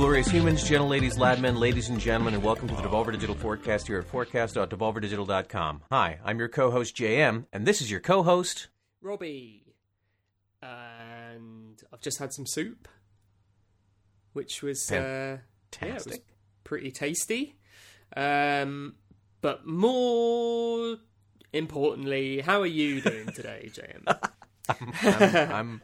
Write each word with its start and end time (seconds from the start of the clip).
Glorious 0.00 0.30
humans, 0.30 0.66
gentle 0.66 0.88
ladies, 0.88 1.18
lad 1.18 1.42
men, 1.42 1.56
ladies 1.56 1.90
and 1.90 2.00
gentlemen, 2.00 2.32
and 2.32 2.42
welcome 2.42 2.66
to 2.66 2.74
the 2.74 2.80
Devolver 2.80 3.12
Digital 3.12 3.34
Forecast 3.34 3.86
here 3.86 3.98
at 3.98 4.06
forecast.devolverdigital.com. 4.06 5.82
Hi, 5.92 6.18
I'm 6.24 6.38
your 6.38 6.48
co-host 6.48 6.96
JM, 6.96 7.44
and 7.52 7.66
this 7.66 7.82
is 7.82 7.90
your 7.90 8.00
co-host. 8.00 8.68
Robbie. 9.02 9.74
And 10.62 11.82
I've 11.92 12.00
just 12.00 12.18
had 12.18 12.32
some 12.32 12.46
soup, 12.46 12.88
which 14.32 14.62
was 14.62 14.90
uh, 14.90 15.36
yeah, 15.82 15.92
was 15.92 16.18
pretty 16.64 16.92
tasty. 16.92 17.56
Um, 18.16 18.94
but 19.42 19.66
more 19.66 20.96
importantly, 21.52 22.40
how 22.40 22.62
are 22.62 22.66
you 22.66 23.02
doing 23.02 23.26
today, 23.32 23.70
JM? 23.70 24.30
I'm, 25.44 25.52
I'm, 25.52 25.82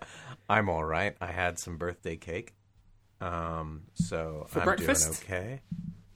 I'm 0.48 0.68
all 0.70 0.86
right. 0.86 1.14
I 1.20 1.32
had 1.32 1.58
some 1.58 1.76
birthday 1.76 2.16
cake, 2.16 2.54
um, 3.20 3.82
so 3.94 4.46
For 4.48 4.60
I'm 4.60 4.64
breakfast? 4.64 5.26
doing 5.26 5.40
okay. 5.40 5.60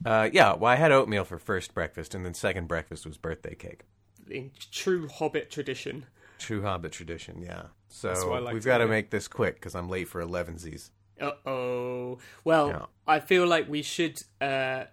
Uh, 0.05 0.29
yeah, 0.33 0.55
well, 0.55 0.73
I 0.73 0.77
had 0.77 0.93
oatmeal 0.93 1.25
for 1.25 1.39
first 1.39 1.75
breakfast, 1.75 2.15
and 2.15 2.25
then 2.25 2.33
second 2.35 2.69
breakfast 2.69 3.05
was 3.07 3.17
birthday 3.19 3.55
cake. 3.55 3.83
In 4.31 4.51
true 4.71 5.09
Hobbit 5.09 5.51
tradition. 5.51 6.07
True 6.39 6.63
Hobbit 6.63 6.93
tradition, 6.93 7.43
yeah. 7.43 7.65
So 7.89 8.09
That's 8.09 8.25
what 8.25 8.37
I 8.37 8.39
like 8.41 8.55
we've 8.55 8.65
got 8.65 8.79
to 8.79 8.87
make 8.87 9.11
this 9.11 9.29
quick 9.29 9.57
because 9.57 9.75
I'm 9.75 9.89
late 9.89 10.09
for 10.09 10.23
elevensies. 10.23 10.91
Uh 11.21 11.33
oh. 11.45 12.19
Well, 12.45 12.69
Yeah. 12.69 12.87
I 13.07 13.21
feel 13.21 13.47
like 13.47 13.69
we 13.69 13.83
should 13.83 14.17
uh, 14.41 14.85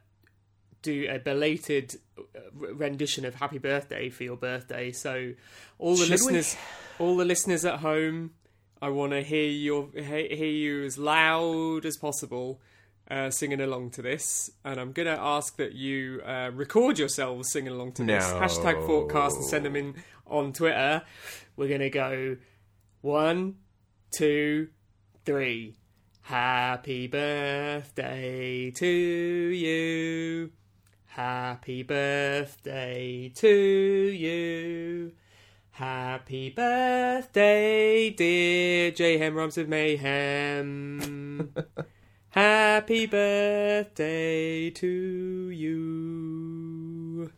do 0.82 1.08
a 1.10 1.20
belated 1.20 1.96
uh, 2.18 2.24
rendition 2.74 3.24
of 3.24 3.36
"Happy 3.36 3.60
Birthday" 3.60 4.10
for 4.10 4.24
your 4.24 4.36
birthday. 4.36 4.92
So, 4.92 5.34
all 5.80 5.92
the 5.96 6.06
Should 6.06 6.10
we? 6.10 6.14
listeners, 6.34 6.58
all 7.00 7.16
the 7.16 7.24
listeners 7.26 7.64
at 7.64 7.80
home, 7.80 8.32
I 8.82 8.90
want 8.90 9.12
to 9.14 9.22
hear 9.22 9.50
your 9.50 9.90
hear 9.94 10.20
you 10.20 10.84
as 10.84 10.98
loud 10.98 11.86
as 11.86 11.98
possible. 11.98 12.62
Uh, 13.10 13.32
singing 13.32 13.62
along 13.62 13.90
to 13.90 14.02
this, 14.02 14.52
and 14.66 14.78
I'm 14.82 14.92
gonna 14.92 15.18
ask 15.18 15.56
that 15.56 15.72
you 15.72 16.22
uh, 16.26 16.52
record 16.54 17.00
yourselves 17.00 17.50
singing 17.54 17.72
along 17.72 17.94
to 17.94 18.04
this. 18.04 18.30
No. 18.30 18.38
Hashtag 18.42 18.86
Forecast 18.86 19.38
and 19.38 19.46
send 19.46 19.64
them 19.64 19.78
in 19.78 19.96
on 20.26 20.52
Twitter. 20.52 21.04
We're 21.56 21.70
gonna 21.70 21.90
go 21.90 22.36
one, 23.00 23.56
two, 24.12 24.68
three. 25.24 25.78
Happy 26.24 27.08
birthday 27.08 28.72
to 28.72 28.86
you. 28.86 30.52
Happy 31.06 31.84
birthday 31.84 33.32
to 33.36 33.48
you. 33.48 35.14
Happy 35.78 36.50
birthday, 36.50 38.10
dear 38.10 38.90
J. 38.90 39.20
Hem 39.20 39.36
Rhymes 39.36 39.58
with 39.58 39.70
Mayhem. 39.70 41.54
Happy 42.30 43.06
birthday 43.06 44.72
to 44.72 44.88
you. 45.52 47.32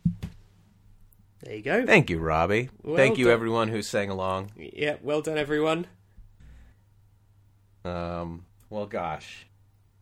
There 1.44 1.54
you 1.56 1.62
go. 1.62 1.86
Thank 1.86 2.10
you, 2.10 2.20
Robbie. 2.20 2.70
Well 2.82 2.96
Thank 2.96 3.18
you, 3.18 3.26
done. 3.26 3.34
everyone 3.34 3.68
who 3.68 3.82
sang 3.82 4.10
along. 4.10 4.52
Yeah, 4.56 4.96
well 5.02 5.22
done, 5.22 5.38
everyone. 5.38 5.88
Um, 7.84 8.46
well, 8.70 8.86
gosh, 8.86 9.48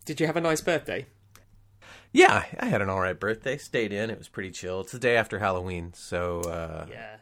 Did 0.05 0.19
you 0.19 0.27
have 0.27 0.37
a 0.37 0.41
nice 0.41 0.61
birthday? 0.61 1.07
Yeah, 2.13 2.43
I 2.59 2.65
had 2.67 2.83
an 2.83 2.89
all 2.89 3.01
right 3.01 3.19
birthday. 3.19 3.57
Stayed 3.57 3.91
in. 3.91 4.11
It 4.11 4.19
was 4.19 4.27
pretty 4.29 4.51
chill. 4.51 4.81
It's 4.81 4.91
the 4.91 4.99
day 4.99 5.17
after 5.17 5.39
Halloween, 5.39 5.91
so 5.95 6.41
uh, 6.41 6.85
Yeah. 6.87 7.15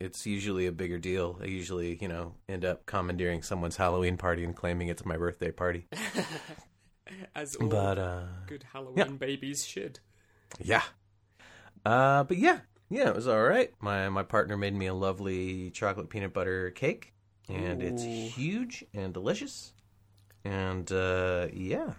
It's 0.00 0.26
usually 0.26 0.66
a 0.66 0.72
bigger 0.72 0.98
deal. 0.98 1.38
I 1.42 1.46
usually, 1.46 1.98
you 2.00 2.08
know, 2.08 2.34
end 2.48 2.64
up 2.64 2.86
commandeering 2.86 3.42
someone's 3.42 3.76
Halloween 3.76 4.16
party 4.16 4.44
and 4.44 4.54
claiming 4.54 4.88
it's 4.88 5.04
my 5.04 5.16
birthday 5.16 5.50
party. 5.50 5.86
As 7.34 7.54
all 7.56 7.68
But 7.68 7.98
uh, 7.98 8.22
good 8.46 8.64
Halloween 8.72 9.16
babies 9.18 9.64
should. 9.66 10.00
yeah, 10.60 10.82
uh, 11.84 12.24
but 12.24 12.38
yeah, 12.38 12.60
yeah, 12.88 13.08
it 13.08 13.14
was 13.14 13.28
all 13.28 13.42
right. 13.42 13.72
My 13.80 14.08
my 14.08 14.22
partner 14.22 14.56
made 14.56 14.74
me 14.74 14.86
a 14.86 14.94
lovely 14.94 15.70
chocolate 15.70 16.08
peanut 16.08 16.32
butter 16.32 16.70
cake, 16.70 17.12
and 17.48 17.82
it's 17.82 18.02
huge 18.02 18.84
and 18.94 19.12
delicious. 19.12 19.72
And 20.44 20.90
uh, 20.90 21.48
yeah, 21.52 21.92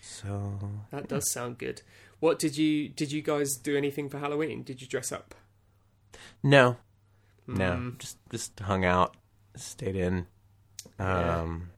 so 0.00 0.58
That 0.90 1.08
does 1.08 1.30
sound 1.32 1.58
good. 1.58 1.82
What 2.20 2.38
did 2.38 2.56
you 2.56 2.88
did 2.88 3.10
you 3.12 3.22
guys 3.22 3.54
do 3.56 3.76
anything 3.76 4.08
for 4.08 4.18
Halloween? 4.18 4.62
Did 4.62 4.80
you 4.80 4.86
dress 4.88 5.10
up? 5.12 5.34
no, 6.42 6.76
no, 7.46 7.70
Mm. 7.72 7.98
just 7.98 8.18
just 8.30 8.58
hung 8.60 8.84
out, 8.84 9.16
stayed 9.56 9.96
in. 9.96 10.26
Yeah. 10.98 11.40
Um, 11.40 11.70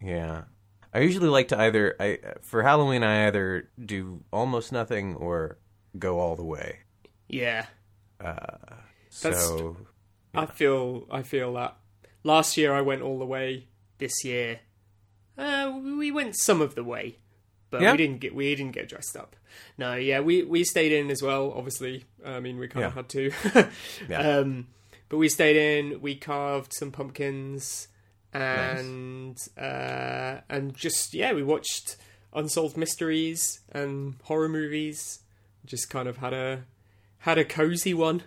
yeah. 0.00 0.44
I 0.92 1.00
usually 1.00 1.28
like 1.28 1.48
to 1.48 1.58
either 1.60 1.96
I 1.98 2.18
for 2.42 2.62
Halloween 2.62 3.02
I 3.02 3.26
either 3.26 3.68
do 3.84 4.22
almost 4.32 4.70
nothing 4.72 5.14
or 5.16 5.58
go 5.98 6.20
all 6.20 6.36
the 6.36 6.44
way. 6.44 6.80
Yeah. 7.28 7.66
Uh, 8.20 8.76
so 9.10 9.76
I 10.34 10.46
feel 10.46 11.06
I 11.10 11.22
feel 11.22 11.52
that. 11.54 11.76
Last 12.22 12.56
year 12.56 12.72
I 12.72 12.80
went 12.80 13.02
all 13.02 13.18
the 13.18 13.26
way. 13.26 13.68
This 13.98 14.24
year, 14.24 14.60
uh, 15.38 15.72
we 15.82 16.10
went 16.10 16.36
some 16.36 16.60
of 16.60 16.74
the 16.74 16.82
way, 16.84 17.18
but 17.74 17.82
Yeah? 17.82 17.92
we 17.92 17.96
didn't 17.98 18.20
get 18.20 18.34
we 18.34 18.54
didn't 18.54 18.72
get 18.72 18.88
dressed 18.88 19.16
up. 19.16 19.36
No, 19.76 19.94
yeah, 19.94 20.20
we 20.20 20.42
we 20.42 20.64
stayed 20.64 20.92
in 20.92 21.10
as 21.10 21.22
well. 21.22 21.52
Obviously, 21.56 22.04
I 22.24 22.40
mean 22.40 22.58
we 22.58 22.68
kind 22.68 22.82
Yeah. 22.82 22.86
of 22.88 22.94
had 22.94 23.08
to. 23.10 23.30
Yeah. 24.08 24.38
Um, 24.38 24.68
but 25.08 25.18
we 25.18 25.28
stayed 25.28 25.56
in. 25.56 26.00
We 26.00 26.14
carved 26.16 26.72
some 26.72 26.90
pumpkins, 26.90 27.88
and 28.32 29.38
uh, 29.58 30.40
and 30.48 30.74
just 30.74 31.14
yeah, 31.14 31.32
we 31.32 31.42
watched 31.42 31.96
unsolved 32.32 32.76
mysteries 32.76 33.60
and 33.72 34.14
horror 34.24 34.48
movies. 34.48 35.20
Just 35.66 35.88
kind 35.90 36.08
of 36.08 36.18
had 36.18 36.32
a 36.32 36.64
had 37.18 37.38
a 37.38 37.44
cozy 37.44 37.94
one, 37.94 38.22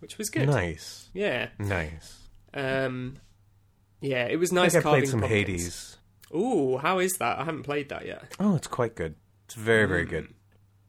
which 0.00 0.18
was 0.18 0.28
good. 0.30 0.48
nice, 0.48 1.08
Yeah. 1.14 1.48
nice. 1.58 2.18
Um, 2.52 3.18
yeah, 4.00 4.24
it 4.26 4.36
was 4.40 4.52
I 4.52 4.56
nice 4.56 4.72
think 4.72 4.84
I 4.84 4.88
carving 4.88 5.00
played 5.02 5.10
some 5.10 5.20
pumpkins. 5.20 5.46
Hades. 5.48 5.96
Ooh, 6.34 6.78
how 6.78 6.98
is 6.98 7.14
that? 7.18 7.38
I 7.38 7.44
haven't 7.44 7.64
played 7.64 7.88
that 7.88 8.06
yet. 8.06 8.34
Oh, 8.38 8.54
it's 8.56 8.66
quite 8.68 8.94
good. 8.94 9.14
It's 9.46 9.54
very 9.54 9.86
very 9.86 10.06
Mm. 10.06 10.10
good. 10.10 10.34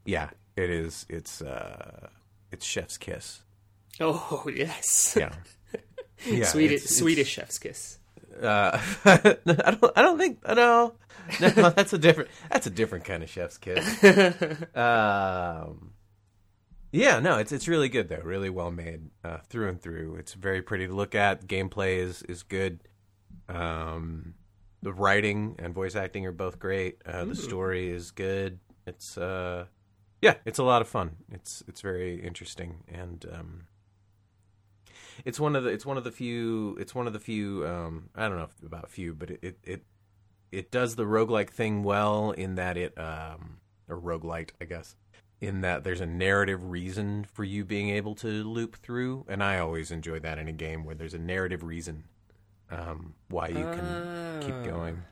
Yeah, 0.06 0.30
it 0.56 0.70
is. 0.70 1.06
It's 1.10 1.42
uh, 1.42 2.10
it's 2.52 2.66
Chef's 2.66 2.98
Kiss. 2.98 3.42
Oh 4.00 4.46
yes, 4.54 5.16
Yeah. 5.20 5.34
Yeah, 6.26 6.46
Swedish 6.46 6.72
it's- 6.72 6.84
it's- 6.86 6.98
Swedish 7.00 7.30
chef's 7.30 7.58
kiss. 7.58 7.98
Uh, 8.40 8.80
I 9.06 9.18
don't. 9.82 9.92
I 9.98 10.02
don't 10.04 10.18
think. 10.20 10.40
No, 10.48 10.94
no, 11.40 11.50
that's 11.72 11.94
a 11.94 11.98
different. 11.98 12.30
That's 12.52 12.68
a 12.68 12.70
different 12.70 13.06
kind 13.06 13.24
of 13.24 13.30
chef's 13.30 13.58
kiss. 13.58 14.04
um, 14.76 15.94
yeah, 16.92 17.20
no, 17.20 17.38
it's 17.40 17.52
it's 17.52 17.68
really 17.68 17.90
good 17.90 18.08
though. 18.10 18.22
Really 18.24 18.50
well 18.52 18.70
made 18.72 19.10
uh, 19.24 19.38
through 19.50 19.70
and 19.70 19.82
through. 19.82 20.16
It's 20.16 20.34
very 20.36 20.62
pretty 20.62 20.88
to 20.88 20.94
look 20.94 21.16
at. 21.16 21.48
Gameplay 21.48 21.98
is 21.98 22.22
is 22.24 22.44
good. 22.44 22.82
Um, 23.50 24.36
the 24.82 24.94
writing 24.94 25.56
and 25.60 25.74
voice 25.74 25.96
acting 25.96 26.26
are 26.26 26.32
both 26.32 26.60
great. 26.60 27.02
Uh, 27.06 27.26
the 27.26 27.36
story 27.36 27.90
is 27.90 28.12
good. 28.12 28.60
It's 28.86 29.18
uh, 29.18 29.66
yeah, 30.22 30.36
it's 30.46 30.60
a 30.60 30.64
lot 30.64 30.82
of 30.82 30.88
fun. 30.88 31.18
It's 31.32 31.64
it's 31.68 31.82
very 31.82 32.22
interesting 32.22 32.84
and 32.88 33.26
um, 33.32 33.64
it's 35.26 35.40
one 35.40 35.56
of 35.56 35.64
the 35.64 35.70
it's 35.70 35.86
one 35.86 35.98
of 35.98 36.04
the 36.04 36.12
few 36.12 36.78
it's 36.80 36.96
one 36.96 37.08
of 37.08 37.14
the 37.14 37.20
few 37.20 37.66
um 37.66 38.10
I 38.16 38.28
don't 38.28 38.38
know 38.38 38.46
if 38.46 38.64
about 38.64 38.90
few 38.90 39.14
but 39.14 39.32
it 39.32 39.40
it 39.42 39.58
it, 39.64 39.84
it 40.52 40.72
does 40.72 40.96
the 40.96 41.06
roguelike 41.06 41.50
thing 41.50 41.84
well 41.84 42.32
in 42.32 42.56
that 42.56 42.78
it 42.78 42.98
um 42.98 43.58
or 43.88 44.00
roguelite 44.00 44.52
I 44.60 44.66
guess 44.66 44.96
in 45.40 45.62
that 45.62 45.84
there's 45.84 46.02
a 46.02 46.06
narrative 46.06 46.70
reason 46.70 47.26
for 47.32 47.44
you 47.44 47.66
being 47.66 47.90
able 47.90 48.16
to 48.16 48.28
loop 48.28 48.78
through 48.78 49.26
and 49.28 49.44
I 49.44 49.60
always 49.60 49.92
enjoy 49.92 50.20
that 50.20 50.38
in 50.38 50.48
a 50.48 50.54
game 50.54 50.84
where 50.84 50.96
there's 50.96 51.14
a 51.14 51.20
narrative 51.20 51.64
reason 51.64 52.06
um 52.72 53.14
why 53.30 53.48
you 53.48 53.68
can 53.68 54.04
keep 54.40 54.56
Ah. 54.60 54.70
going 54.70 55.04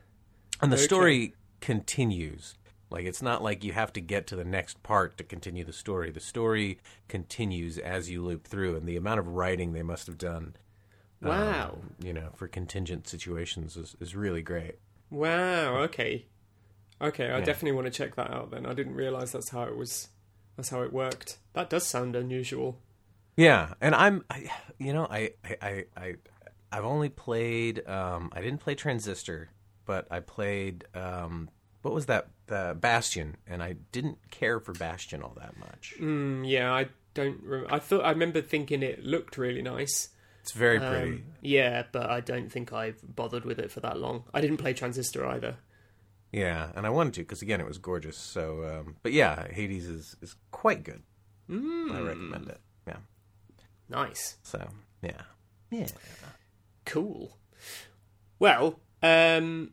and 0.60 0.72
the 0.72 0.76
Okay. 0.76 0.84
story 0.84 1.34
continues 1.60 2.54
like 2.90 3.04
it's 3.06 3.22
not 3.22 3.42
like 3.42 3.62
you 3.62 3.72
have 3.72 3.92
to 3.92 4.00
get 4.00 4.26
to 4.26 4.34
the 4.36 4.44
next 4.44 4.82
part 4.82 5.16
to 5.16 5.22
continue 5.24 5.64
the 5.64 5.72
story 5.72 6.10
the 6.10 6.20
story 6.20 6.78
continues 7.08 7.78
as 7.78 8.10
you 8.10 8.24
loop 8.24 8.46
through 8.46 8.76
and 8.76 8.86
the 8.86 8.96
amount 8.96 9.20
of 9.20 9.28
writing 9.28 9.72
they 9.72 9.82
must 9.82 10.06
have 10.06 10.18
done 10.18 10.56
Wow. 11.22 11.78
um, 11.82 11.94
you 12.02 12.12
know 12.12 12.30
for 12.34 12.48
contingent 12.48 13.06
situations 13.06 13.76
is, 13.76 13.94
is 14.00 14.16
really 14.16 14.42
great 14.42 14.76
Wow. 15.10 15.76
Okay. 15.82 16.26
Okay, 17.02 17.30
I 17.30 17.38
Yeah. 17.38 17.44
definitely 17.44 17.72
want 17.72 17.86
to 17.86 17.90
check 17.90 18.14
that 18.16 18.30
out. 18.30 18.50
Then 18.52 18.64
I 18.64 18.74
didn't 18.74 18.94
realize 18.94 19.32
that's 19.32 19.48
how 19.48 19.62
it 19.64 19.76
was. 19.76 20.08
That's 20.56 20.68
how 20.68 20.82
it 20.82 20.92
worked. 20.92 21.38
That 21.54 21.68
does 21.70 21.84
sound 21.86 22.14
unusual. 22.14 22.78
yeah 23.36 23.74
and 23.80 23.94
i'm 23.94 24.24
I, 24.30 24.50
you 24.78 24.92
know 24.92 25.06
I 25.10 25.30
i 25.62 25.84
i 25.96 26.14
i've 26.72 26.84
only 26.84 27.08
played 27.08 27.86
um 27.88 28.30
i 28.32 28.40
didn't 28.40 28.60
play 28.60 28.74
transistor 28.74 29.50
but 29.84 30.06
i 30.10 30.20
played 30.20 30.84
um 30.94 31.48
what 31.82 31.94
was 31.94 32.06
that 32.06 32.28
the 32.46 32.76
bastion 32.80 33.36
and 33.46 33.62
i 33.62 33.74
didn't 33.92 34.18
care 34.30 34.60
for 34.60 34.72
bastion 34.72 35.22
all 35.22 35.34
that 35.38 35.56
much 35.58 35.94
Mm, 36.00 36.48
yeah, 36.48 36.72
I 36.72 36.88
don't. 37.14 37.40
Rem- 37.42 37.66
I 37.70 37.78
thought 37.80 38.04
I 38.04 38.10
remember 38.10 38.40
thinking 38.40 38.82
it 38.84 39.02
looked 39.04 39.36
really 39.36 39.62
nice. 39.62 40.10
it's 40.42 40.52
very 40.52 40.78
Um, 40.78 40.92
pretty 40.92 41.24
yeah, 41.40 41.82
but 41.90 42.08
I 42.08 42.20
don't 42.20 42.50
think 42.52 42.72
I 42.72 42.94
bothered 43.02 43.44
with 43.44 43.58
it 43.58 43.70
for 43.72 43.80
that 43.80 43.98
long. 43.98 44.24
I 44.32 44.40
didn't 44.40 44.58
play 44.58 44.72
Transistor 44.74 45.26
either. 45.26 45.56
Yeah, 46.32 46.70
and 46.76 46.86
I 46.86 46.90
wanted 46.90 47.14
to 47.14 47.20
because 47.22 47.42
again, 47.42 47.60
it 47.60 47.66
was 47.66 47.78
gorgeous. 47.78 48.16
So, 48.16 48.64
um, 48.64 48.96
but 49.02 49.12
yeah, 49.12 49.48
Hades 49.52 49.88
is 49.88 50.16
is 50.22 50.36
quite 50.52 50.84
good. 50.84 51.02
Mm. 51.48 51.90
I 51.92 52.00
recommend 52.00 52.48
it. 52.48 52.60
Yeah. 52.86 52.98
Nice. 53.88 54.36
So 54.44 54.68
yeah, 55.02 55.22
yeah. 55.70 55.88
Cool. 56.84 57.36
Well, 58.38 58.80
um, 59.02 59.72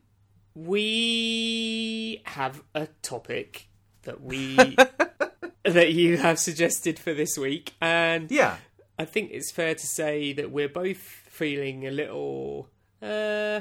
we 0.54 2.22
have 2.26 2.62
a 2.74 2.88
topic 3.02 3.68
that 4.02 4.20
we 4.22 4.56
that 5.64 5.92
you 5.92 6.16
have 6.18 6.38
suggested 6.38 6.98
for 6.98 7.14
this 7.14 7.36
week, 7.38 7.74
and 7.80 8.30
Yeah. 8.30 8.56
I 8.98 9.04
think 9.04 9.30
it's 9.32 9.50
fair 9.52 9.74
to 9.74 9.86
say 9.86 10.32
that 10.32 10.50
we're 10.50 10.68
both 10.68 10.98
feeling 10.98 11.86
a 11.86 11.90
little, 11.90 12.68
uh, 13.00 13.60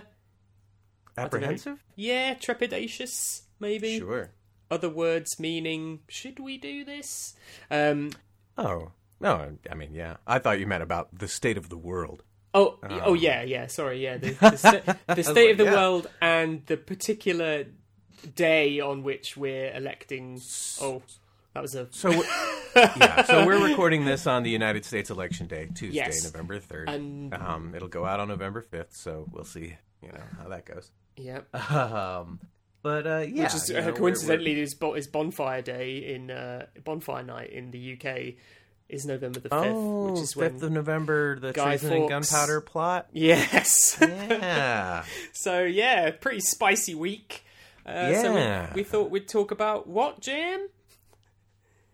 Apprehensive? 1.18 1.84
yeah, 1.96 2.34
trepidatious, 2.36 3.42
maybe. 3.60 4.00
Sure. 4.00 4.32
Other 4.70 4.90
words 4.90 5.40
meaning, 5.40 6.00
should 6.10 6.40
we 6.40 6.58
do 6.58 6.84
this? 6.84 7.36
Um, 7.72 8.12
Oh 8.58 8.92
no, 9.20 9.58
I 9.70 9.76
mean, 9.76 9.94
yeah. 9.94 10.18
I 10.26 10.40
thought 10.40 10.60
you 10.60 10.68
meant 10.68 10.84
about 10.84 11.18
the 11.18 11.28
state 11.28 11.58
of 11.58 11.70
the 11.70 11.78
world. 11.78 12.24
Oh, 12.58 12.80
oh 13.06 13.14
yeah, 13.14 13.44
yeah. 13.44 13.68
Sorry, 13.68 14.04
yeah. 14.04 14.18
The, 14.18 14.32
the, 14.32 14.58
sta- 14.58 14.96
the 15.16 15.24
state 15.24 15.36
like, 15.36 15.52
of 15.52 15.58
the 15.58 15.64
yeah. 15.66 15.74
world 15.74 16.08
and 16.22 16.66
the 16.66 16.78
particular 16.78 17.66
day 18.36 18.80
on 18.80 19.04
which 19.04 19.38
we're 19.38 19.72
electing. 19.74 20.42
Oh, 20.82 21.02
that 21.54 21.62
was 21.62 21.76
a 21.76 21.88
So, 21.92 22.10
yeah. 22.76 23.24
So 23.24 23.46
we're 23.46 23.66
recording 23.68 24.06
this 24.06 24.28
on 24.28 24.44
the 24.44 24.50
United 24.50 24.86
States 24.86 25.10
Election 25.10 25.48
Day, 25.48 25.68
Tuesday, 25.74 25.96
Yes. 25.98 26.24
November 26.24 26.60
third. 26.60 26.90
and 26.90 27.34
Um, 27.34 27.74
it'll 27.76 27.88
go 27.88 28.06
out 28.06 28.20
on 28.20 28.28
November 28.28 28.62
fifth, 28.62 28.96
so 28.96 29.28
we'll 29.32 29.44
see. 29.46 29.76
You 30.02 30.10
know 30.10 30.24
how 30.42 30.50
that 30.50 30.66
goes. 30.66 30.92
yeah. 31.16 31.40
Um, 31.54 32.40
but 32.84 33.08
uh, 33.08 33.26
yeah, 33.28 33.44
Which 33.46 33.56
is 33.56 33.70
you 33.70 33.76
know, 33.76 33.82
uh, 33.82 33.86
we're- 33.86 33.98
coincidentally 33.98 34.62
is, 34.62 34.76
is 34.96 35.08
bonfire 35.08 35.62
day 35.64 35.98
in 36.14 36.30
uh, 36.32 36.68
bonfire 36.84 37.24
night 37.24 37.50
in 37.52 37.72
the 37.72 37.94
UK 38.00 38.36
is 38.90 39.06
November 39.06 39.40
the 39.40 39.50
fifth, 39.50 39.60
Oh, 39.64 40.12
which 40.12 40.22
is 40.22 40.36
when 40.36 40.60
5th 40.60 40.64
of 40.64 40.72
November, 40.72 41.40
the 41.40 41.52
Guy 41.54 41.78
treason 41.78 41.94
and 41.94 42.10
gunpowder 42.10 42.62
plot. 42.62 43.08
yes. 43.12 43.98
Yeah, 44.02 45.04
so 45.34 45.64
yeah, 45.64 46.12
pretty 46.12 46.40
spicy 46.42 46.96
week. 46.96 47.44
Uh, 47.86 48.14
So 48.22 48.36
Yeah. 48.36 48.74
we, 48.74 48.82
we 48.82 48.84
thought 48.84 49.10
we'd 49.12 49.28
talk 49.28 49.52
about 49.52 49.88
what 49.88 50.22
JM? 50.22 50.68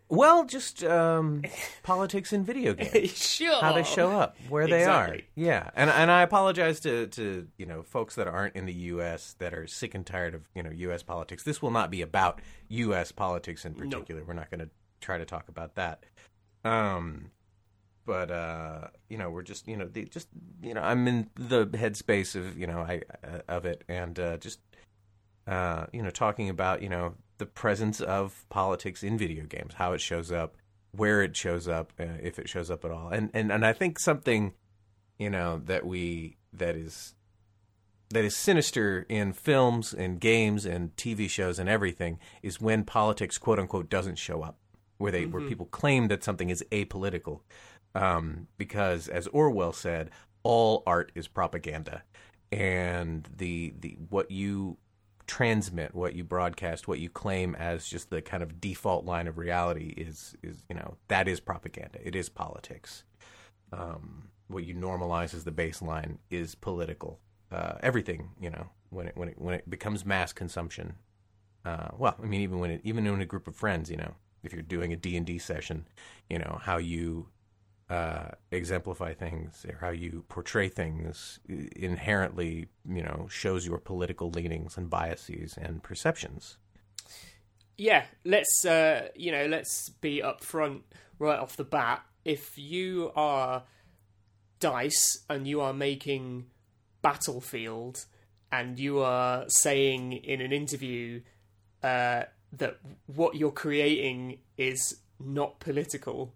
well, 0.08 0.44
just 0.44 0.84
um, 0.84 1.42
politics 1.82 2.32
and 2.32 2.46
video 2.46 2.74
games. 2.74 3.16
sure. 3.16 3.60
How 3.60 3.72
they 3.72 3.82
show 3.82 4.10
up, 4.12 4.36
where 4.48 4.66
they 4.68 4.84
are. 4.84 5.16
Yeah, 5.34 5.70
and 5.74 5.90
and 5.90 6.10
I 6.10 6.22
apologize 6.22 6.78
to 6.80 7.06
to 7.08 7.48
you 7.56 7.66
know 7.66 7.82
folks 7.82 8.14
that 8.16 8.28
aren't 8.28 8.54
in 8.54 8.66
the 8.66 8.72
U.S. 8.94 9.34
that 9.38 9.54
are 9.54 9.66
sick 9.66 9.94
and 9.94 10.06
tired 10.06 10.34
of 10.34 10.42
you 10.54 10.62
know 10.62 10.70
U.S. 10.70 11.02
politics. 11.02 11.42
This 11.42 11.60
will 11.62 11.70
not 11.72 11.90
be 11.90 12.02
about 12.02 12.40
U.S. 12.68 13.10
politics 13.12 13.64
in 13.64 13.74
particular. 13.74 14.22
We're 14.24 14.34
not 14.34 14.50
going 14.50 14.60
to 14.60 14.68
try 15.00 15.18
to 15.18 15.24
talk 15.24 15.48
about 15.48 15.74
that. 15.76 16.04
Um, 16.64 17.30
but 18.06 18.30
uh, 18.30 18.88
you 19.08 19.18
know, 19.18 19.30
we're 19.30 19.42
just 19.42 19.66
you 19.68 19.76
know, 19.76 19.86
the, 19.86 20.04
just 20.04 20.28
you 20.62 20.74
know, 20.74 20.82
I'm 20.82 21.06
in 21.08 21.30
the 21.34 21.66
headspace 21.66 22.34
of 22.34 22.58
you 22.58 22.66
know, 22.66 22.80
I 22.80 23.02
uh, 23.22 23.40
of 23.48 23.64
it, 23.64 23.84
and 23.88 24.18
uh, 24.18 24.36
just 24.38 24.60
uh, 25.46 25.86
you 25.92 26.02
know, 26.02 26.10
talking 26.10 26.48
about 26.48 26.82
you 26.82 26.88
know 26.88 27.14
the 27.38 27.46
presence 27.46 28.00
of 28.00 28.44
politics 28.48 29.02
in 29.02 29.18
video 29.18 29.44
games, 29.44 29.74
how 29.74 29.92
it 29.92 30.00
shows 30.00 30.30
up, 30.30 30.56
where 30.92 31.22
it 31.22 31.36
shows 31.36 31.66
up, 31.66 31.92
uh, 31.98 32.04
if 32.22 32.38
it 32.38 32.48
shows 32.48 32.70
up 32.70 32.84
at 32.84 32.90
all, 32.90 33.08
and 33.08 33.30
and 33.34 33.50
and 33.50 33.64
I 33.64 33.72
think 33.72 33.98
something 33.98 34.54
you 35.18 35.30
know 35.30 35.60
that 35.64 35.86
we 35.86 36.36
that 36.52 36.76
is 36.76 37.14
that 38.10 38.24
is 38.24 38.36
sinister 38.36 39.06
in 39.08 39.32
films 39.32 39.92
and 39.92 40.20
games 40.20 40.66
and 40.66 40.94
TV 40.96 41.28
shows 41.28 41.58
and 41.58 41.68
everything 41.68 42.18
is 42.42 42.60
when 42.60 42.84
politics 42.84 43.38
quote 43.38 43.58
unquote 43.58 43.88
doesn't 43.88 44.18
show 44.18 44.42
up 44.42 44.56
where 44.98 45.12
they 45.12 45.26
where 45.26 45.46
people 45.46 45.66
claim 45.66 46.08
that 46.08 46.24
something 46.24 46.50
is 46.50 46.64
apolitical 46.70 47.40
um, 47.94 48.48
because 48.56 49.08
as 49.08 49.26
Orwell 49.28 49.72
said 49.72 50.10
all 50.42 50.82
art 50.86 51.12
is 51.14 51.28
propaganda 51.28 52.02
and 52.52 53.28
the 53.36 53.74
the 53.78 53.96
what 54.08 54.30
you 54.30 54.76
transmit 55.26 55.94
what 55.94 56.14
you 56.14 56.22
broadcast 56.22 56.86
what 56.86 56.98
you 56.98 57.08
claim 57.08 57.54
as 57.54 57.88
just 57.88 58.10
the 58.10 58.20
kind 58.20 58.42
of 58.42 58.60
default 58.60 59.06
line 59.06 59.26
of 59.26 59.38
reality 59.38 59.94
is 59.96 60.36
is 60.42 60.64
you 60.68 60.76
know 60.76 60.96
that 61.08 61.26
is 61.26 61.40
propaganda 61.40 61.98
it 62.06 62.14
is 62.14 62.28
politics 62.28 63.04
um, 63.72 64.28
what 64.48 64.64
you 64.64 64.74
normalize 64.74 65.34
as 65.34 65.44
the 65.44 65.52
baseline 65.52 66.18
is 66.30 66.54
political. 66.54 67.20
Uh, 67.50 67.74
everything, 67.82 68.30
you 68.40 68.50
know, 68.50 68.68
when 68.90 69.08
it 69.08 69.16
when 69.16 69.28
it 69.28 69.40
when 69.40 69.54
it 69.54 69.68
becomes 69.68 70.04
mass 70.04 70.32
consumption. 70.32 70.94
Uh, 71.64 71.88
well, 71.96 72.16
I 72.22 72.26
mean, 72.26 72.40
even 72.42 72.58
when 72.58 72.70
it 72.70 72.80
even 72.84 73.06
in 73.06 73.20
a 73.20 73.26
group 73.26 73.48
of 73.48 73.56
friends, 73.56 73.90
you 73.90 73.96
know, 73.96 74.14
if 74.44 74.52
you're 74.52 74.62
doing 74.62 74.92
a 74.92 74.96
D 74.96 75.16
and 75.16 75.26
D 75.26 75.38
session, 75.38 75.86
you 76.28 76.38
know 76.38 76.58
how 76.62 76.76
you 76.78 77.28
uh, 77.90 78.28
exemplify 78.50 79.14
things 79.14 79.64
or 79.68 79.78
how 79.80 79.90
you 79.90 80.24
portray 80.28 80.68
things 80.68 81.38
inherently, 81.76 82.66
you 82.88 83.02
know, 83.02 83.26
shows 83.30 83.66
your 83.66 83.78
political 83.78 84.30
leanings 84.30 84.76
and 84.76 84.88
biases 84.88 85.56
and 85.56 85.82
perceptions. 85.82 86.58
yeah, 87.76 88.04
let's 88.24 88.64
uh, 88.64 89.08
you 89.14 89.32
know, 89.32 89.46
let's 89.46 89.88
be 90.00 90.22
upfront 90.22 90.82
right 91.18 91.38
off 91.38 91.56
the 91.56 91.64
bat. 91.64 92.02
If 92.24 92.56
you 92.56 93.10
are 93.16 93.64
Dice 94.60 95.24
and 95.28 95.46
you 95.46 95.60
are 95.60 95.74
making 95.74 96.46
Battlefield 97.02 98.06
and 98.50 98.78
you 98.78 99.00
are 99.00 99.44
saying 99.48 100.12
in 100.12 100.40
an 100.40 100.52
interview 100.52 101.20
uh, 101.82 102.24
that 102.58 102.78
what 103.06 103.34
you're 103.36 103.50
creating 103.52 104.38
is 104.56 104.96
not 105.20 105.60
political, 105.60 106.32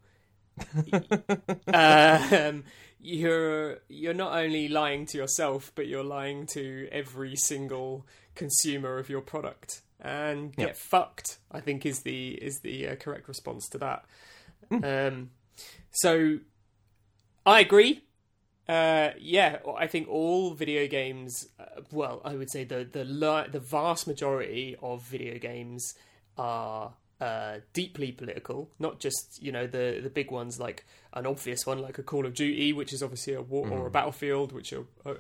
um, 1.73 2.65
you're 3.01 3.79
you're 3.89 4.15
not 4.15 4.33
only 4.37 4.69
lying 4.69 5.07
to 5.07 5.19
yourself, 5.19 5.73
but 5.75 5.87
you're 5.87 6.05
lying 6.05 6.47
to 6.47 6.89
every 6.91 7.37
single 7.37 8.07
consumer 8.35 8.99
of 8.99 9.09
your 9.09 9.21
product, 9.21 9.83
and 10.01 10.57
get 10.57 10.69
Yep. 10.69 10.77
fucked. 10.77 11.39
I 11.51 11.61
think 11.61 11.87
is 11.87 12.01
the 12.03 12.31
is 12.31 12.61
the 12.61 12.89
uh, 12.89 12.97
correct 12.97 13.29
response 13.29 13.69
to 13.71 13.79
that. 13.79 14.05
Um, 14.83 15.31
so 15.91 16.39
I 17.47 17.61
agree. 17.61 18.05
Uh, 18.69 19.11
yeah, 19.19 19.59
I 19.79 19.87
think 19.87 20.09
all 20.09 20.53
video 20.55 20.87
games. 20.89 21.49
Uh, 21.59 21.81
well, 21.91 22.21
I 22.25 22.35
would 22.37 22.51
say 22.51 22.65
the 22.65 22.85
the 22.85 23.05
the 23.51 23.61
vast 23.61 24.07
majority 24.07 24.77
of 24.83 25.03
video 25.03 25.39
games 25.39 25.95
are 26.39 26.93
uh, 27.21 27.59
deeply 27.73 28.13
political. 28.13 28.71
Not 28.79 29.01
just 29.01 29.43
you 29.43 29.53
know 29.53 29.67
the 29.67 30.01
the 30.03 30.11
big 30.11 30.31
ones 30.31 30.59
like 30.59 30.87
an 31.13 31.27
obvious 31.27 31.67
one 31.67 31.81
like 31.81 31.99
a 31.99 32.03
Call 32.03 32.27
of 32.27 32.35
Duty, 32.35 32.73
which 32.73 32.93
is 32.93 33.03
obviously 33.03 33.35
a 33.35 33.43
war 33.43 33.69
or 33.69 33.87
a 33.87 33.91
Battlefield, 33.91 34.53
which 34.53 34.73
are 34.73 34.87
uh, 35.05 35.15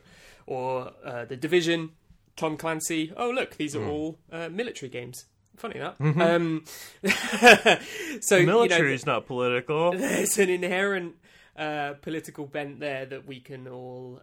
or 0.47 0.93
uh, 1.05 1.25
the 1.25 1.37
Division, 1.37 1.91
Tom 2.37 2.57
Clancy. 2.57 3.13
Oh 3.17 3.31
look, 3.31 3.57
these 3.57 3.75
are 3.75 3.85
all 3.85 4.19
uh, 4.33 4.49
military 4.49 4.91
games. 4.91 5.25
Funny 5.57 5.81
that. 5.81 5.97
Um, 6.01 6.65
so 8.21 8.37
you 8.37 8.47
know, 8.47 8.63
is 8.63 9.05
not 9.05 9.27
political. 9.27 9.91
there's 9.97 10.39
an 10.39 10.51
inherent 10.51 11.17
uh, 11.57 11.95
political 11.95 12.47
bent 12.47 12.79
there 12.79 13.05
that 13.07 13.27
we 13.27 13.41
can 13.41 13.67
all 13.67 14.21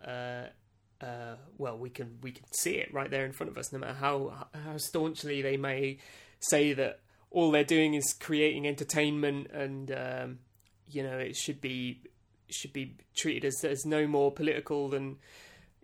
uh, 1.05 1.35
well 1.57 1.77
we 1.77 1.89
can 1.89 2.17
we 2.21 2.31
can 2.31 2.45
see 2.53 2.75
it 2.75 2.93
right 2.93 3.11
there 3.11 3.25
in 3.25 3.31
front 3.31 3.51
of 3.51 3.57
us 3.57 3.71
no 3.71 3.79
matter 3.79 3.93
how 3.93 4.47
how 4.65 4.77
staunchly 4.77 5.41
they 5.41 5.57
may 5.57 5.97
say 6.39 6.73
that 6.73 6.99
all 7.29 7.51
they're 7.51 7.63
doing 7.63 7.93
is 7.93 8.15
creating 8.19 8.67
entertainment 8.67 9.51
and 9.51 9.91
um, 9.91 10.39
you 10.87 11.03
know 11.03 11.17
it 11.17 11.35
should 11.35 11.61
be 11.61 12.01
should 12.49 12.73
be 12.73 12.95
treated 13.15 13.45
as 13.45 13.63
as 13.63 13.85
no 13.85 14.07
more 14.07 14.31
political 14.31 14.89
than 14.89 15.17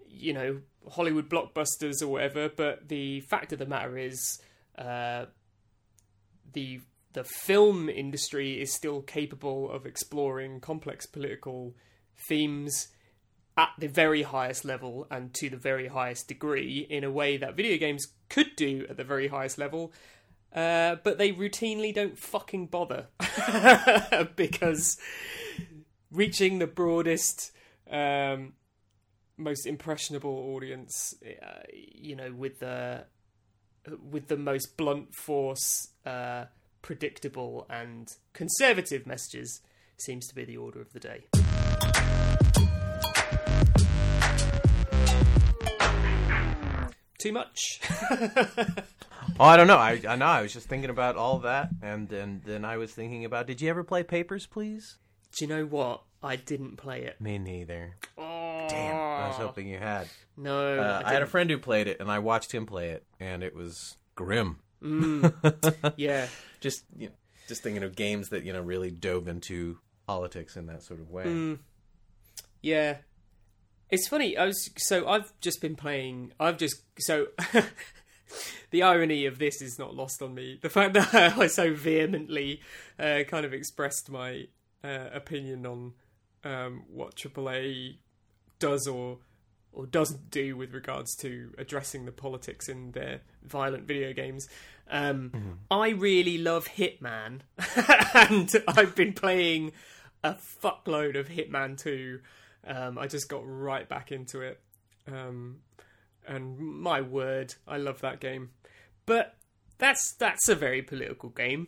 you 0.08 0.34
know 0.34 0.62
Hollywood 0.90 1.30
blockbusters 1.30 2.02
or 2.02 2.08
whatever. 2.08 2.50
But 2.50 2.88
the 2.88 3.22
fact 3.22 3.54
of 3.54 3.60
the 3.60 3.66
matter 3.66 3.98
is 3.98 4.42
uh, 4.78 5.26
the 6.54 6.82
the 7.14 7.24
film 7.24 7.90
industry 7.90 8.62
is 8.62 8.74
still 8.74 9.02
capable 9.02 9.70
of 9.70 9.86
exploring 9.86 10.62
complex 10.62 11.06
political 11.06 11.76
themes 12.28 12.88
at 13.58 13.70
the 13.78 13.88
very 13.88 14.24
highest 14.24 14.64
level 14.66 15.08
and 15.12 15.34
to 15.34 15.50
the 15.50 15.58
very 15.58 15.88
highest 15.88 16.28
degree 16.28 16.86
in 16.90 17.04
a 17.04 17.12
way 17.12 17.38
that 17.38 17.56
video 17.56 17.78
games 17.78 18.08
could 18.30 18.56
do 18.56 18.86
at 18.90 18.98
the 18.98 19.04
very 19.04 19.28
highest 19.28 19.58
level. 19.58 19.92
Uh, 20.54 20.96
but 21.04 21.18
they 21.18 21.32
routinely 21.32 21.94
don't 21.94 22.18
fucking 22.18 22.68
bother 22.68 23.08
because 24.36 24.98
reaching 26.12 26.60
the 26.60 26.68
broadest, 26.68 27.52
um, 27.90 28.54
most 29.38 29.66
impressionable 29.66 30.54
audience, 30.54 31.16
uh, 31.26 31.62
you 31.74 32.16
know, 32.16 32.32
with 32.34 32.60
the 32.60 33.06
with 34.12 34.28
the 34.28 34.38
most 34.38 34.78
blunt 34.78 35.16
force, 35.16 35.88
uh, 36.06 36.46
predictable 36.82 37.66
and 37.70 38.16
conservative 38.34 39.08
messages 39.08 39.62
seems 39.98 40.28
to 40.28 40.36
be 40.36 40.44
the 40.46 40.58
order 40.58 40.82
of 40.82 40.92
the 40.94 41.00
day. 41.00 41.26
Too 47.22 47.32
much. 47.32 47.80
Oh, 49.40 49.46
I 49.46 49.56
don't 49.56 49.68
know. 49.68 49.78
I 49.78 50.02
I 50.10 50.16
know. 50.16 50.26
I 50.26 50.42
was 50.42 50.52
just 50.52 50.68
thinking 50.68 50.90
about 50.90 51.16
all 51.16 51.40
that, 51.40 51.70
and 51.82 52.10
then 52.10 52.42
then 52.44 52.66
I 52.66 52.78
was 52.78 52.92
thinking 52.92 53.24
about. 53.24 53.46
Did 53.48 53.62
you 53.62 53.70
ever 53.70 53.84
play 53.84 54.02
Papers, 54.04 54.48
Please? 54.48 54.98
Do 55.38 55.46
you 55.46 55.50
know 55.50 55.64
what? 55.66 56.02
I 56.24 56.36
didn't 56.36 56.78
play 56.78 57.04
it. 57.04 57.22
Me 57.22 57.38
neither. 57.38 57.96
Oh, 58.18 58.66
Damn. 58.68 58.96
I 58.96 59.28
was 59.28 59.38
hoping 59.38 59.68
you 59.68 59.78
had. 59.78 60.08
No, 60.36 60.80
Uh, 60.80 61.02
I 61.06 61.10
I 61.12 61.14
had 61.14 61.22
a 61.22 61.28
friend 61.28 61.50
who 61.52 61.60
played 61.60 61.88
it, 61.88 62.00
and 62.00 62.12
I 62.12 62.18
watched 62.20 62.52
him 62.52 62.66
play 62.66 62.90
it, 62.90 63.06
and 63.20 63.44
it 63.44 63.56
was 63.56 63.96
grim. 64.16 64.58
yeah, 65.96 66.28
Just 66.60 66.84
you 66.98 67.08
know, 67.08 67.14
just 67.48 67.62
thinking 67.62 67.84
of 67.84 67.96
games 67.96 68.30
that 68.30 68.44
you 68.44 68.54
know 68.54 68.62
really 68.62 68.90
dove 68.92 69.28
into 69.28 69.78
politics 70.08 70.58
in 70.58 70.66
that 70.66 70.82
sort 70.84 71.00
of 71.00 71.12
way. 71.12 71.58
yeah. 72.64 72.98
It's 73.92 74.08
funny. 74.08 74.38
I 74.38 74.46
was 74.46 74.70
so 74.78 75.08
I've 75.08 75.32
just 75.42 75.62
been 75.62 75.76
playing. 75.76 76.32
I've 76.40 76.58
just 76.58 76.82
so. 77.00 77.28
the 78.72 78.84
irony 78.84 79.26
of 79.26 79.38
this 79.38 79.62
is 79.62 79.78
not 79.78 79.94
lost 79.94 80.22
on 80.22 80.34
me. 80.34 80.58
The 80.62 80.70
fact 80.70 80.94
that 80.94 81.14
I 81.38 81.48
so 81.48 81.74
vehemently 81.74 82.62
uh, 82.98 83.24
kind 83.28 83.46
of 83.46 83.54
expressed 83.54 84.10
my 84.10 84.48
uh, 84.84 85.10
opinion 85.14 85.66
on 85.66 85.94
um, 86.44 86.84
what 86.88 87.16
AAA 87.16 87.98
does 88.60 88.88
or 88.88 89.20
or 89.74 89.86
doesn't 89.86 90.30
do 90.32 90.58
with 90.58 90.74
regards 90.74 91.16
to 91.16 91.54
addressing 91.58 92.06
the 92.06 92.12
politics 92.12 92.68
in 92.68 92.92
their 92.92 93.22
violent 93.44 93.88
video 93.88 94.14
games. 94.14 94.50
Um, 94.90 95.60
I 95.72 95.90
really 95.90 96.38
love 96.38 96.68
Hitman, 96.68 97.42
and 98.14 98.52
I've 98.68 98.96
been 98.96 99.14
playing 99.14 99.72
a 100.24 100.34
fuckload 100.34 101.18
of 101.18 101.30
Hitman 101.30 101.78
2. 101.82 102.20
Um, 102.66 102.98
I 102.98 103.08
just 103.08 103.28
got 103.30 103.42
right 103.44 103.88
back 103.88 104.12
into 104.12 104.42
it. 104.42 104.60
Um, 105.08 105.58
and 106.28 106.58
my 106.58 107.02
word, 107.02 107.56
I 107.68 107.78
love 107.78 108.02
that 108.02 108.20
game. 108.20 108.52
But 109.06 109.36
that's 109.78 110.14
that's 110.14 110.48
a 110.48 110.56
very 110.56 110.82
political 110.82 111.30
game. 111.30 111.68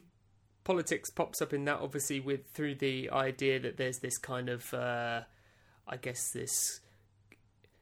Politics 0.63 1.09
pops 1.09 1.41
up 1.41 1.51
in 1.51 1.65
that 1.65 1.79
obviously 1.81 2.19
with 2.19 2.47
through 2.53 2.75
the 2.75 3.09
idea 3.09 3.59
that 3.59 3.77
there's 3.77 3.97
this 3.99 4.17
kind 4.17 4.49
of 4.49 4.73
uh, 4.73 5.21
I 5.87 5.97
guess 5.97 6.31
this 6.33 6.79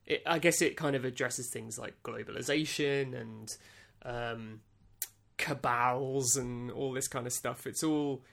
it, 0.05 0.23
I 0.25 0.39
guess 0.39 0.61
it 0.61 0.77
kind 0.77 0.95
of 0.95 1.05
addresses 1.05 1.49
things 1.51 1.77
like 1.77 2.01
globalization 2.03 3.19
and 3.19 3.49
um, 4.03 4.61
cabals 5.37 6.35
and 6.37 6.71
all 6.71 6.93
this 6.93 7.07
kind 7.07 7.27
of 7.27 7.33
stuff. 7.33 7.67
It's 7.67 7.83
all 7.83 8.23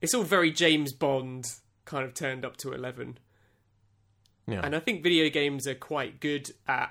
it's 0.00 0.14
all 0.14 0.24
very 0.24 0.52
James 0.52 0.92
Bond 0.92 1.46
kind 1.84 2.04
of 2.04 2.14
turned 2.14 2.44
up 2.44 2.56
to 2.58 2.72
eleven. 2.72 3.18
Yeah. 4.46 4.60
And 4.62 4.74
I 4.74 4.80
think 4.80 5.02
video 5.02 5.30
games 5.30 5.66
are 5.66 5.74
quite 5.74 6.20
good 6.20 6.50
at. 6.66 6.90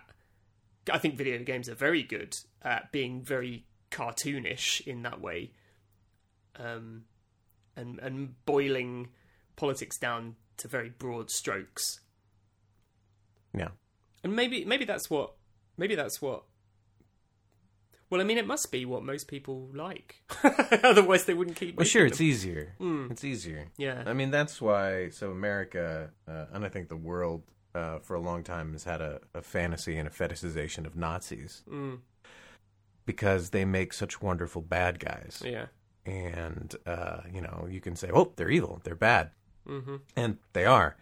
I 0.92 0.98
think 0.98 1.16
video 1.16 1.38
games 1.44 1.70
are 1.70 1.76
very 1.76 2.04
good 2.04 2.36
at 2.62 2.92
being 2.92 3.22
very 3.22 3.66
cartoonish 3.92 4.86
in 4.88 5.04
that 5.04 5.22
way, 5.22 5.52
um, 6.58 7.04
and 7.76 8.00
and 8.00 8.36
boiling 8.46 9.10
politics 9.56 9.98
down 9.98 10.36
to 10.58 10.68
very 10.68 10.90
broad 10.90 11.30
strokes. 11.30 12.00
Yeah. 13.56 13.70
And 14.24 14.36
maybe 14.36 14.66
maybe 14.66 14.86
that's 14.86 15.10
what 15.10 15.34
maybe 15.78 15.96
that's 15.96 16.22
what. 16.22 16.44
Well, 18.12 18.22
I 18.22 18.24
mean, 18.26 18.38
it 18.38 18.46
must 18.46 18.72
be 18.72 18.86
what 18.86 19.04
most 19.04 19.28
people 19.28 19.70
like. 19.74 20.22
Otherwise, 20.84 21.26
they 21.26 21.34
wouldn't 21.34 21.56
keep. 21.58 21.78
Well, 21.78 21.86
sure, 21.86 22.06
it's 22.06 22.20
them. 22.20 22.28
easier. 22.28 22.76
It's 23.10 23.24
easier. 23.24 23.70
Yeah. 23.78 24.04
I 24.06 24.14
mean, 24.14 24.30
that's 24.30 24.62
why. 24.62 25.10
So 25.10 25.32
America, 25.32 26.12
uh, 26.28 26.46
and 26.54 26.64
I 26.66 26.70
think 26.70 26.90
the 26.90 26.96
world, 26.98 27.42
uh, 27.74 28.00
for 28.00 28.16
a 28.16 28.20
long 28.20 28.44
time, 28.44 28.74
has 28.74 28.84
had 28.84 29.02
a, 29.02 29.22
a 29.34 29.42
fantasy 29.42 29.98
and 29.98 30.08
a 30.08 30.12
fetishization 30.12 30.86
of 30.86 30.96
Nazis 30.96 31.64
Mm, 31.72 32.00
because 33.06 33.50
they 33.50 33.66
make 33.66 33.94
such 33.94 34.22
wonderful 34.22 34.62
bad 34.62 35.00
guys. 35.00 35.42
yeah. 35.46 35.68
And 36.06 36.76
uh, 36.86 37.22
you 37.32 37.42
know, 37.42 37.68
you 37.70 37.80
can 37.80 37.96
say, 37.96 38.10
"Oh, 38.14 38.34
they're 38.36 38.50
evil. 38.50 38.82
They're 38.84 38.96
bad," 38.96 39.30
hmm 39.68 39.98
and 40.16 40.38
they 40.54 40.66
are. 40.66 40.98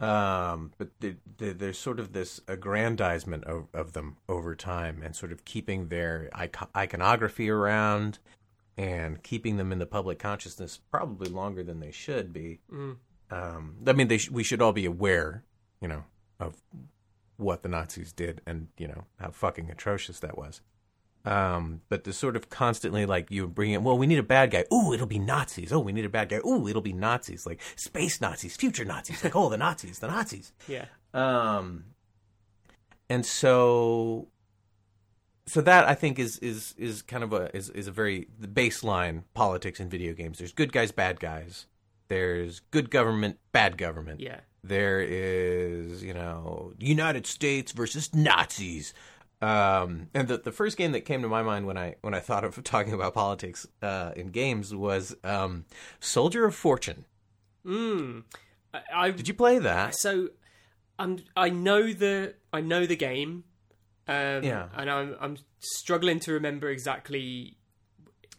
Um, 0.00 0.72
but 0.78 0.90
the, 1.00 1.16
the, 1.38 1.52
there's 1.52 1.78
sort 1.78 1.98
of 1.98 2.12
this 2.12 2.40
aggrandizement 2.46 3.44
of, 3.44 3.66
of 3.74 3.94
them 3.94 4.16
over 4.28 4.54
time, 4.54 5.02
and 5.02 5.16
sort 5.16 5.32
of 5.32 5.44
keeping 5.44 5.88
their 5.88 6.30
ico- 6.34 6.68
iconography 6.76 7.50
around, 7.50 8.20
and 8.76 9.22
keeping 9.22 9.56
them 9.56 9.72
in 9.72 9.80
the 9.80 9.86
public 9.86 10.18
consciousness 10.20 10.80
probably 10.90 11.28
longer 11.28 11.64
than 11.64 11.80
they 11.80 11.90
should 11.90 12.32
be. 12.32 12.60
Mm. 12.72 12.96
Um, 13.30 13.76
I 13.86 13.92
mean, 13.92 14.08
they 14.08 14.18
sh- 14.18 14.30
we 14.30 14.44
should 14.44 14.62
all 14.62 14.72
be 14.72 14.86
aware, 14.86 15.42
you 15.80 15.88
know, 15.88 16.04
of 16.38 16.54
what 17.36 17.62
the 17.62 17.68
Nazis 17.68 18.12
did, 18.12 18.40
and 18.46 18.68
you 18.78 18.86
know 18.86 19.04
how 19.18 19.30
fucking 19.30 19.70
atrocious 19.70 20.20
that 20.20 20.38
was. 20.38 20.60
Um, 21.28 21.82
but 21.90 22.04
the 22.04 22.14
sort 22.14 22.36
of 22.36 22.48
constantly 22.48 23.04
like 23.04 23.30
you 23.30 23.46
bring 23.46 23.72
in, 23.72 23.84
well, 23.84 23.98
we 23.98 24.06
need 24.06 24.18
a 24.18 24.22
bad 24.22 24.50
guy. 24.50 24.64
Ooh, 24.72 24.94
it'll 24.94 25.06
be 25.06 25.18
Nazis. 25.18 25.70
Oh, 25.70 25.78
we 25.78 25.92
need 25.92 26.06
a 26.06 26.08
bad 26.08 26.30
guy. 26.30 26.38
Ooh, 26.38 26.66
it'll 26.66 26.80
be 26.80 26.94
Nazis. 26.94 27.44
Like 27.44 27.60
space 27.76 28.18
Nazis, 28.22 28.56
future 28.56 28.86
Nazis. 28.86 29.22
Like, 29.22 29.36
oh, 29.36 29.50
the 29.50 29.58
Nazis, 29.58 29.98
the 29.98 30.08
Nazis. 30.08 30.54
Yeah. 30.66 30.86
Um, 31.14 31.84
and 33.10 33.24
so, 33.26 34.28
so 35.46 35.60
that 35.62 35.86
I 35.86 35.94
think 35.94 36.18
is 36.18 36.38
is 36.38 36.74
is 36.78 37.02
kind 37.02 37.22
of 37.24 37.32
a 37.32 37.54
is 37.54 37.68
is 37.70 37.88
a 37.88 37.92
very 37.92 38.28
the 38.38 38.48
baseline 38.48 39.24
politics 39.34 39.80
in 39.80 39.90
video 39.90 40.14
games. 40.14 40.38
There's 40.38 40.52
good 40.52 40.72
guys, 40.72 40.92
bad 40.92 41.20
guys. 41.20 41.66
There's 42.08 42.60
good 42.70 42.90
government, 42.90 43.38
bad 43.52 43.76
government. 43.76 44.20
Yeah. 44.20 44.40
There 44.64 45.00
is, 45.00 46.02
you 46.02 46.14
know, 46.14 46.72
United 46.78 47.26
States 47.26 47.72
versus 47.72 48.14
Nazis. 48.14 48.92
Um, 49.40 50.08
and 50.14 50.26
the 50.26 50.38
the 50.38 50.50
first 50.52 50.76
game 50.76 50.92
that 50.92 51.02
came 51.02 51.22
to 51.22 51.28
my 51.28 51.42
mind 51.42 51.66
when 51.66 51.78
I 51.78 51.94
when 52.00 52.12
I 52.14 52.20
thought 52.20 52.42
of 52.44 52.62
talking 52.64 52.92
about 52.92 53.14
politics 53.14 53.66
uh, 53.82 54.12
in 54.16 54.28
games 54.30 54.74
was 54.74 55.14
um, 55.22 55.64
Soldier 56.00 56.44
of 56.44 56.54
Fortune. 56.54 57.04
Mm. 57.64 58.24
I, 58.74 58.80
I 58.92 59.10
Did 59.12 59.28
you 59.28 59.34
play 59.34 59.58
that? 59.60 59.94
so 59.94 60.30
I'm 60.98 61.18
I 61.36 61.50
know 61.50 61.92
the 61.92 62.34
I 62.52 62.60
know 62.60 62.84
the 62.86 62.96
game. 62.96 63.44
Um, 64.08 64.42
Yeah. 64.42 64.68
and 64.76 64.90
I'm 64.90 65.16
I'm 65.20 65.36
struggling 65.60 66.18
to 66.20 66.32
remember 66.32 66.68
exactly 66.70 67.56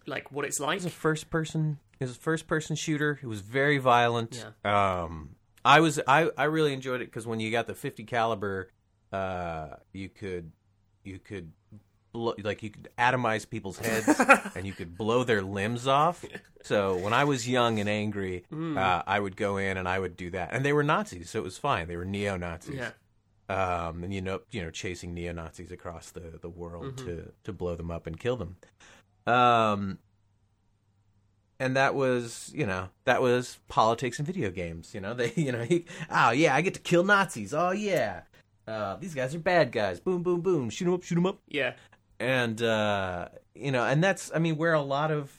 like 0.05 0.31
what 0.31 0.43
it's 0.45 0.59
like. 0.59 0.77
It 0.79 0.83
was 0.83 0.85
a 0.85 0.89
first 0.89 1.29
person. 1.29 1.79
It 1.99 2.05
was 2.05 2.15
a 2.17 2.19
first 2.19 2.47
person 2.47 2.75
shooter. 2.75 3.19
It 3.21 3.27
was 3.27 3.41
very 3.41 3.77
violent. 3.77 4.45
Yeah. 4.65 5.01
Um, 5.03 5.35
I 5.63 5.79
was 5.79 5.99
I 6.07 6.29
I 6.37 6.45
really 6.45 6.73
enjoyed 6.73 7.01
it 7.01 7.05
because 7.05 7.25
when 7.27 7.39
you 7.39 7.51
got 7.51 7.67
the 7.67 7.75
50 7.75 8.03
caliber, 8.05 8.69
uh, 9.13 9.75
you 9.93 10.09
could 10.09 10.51
you 11.03 11.19
could 11.19 11.51
blow 12.11 12.33
like 12.43 12.63
you 12.63 12.69
could 12.71 12.89
atomize 12.97 13.47
people's 13.49 13.77
heads 13.77 14.19
and 14.55 14.65
you 14.65 14.73
could 14.73 14.97
blow 14.97 15.23
their 15.23 15.41
limbs 15.41 15.87
off. 15.87 16.25
So 16.63 16.97
when 16.97 17.13
I 17.13 17.23
was 17.23 17.47
young 17.47 17.79
and 17.79 17.87
angry, 17.87 18.43
uh, 18.51 19.03
I 19.05 19.19
would 19.19 19.35
go 19.37 19.57
in 19.57 19.77
and 19.77 19.87
I 19.87 19.99
would 19.99 20.17
do 20.17 20.29
that. 20.31 20.49
And 20.51 20.65
they 20.65 20.73
were 20.73 20.83
Nazis, 20.83 21.29
so 21.29 21.39
it 21.39 21.43
was 21.43 21.57
fine. 21.57 21.87
They 21.87 21.95
were 21.95 22.05
neo 22.05 22.35
Nazis. 22.37 22.75
Yeah. 22.75 22.91
um, 23.49 24.03
and 24.03 24.13
you 24.13 24.21
know, 24.21 24.41
you 24.51 24.61
know, 24.63 24.71
chasing 24.71 25.13
neo 25.13 25.31
Nazis 25.33 25.71
across 25.71 26.11
the 26.11 26.39
the 26.41 26.49
world 26.49 26.97
to 26.99 27.31
to 27.43 27.53
blow 27.53 27.75
them 27.75 27.91
up 27.91 28.07
and 28.07 28.19
kill 28.19 28.35
them. 28.37 28.57
Um, 29.27 29.99
and 31.59 31.75
that 31.75 31.93
was, 31.93 32.51
you 32.55 32.65
know, 32.65 32.89
that 33.03 33.21
was 33.21 33.59
politics 33.67 34.17
and 34.17 34.25
video 34.25 34.49
games. 34.49 34.93
You 34.93 35.01
know, 35.01 35.13
they, 35.13 35.33
you 35.35 35.51
know, 35.51 35.63
he, 35.63 35.85
oh 36.09 36.31
yeah, 36.31 36.55
I 36.55 36.61
get 36.61 36.73
to 36.75 36.79
kill 36.79 37.03
Nazis. 37.03 37.53
Oh 37.53 37.71
yeah, 37.71 38.21
uh, 38.69 38.95
these 38.97 39.13
guys 39.15 39.33
are 39.35 39.39
bad 39.39 39.71
guys. 39.71 39.99
Boom, 39.99 40.21
boom, 40.23 40.41
boom. 40.41 40.69
Shoot 40.69 40.85
them 40.85 40.93
up, 40.93 41.03
shoot 41.03 41.15
them 41.15 41.25
up 41.25 41.39
Yeah. 41.47 41.73
and 42.19 42.61
uh, 42.61 43.29
you 43.55 43.71
know, 43.71 43.83
and 43.83 44.03
that's 44.03 44.31
I 44.33 44.39
mean 44.39 44.55
where 44.57 44.73
a 44.73 44.81
lot 44.81 45.11
of 45.11 45.31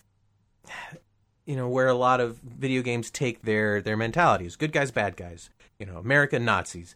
you 1.46 1.56
know 1.56 1.68
where 1.68 1.88
a 1.88 1.94
lot 1.94 2.20
of 2.20 2.38
video 2.38 2.82
games 2.82 3.10
take 3.10 3.42
their 3.42 3.80
their 3.80 3.96
mentalities: 3.96 4.56
good 4.56 4.72
guys, 4.72 4.90
bad 4.90 5.16
guys. 5.16 5.50
You 5.78 5.86
know, 5.86 5.96
America 5.98 6.38
Nazis, 6.38 6.94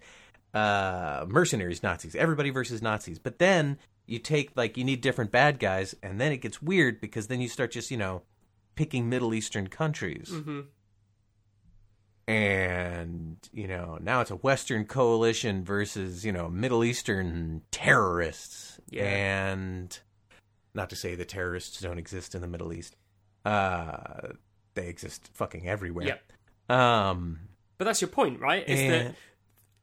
uh, 0.52 1.24
mercenaries 1.28 1.82
Nazis, 1.82 2.14
everybody 2.14 2.50
versus 2.50 2.82
Nazis. 2.82 3.18
But 3.18 3.38
then 3.38 3.78
you 4.06 4.18
take 4.18 4.50
like 4.56 4.76
you 4.76 4.84
need 4.84 5.00
different 5.00 5.30
bad 5.30 5.58
guys, 5.58 5.94
and 6.02 6.20
then 6.20 6.32
it 6.32 6.38
gets 6.38 6.60
weird 6.60 7.00
because 7.00 7.28
then 7.28 7.40
you 7.40 7.48
start 7.48 7.70
just 7.72 7.90
you 7.90 7.96
know 7.96 8.22
picking 8.74 9.08
Middle 9.08 9.32
Eastern 9.34 9.68
countries. 9.68 10.28
hmm 10.30 10.60
And 12.26 13.36
you 13.52 13.68
know 13.68 13.98
now 14.00 14.20
it's 14.22 14.30
a 14.30 14.36
Western 14.36 14.86
coalition 14.86 15.62
versus 15.64 16.24
you 16.24 16.32
know 16.32 16.48
Middle 16.48 16.82
Eastern 16.82 17.62
terrorists, 17.70 18.80
Yeah. 18.88 19.04
and 19.04 19.98
not 20.72 20.88
to 20.90 20.96
say 20.96 21.14
the 21.14 21.26
terrorists 21.26 21.80
don't 21.80 21.98
exist 21.98 22.34
in 22.34 22.40
the 22.40 22.48
Middle 22.48 22.72
East, 22.72 22.96
uh, 23.44 24.28
they 24.74 24.88
exist 24.88 25.30
fucking 25.34 25.68
everywhere. 25.68 26.18
Yep. 26.68 26.76
Um, 26.78 27.40
But 27.76 27.84
that's 27.84 28.00
your 28.00 28.08
point, 28.08 28.40
right? 28.40 28.66
Is 28.66 28.80
that 28.80 29.14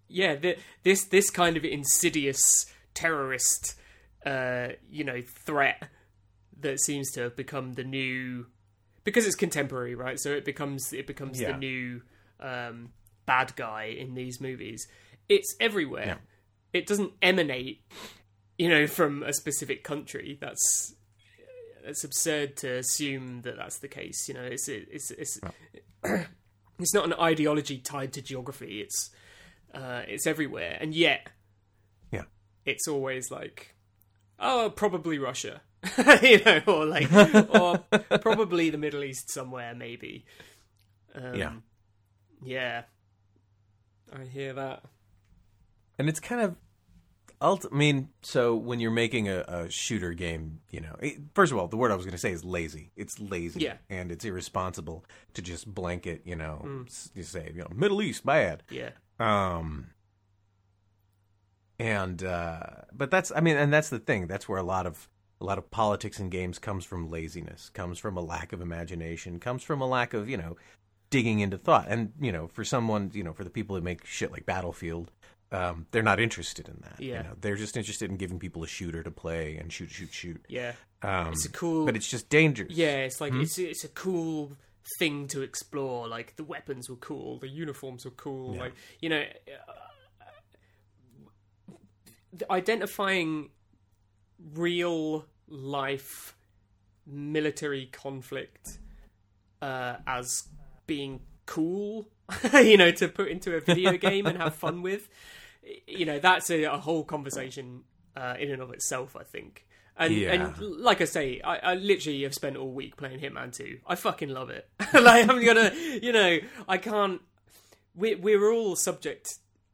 yeah, 0.07 0.36
the, 0.36 0.57
this 0.83 1.05
this 1.05 1.29
kind 1.29 1.55
of 1.57 1.63
insidious 1.63 2.65
terrorist, 2.95 3.75
uh, 4.25 4.69
you 4.89 5.03
know, 5.03 5.21
threat 5.45 5.88
that 6.60 6.79
seems 6.81 7.12
to 7.12 7.21
have 7.21 7.36
become 7.36 7.74
the 7.74 7.83
new 7.83 8.48
because 9.03 9.25
it's 9.27 9.36
contemporary, 9.36 9.93
right? 9.93 10.19
So 10.19 10.31
it 10.31 10.43
becomes 10.43 10.91
it 10.91 11.05
becomes 11.05 11.39
Yeah. 11.39 11.51
the 11.51 11.57
new 11.60 12.01
um, 12.41 12.89
bad 13.25 13.55
guy 13.55 13.83
in 13.86 14.13
these 14.15 14.41
movies. 14.41 14.88
It's 15.29 15.55
everywhere. 15.60 16.05
Yeah. 16.05 16.15
It 16.74 16.88
doesn't 16.88 17.12
emanate, 17.21 17.83
you 18.57 18.69
know, 18.69 18.88
from 18.88 19.24
a 19.24 19.33
specific 19.33 19.83
country. 19.83 20.38
That's 20.39 20.95
it's 21.83 22.03
absurd 22.03 22.57
to 22.57 22.77
assume 22.77 23.41
that 23.41 23.57
that's 23.57 23.79
the 23.79 23.88
case. 23.88 24.27
You 24.27 24.36
know, 24.36 24.43
it's 24.43 24.67
it's 24.69 25.12
it's 25.12 25.39
it's 26.79 26.93
not 26.93 27.05
an 27.05 27.13
ideology 27.13 27.77
tied 27.77 28.13
to 28.13 28.21
geography. 28.21 28.81
It's 28.81 29.10
uh, 29.74 30.01
it's 30.07 30.27
everywhere, 30.27 30.77
and 30.81 30.93
yet, 30.93 31.29
Yeah. 32.12 32.24
it's 32.65 32.88
always 32.88 33.31
like, 33.31 33.75
oh, 34.39 34.69
probably 34.75 35.17
Russia, 35.17 35.62
you 36.21 36.43
know, 36.43 36.62
or 36.67 36.86
like, 36.86 37.12
or 37.53 37.77
probably 38.19 38.69
the 38.69 38.77
Middle 38.77 39.03
East 39.03 39.29
somewhere, 39.31 39.74
maybe. 39.74 40.25
Um, 41.15 41.36
Yeah. 41.36 41.53
Yeah, 42.43 42.83
I 44.13 44.24
hear 44.25 44.53
that. 44.53 44.83
and 45.98 46.10
it's 46.10 46.19
kind 46.19 46.41
of 46.41 46.55
ult- 47.39 47.65
I 47.71 47.75
mean, 47.75 48.10
so 48.21 48.55
when 48.55 48.79
you're 48.79 48.91
making 48.91 49.27
a, 49.29 49.39
a 49.48 49.69
shooter 49.69 50.13
game, 50.13 50.60
you 50.69 50.79
know, 50.81 50.95
it- 51.00 51.17
first 51.33 51.51
of 51.51 51.57
all, 51.57 51.67
the 51.67 51.77
word 51.77 51.91
I 51.91 51.95
was 51.95 52.05
going 52.05 52.12
to 52.13 52.17
say 52.17 52.31
is 52.31 52.43
lazy. 52.43 52.91
It's 52.95 53.19
lazy, 53.19 53.62
Yeah. 53.62 53.77
and 53.89 54.12
it's 54.12 54.25
irresponsible 54.25 55.05
to 55.33 55.41
just 55.41 55.65
blanket, 55.74 56.21
you 56.25 56.36
know, 56.36 56.62
Mm. 56.65 56.88
s- 56.88 57.10
you 57.15 57.24
say, 57.24 57.51
you 57.53 57.62
know, 57.62 57.67
Middle 57.74 58.01
East 58.01 58.25
bad. 58.25 58.63
Yeah, 58.69 58.91
Um, 59.19 59.91
and 61.79 62.24
uh, 62.24 62.60
but 62.93 63.10
that's 63.12 63.31
I 63.36 63.39
mean, 63.41 63.57
and 63.57 63.71
that's 63.74 63.89
the 63.89 64.00
thing. 64.00 64.27
That's 64.27 64.48
where 64.48 64.60
a 64.60 64.63
lot 64.63 64.86
of 64.86 65.10
a 65.39 65.45
lot 65.45 65.57
of 65.57 65.71
politics 65.71 66.19
in 66.19 66.29
games 66.29 66.60
comes 66.60 66.86
from 66.86 67.10
laziness, 67.10 67.69
comes 67.69 67.98
from 67.98 68.15
a 68.17 68.21
lack 68.21 68.53
of 68.53 68.62
imagination, 68.62 69.39
comes 69.39 69.63
from 69.63 69.81
a 69.81 69.88
lack 69.88 70.13
of 70.13 70.29
you 70.29 70.38
know 70.38 70.57
digging 71.12 71.39
into 71.41 71.60
thought. 71.60 71.86
And 71.88 72.13
you 72.20 72.32
know, 72.32 72.48
for 72.48 72.63
someone, 72.65 73.12
you 73.13 73.24
know, 73.24 73.34
for 73.34 73.44
the 73.44 73.50
people 73.51 73.75
who 73.75 73.82
make 73.84 74.06
shit 74.08 74.32
like 74.32 74.46
Battlefield. 74.48 75.12
Um, 75.53 75.86
they're 75.91 76.01
not 76.01 76.22
interested 76.22 76.70
in 76.70 76.77
that. 76.84 77.01
you 77.01 77.12
Yeah. 77.12 77.24
know. 77.24 77.34
they're 77.41 77.58
just 77.58 77.75
interested 77.75 78.10
in 78.10 78.15
giving 78.15 78.39
people 78.39 78.63
a 78.63 78.68
shooter 78.68 79.03
to 79.03 79.12
play 79.12 79.58
and 79.58 79.70
shoot, 79.72 79.91
shoot, 79.91 80.13
shoot. 80.13 80.46
yeah. 80.48 80.72
Um, 81.01 81.34
It's 81.34 81.46
a 81.46 81.50
cool. 81.51 81.86
but 81.86 81.98
it's 81.98 82.08
just 82.10 82.30
dangerous. 82.30 82.72
Yeah, 82.72 83.00
it's 83.03 83.20
like 83.20 83.34
Hmm? 83.34 83.41
it's 83.41 83.58
it's 83.60 83.84
a 83.84 83.89
cool 83.89 84.56
thing 84.98 85.27
to 85.27 85.41
explore. 85.41 86.08
Like 86.08 86.38
the 86.38 86.46
weapons 86.46 86.89
were 86.89 86.96
cool, 86.96 87.38
the 87.38 87.50
uniforms 87.50 88.06
were 88.06 88.12
cool. 88.12 88.53
Yeah. 88.56 88.62
Like 88.62 88.74
you 89.01 89.10
know, 89.10 89.25
uh, 91.70 91.74
identifying 92.50 93.50
real 94.53 95.25
life 95.50 96.36
military 97.06 97.88
conflict 97.88 98.80
uh, 99.62 99.98
as 100.08 100.44
being 100.95 101.21
cool, 101.45 102.07
you 102.53 102.75
know, 102.77 102.91
to 102.91 103.07
put 103.07 103.27
into 103.29 103.55
a 103.55 103.62
video 103.62 103.93
game 104.10 104.25
and 104.25 104.38
have 104.38 104.55
fun 104.55 104.81
with. 104.81 105.07
You 105.88 106.05
know, 106.05 106.19
that's 106.19 106.50
a, 106.50 106.63
a 106.63 106.77
whole 106.77 107.03
conversation 107.05 107.83
uh, 108.17 108.36
in 108.39 108.51
and 108.51 108.62
of 108.62 108.71
itself. 108.71 109.15
I 109.15 109.24
think. 109.24 109.65
And, 109.98 110.13
Yeah. 110.13 110.33
and 110.33 110.57
like 110.89 111.00
I 111.01 111.05
say, 111.05 111.39
I, 111.43 111.55
I 111.71 111.74
literally 111.75 112.24
have 112.24 112.33
spent 112.33 112.57
all 112.57 112.71
week 112.71 112.98
playing 112.98 113.19
Hitman 113.19 113.53
2. 113.53 113.79
I 113.86 113.95
fucking 113.95 114.29
love 114.29 114.50
it. 114.50 114.67
like 114.93 115.29
I'm 115.29 115.43
gonna, 115.45 115.71
you 116.01 116.12
know, 116.12 116.39
I 116.67 116.77
can't. 116.77 117.21
We 117.95 118.15
we're 118.15 118.51
all 118.51 118.75
subject 118.75 119.27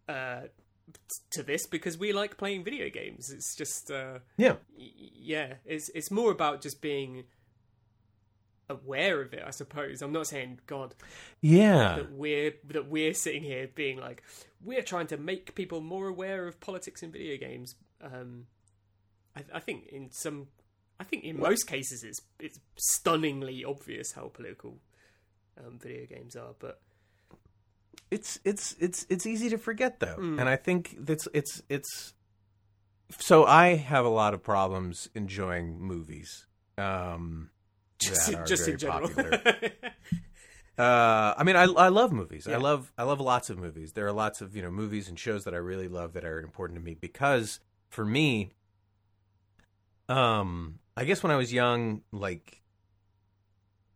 uh, 0.09 0.41
to 1.31 1.43
this 1.43 1.65
because 1.67 1.97
we 1.97 2.13
like 2.13 2.38
playing 2.38 2.63
video 2.63 2.89
games. 2.89 3.29
It's 3.31 3.55
just, 3.55 3.89
uh, 3.92 4.20
yeah, 4.37 4.55
y- 4.77 4.92
yeah, 5.31 5.53
it's 5.65 5.89
it's 5.96 6.11
more 6.11 6.31
about 6.31 6.61
just 6.61 6.81
being 6.81 7.24
aware 8.70 9.22
of 9.22 9.34
it. 9.34 9.44
I 9.46 9.51
suppose. 9.51 10.01
I'm 10.01 10.12
not 10.12 10.27
saying 10.27 10.60
God 10.68 10.96
yeah. 11.42 11.98
that 11.98 12.12
we're 12.12 12.53
that 12.66 12.90
we're 12.90 13.14
sitting 13.14 13.44
here 13.44 13.70
being 13.74 13.98
like 13.98 14.24
we're 14.64 14.84
trying 14.84 15.08
to 15.08 15.18
make 15.18 15.56
people 15.56 15.82
more 15.82 16.08
aware 16.08 16.48
of 16.48 16.60
politics 16.60 17.03
in 17.03 17.12
video 17.12 17.38
games. 17.38 17.75
Um, 18.01 18.48
I, 19.36 19.44
I 19.53 19.60
think 19.60 19.88
in 19.88 20.10
some, 20.12 20.48
I 21.00 21.03
think 21.03 21.24
in 21.24 21.40
most 21.40 21.68
cases 21.68 22.03
it's 22.03 22.22
it's 22.40 22.60
stunningly 22.77 23.64
obvious 23.64 24.12
how 24.14 24.27
political 24.34 24.77
um, 25.58 25.80
video 25.80 26.06
games 26.06 26.36
are. 26.36 26.53
But 26.60 26.82
it's 28.10 28.40
it's 28.46 28.75
it's 28.80 29.06
it's 29.10 29.25
easy 29.25 29.50
to 29.50 29.58
forget 29.58 30.00
though 30.00 30.16
Mm. 30.18 30.40
and 30.40 30.48
i 30.48 30.56
think 30.56 30.96
that's 31.00 31.27
it's 31.34 31.62
it's 31.68 32.14
so 33.20 33.44
i 33.46 33.75
have 33.75 34.06
a 34.06 34.10
lot 34.10 34.34
of 34.34 34.42
problems 34.42 35.10
enjoying 35.14 35.77
movies 35.82 36.46
um 36.77 37.50
just 38.01 38.33
are 38.33 38.46
just 38.46 38.68
in 38.68 38.77
general, 38.77 39.10
uh 40.77 41.33
i 41.38 41.44
mean 41.44 41.55
i 41.55 41.64
i 41.64 41.88
love 41.88 42.12
movies. 42.12 42.46
Yeah. 42.48 42.55
i 42.55 42.57
love 42.57 42.92
i 42.98 43.03
love 43.03 43.20
lots 43.20 43.50
of 43.50 43.57
movies. 43.57 43.94
There 43.94 44.05
are 44.05 44.12
lots 44.12 44.42
of 44.42 44.55
you 44.55 44.62
know 44.62 44.72
movies 44.72 45.10
and 45.10 45.18
shows 45.18 45.44
that 45.46 45.53
i 45.53 45.57
really 45.57 45.88
love 45.88 46.14
that 46.14 46.24
are 46.24 46.40
important 46.40 46.79
to 46.79 46.86
me 46.86 46.94
because 46.94 47.60
for 47.90 48.05
me 48.05 48.51
um 50.10 50.79
i 50.96 51.03
guess 51.03 51.24
when 51.24 51.31
i 51.31 51.36
was 51.36 51.51
young 51.51 52.01
like 52.12 52.62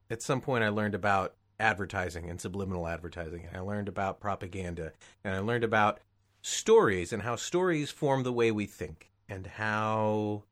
at 0.09 0.21
some 0.21 0.41
point 0.41 0.63
i 0.63 0.69
learned 0.69 0.95
about 0.95 1.35
advertising 1.59 2.29
and 2.29 2.41
subliminal 2.41 2.87
advertising 2.87 3.45
and 3.45 3.55
i 3.55 3.59
learned 3.59 3.87
about 3.87 4.19
propaganda 4.19 4.91
and 5.23 5.35
i 5.35 5.39
learned 5.39 5.63
about 5.63 5.99
stories 6.41 7.13
and 7.13 7.21
how 7.21 7.35
stories 7.35 7.91
form 7.91 8.23
the 8.23 8.33
way 8.33 8.51
we 8.51 8.65
think 8.65 9.11
and 9.29 9.45
how 9.45 10.43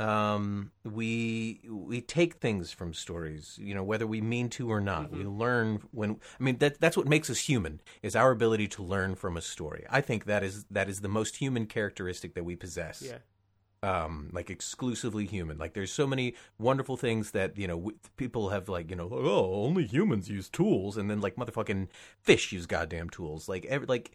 um, 0.00 0.70
we 0.82 1.60
we 1.68 2.00
take 2.00 2.34
things 2.36 2.72
from 2.72 2.94
stories, 2.94 3.58
you 3.62 3.74
know, 3.74 3.82
whether 3.84 4.06
we 4.06 4.20
mean 4.20 4.48
to 4.50 4.70
or 4.72 4.80
not. 4.80 5.12
We 5.12 5.24
learn 5.24 5.82
when 5.92 6.18
I 6.38 6.42
mean 6.42 6.56
that 6.58 6.80
that's 6.80 6.96
what 6.96 7.06
makes 7.06 7.28
us 7.28 7.38
human 7.40 7.80
is 8.02 8.16
our 8.16 8.30
ability 8.30 8.66
to 8.68 8.82
learn 8.82 9.14
from 9.14 9.36
a 9.36 9.42
story. 9.42 9.84
I 9.90 10.00
think 10.00 10.24
that 10.24 10.42
is 10.42 10.64
that 10.70 10.88
is 10.88 11.00
the 11.02 11.08
most 11.08 11.36
human 11.36 11.66
characteristic 11.66 12.34
that 12.34 12.44
we 12.44 12.56
possess. 12.56 13.02
yeah, 13.02 13.18
Um, 13.82 14.30
like 14.32 14.48
exclusively 14.48 15.26
human. 15.26 15.58
Like 15.58 15.74
there's 15.74 15.92
so 15.92 16.06
many 16.06 16.34
wonderful 16.58 16.96
things 16.96 17.32
that 17.32 17.58
you 17.58 17.66
know 17.68 17.76
w- 17.76 17.98
people 18.16 18.48
have 18.50 18.70
like 18.70 18.88
you 18.90 18.96
know 18.96 19.08
oh 19.12 19.64
only 19.66 19.86
humans 19.86 20.30
use 20.30 20.48
tools 20.48 20.96
and 20.96 21.10
then 21.10 21.20
like 21.20 21.36
motherfucking 21.36 21.88
fish 22.22 22.52
use 22.52 22.64
goddamn 22.66 23.10
tools 23.10 23.48
like 23.50 23.66
every 23.66 23.86
like 23.86 24.12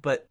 but 0.00 0.26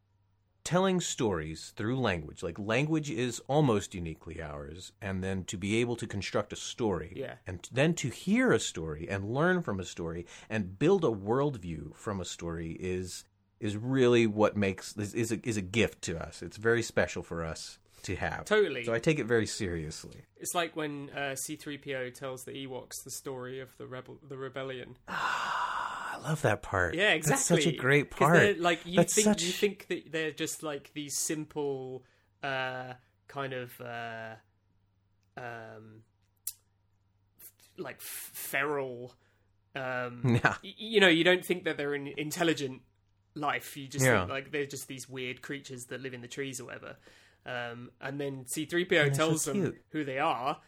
telling 0.64 1.00
stories 1.02 1.74
through 1.76 2.00
language 2.00 2.44
like 2.44 2.58
language 2.60 3.10
is 3.10 3.42
almost 3.48 3.96
uniquely 3.96 4.42
ours 4.42 4.92
and 5.02 5.24
then 5.24 5.44
to 5.44 5.58
be 5.58 5.78
able 5.78 5.96
to 5.96 6.06
construct 6.08 6.54
a 6.54 6.56
story 6.56 7.14
Yeah. 7.16 7.36
and 7.48 7.68
then 7.72 7.94
to 7.96 8.10
hear 8.10 8.52
a 8.52 8.60
story 8.60 9.08
and 9.10 9.34
learn 9.34 9.62
from 9.62 9.80
a 9.80 9.86
story 9.86 10.26
and 10.50 10.78
build 10.78 11.04
a 11.04 11.08
worldview 11.10 11.96
from 11.96 12.22
a 12.22 12.26
story 12.26 12.72
is 12.80 13.26
is 13.60 13.76
really 13.78 14.28
what 14.28 14.56
makes 14.58 14.96
is, 14.98 15.14
is 15.14 15.32
a 15.32 15.40
is 15.48 15.58
a 15.58 15.62
gift 15.62 16.02
to 16.04 16.18
us 16.22 16.42
it's 16.42 16.58
very 16.58 16.82
special 16.84 17.24
for 17.24 17.44
us 17.44 17.80
to 18.04 18.16
have 18.16 18.46
totally. 18.46 18.84
so 18.84 18.94
i 18.94 19.00
take 19.00 19.20
it 19.20 19.26
very 19.26 19.46
seriously 19.48 20.22
It's 20.38 20.56
like 20.56 20.76
when 20.76 21.10
uh, 21.12 21.36
C-3PO 21.36 22.14
tells 22.16 22.44
the 22.46 22.54
Ewoks 22.66 23.04
the 23.04 23.12
story 23.12 23.60
of 23.60 23.78
the 23.78 23.86
rebel, 23.86 24.18
the 24.28 24.38
rebellion. 24.38 24.98
i 26.12 26.18
love 26.18 26.42
that 26.44 26.62
part 26.62 26.94
Yeah, 26.96 27.14
exactly. 27.14 27.32
that's 27.56 27.64
such 27.66 27.74
a 27.74 27.78
great 27.78 28.12
part 28.12 28.60
Like 28.60 28.86
you 28.86 28.98
That's 28.98 29.14
think 29.16 29.26
such- 29.26 29.44
you 29.44 29.52
think 29.52 29.88
that 29.88 30.12
they're 30.12 30.32
just 30.32 30.62
like 30.64 30.92
these 30.94 31.18
simple, 31.18 32.04
uh, 32.44 32.94
kind 33.28 33.54
of, 33.54 33.80
uh, 33.82 34.36
um, 35.38 36.04
like 37.78 38.02
feral. 38.02 39.14
Um, 39.76 40.22
yeah 40.44 40.56
y- 40.64 40.74
you 40.78 41.00
know, 41.00 41.08
you 41.08 41.24
don't 41.24 41.46
think 41.46 41.64
that 41.64 41.78
they're 41.78 41.94
an 41.94 42.08
intelligent 42.18 42.82
life. 43.36 43.78
You 43.78 43.88
just 43.88 44.06
Yeah. 44.06 44.20
think 44.20 44.30
like 44.32 44.52
they're 44.52 44.66
just 44.66 44.88
these 44.88 45.08
weird 45.08 45.42
creatures 45.42 45.86
that 45.86 46.02
live 46.02 46.14
in 46.14 46.22
the 46.22 46.28
trees 46.28 46.60
or 46.60 46.66
whatever. 46.66 46.98
Um, 47.46 47.92
and 48.02 48.20
then 48.20 48.46
C-3PO 48.46 48.90
they're 48.90 49.14
so 49.14 49.18
tells 49.18 49.46
them 49.46 49.74
who 49.92 50.04
they 50.04 50.20
are 50.20 50.60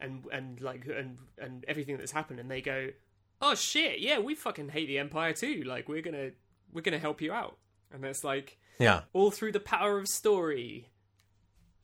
and 0.00 0.24
and 0.32 0.60
like 0.60 0.86
and 0.86 1.18
and 1.38 1.64
everything 1.68 1.96
that's 1.98 2.12
happened, 2.12 2.40
and 2.40 2.50
they 2.50 2.60
go, 2.62 2.88
"Oh 3.40 3.54
shit, 3.54 4.00
yeah, 4.00 4.18
we 4.18 4.34
fucking 4.34 4.70
hate 4.70 4.86
the 4.86 4.98
Empire 4.98 5.32
too. 5.32 5.62
Like 5.64 5.88
we're 5.88 6.02
gonna 6.02 6.30
we're 6.72 6.82
gonna 6.82 6.98
help 6.98 7.20
you 7.20 7.32
out." 7.32 7.56
And 7.92 8.04
it's 8.04 8.24
like 8.24 8.58
yeah 8.78 9.02
all 9.12 9.30
through 9.30 9.52
the 9.52 9.60
power 9.60 9.98
of 9.98 10.08
story. 10.08 10.88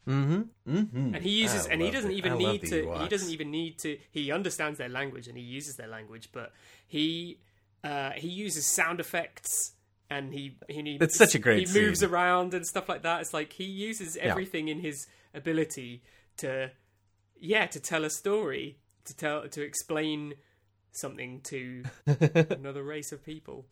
mm-hmm 0.06 0.42
mm-hmm 0.68 1.14
And 1.14 1.22
he 1.22 1.30
uses, 1.30 1.66
and 1.66 1.80
he 1.80 1.90
doesn't 1.90 2.12
even 2.12 2.36
need 2.38 2.62
to. 2.68 2.92
He 3.00 3.08
doesn't 3.08 3.30
even 3.30 3.50
need 3.50 3.78
to. 3.80 3.98
He 4.10 4.32
understands 4.32 4.78
their 4.78 4.88
language 4.88 5.28
and 5.28 5.36
he 5.36 5.44
uses 5.44 5.76
their 5.76 5.88
language, 5.88 6.30
but 6.32 6.52
he 6.86 7.38
uh, 7.84 8.10
he 8.12 8.28
uses 8.28 8.66
sound 8.66 9.00
effects 9.00 9.74
and 10.10 10.32
he 10.32 10.56
he 10.68 10.82
needs 10.82 11.02
It's 11.02 11.16
such 11.16 11.34
a 11.34 11.38
great 11.38 11.68
He 11.68 11.80
moves 11.80 12.02
around 12.02 12.54
and 12.54 12.66
stuff 12.66 12.88
like 12.88 13.02
that. 13.02 13.20
It's 13.22 13.34
like 13.34 13.52
he 13.52 13.64
uses 13.64 14.16
everything 14.16 14.68
in 14.68 14.80
his 14.80 15.06
ability 15.34 16.02
to, 16.38 16.70
yeah, 17.40 17.66
to 17.66 17.80
tell 17.80 18.04
a 18.04 18.10
story, 18.10 18.78
to 19.04 19.16
tell 19.16 19.48
to 19.48 19.62
explain 19.62 20.34
something 20.92 21.40
to 21.44 21.84
another 22.50 22.82
race 22.82 23.12
of 23.12 23.24
people. 23.24 23.66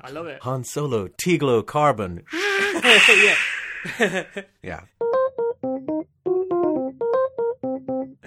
I 0.00 0.10
love 0.10 0.26
it. 0.26 0.42
Han 0.42 0.64
Solo, 0.64 1.08
Tiglo, 1.08 1.64
Carbon. 1.64 2.24
yeah, 2.32 4.24
Yeah. 4.62 4.80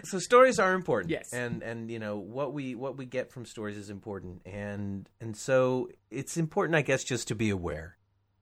So 0.04 0.20
stories 0.20 0.60
are 0.60 0.74
important. 0.74 1.10
Yes. 1.12 1.34
And 1.34 1.64
and 1.64 1.90
you 1.90 1.98
know 2.00 2.18
what 2.18 2.54
we 2.54 2.76
what 2.76 2.96
we 2.98 3.06
get 3.06 3.32
from 3.32 3.46
stories 3.46 3.76
is 3.76 3.90
important 3.90 4.42
and 4.46 5.10
and 5.20 5.36
so 5.36 5.90
it's 6.12 6.38
important 6.38 6.76
I 6.76 6.82
guess 6.84 7.04
just 7.04 7.28
to 7.30 7.36
be 7.36 7.50
aware. 7.50 7.98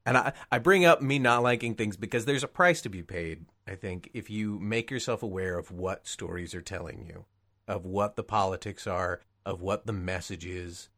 And 0.06 0.18
I 0.18 0.34
I 0.52 0.60
bring 0.60 0.84
up 0.84 1.02
me 1.02 1.20
not 1.20 1.42
liking 1.42 1.76
things 1.76 1.96
because 1.96 2.26
there's 2.26 2.44
a 2.44 2.48
price 2.50 2.82
to 2.82 2.90
be 2.90 3.02
paid, 3.02 3.46
I 3.66 3.76
think, 3.76 4.10
if 4.14 4.30
you 4.30 4.60
make 4.60 4.92
yourself 4.92 5.24
aware 5.24 5.58
of 5.58 5.72
what 5.72 6.06
stories 6.08 6.54
are 6.54 6.62
telling 6.62 7.06
you. 7.08 7.26
of 7.66 7.86
what 7.86 8.18
the 8.18 8.24
politics 8.24 8.86
are, 8.86 9.22
of 9.46 9.62
what 9.62 9.86
the 9.86 9.94
message 9.94 10.46
is, 10.46 10.90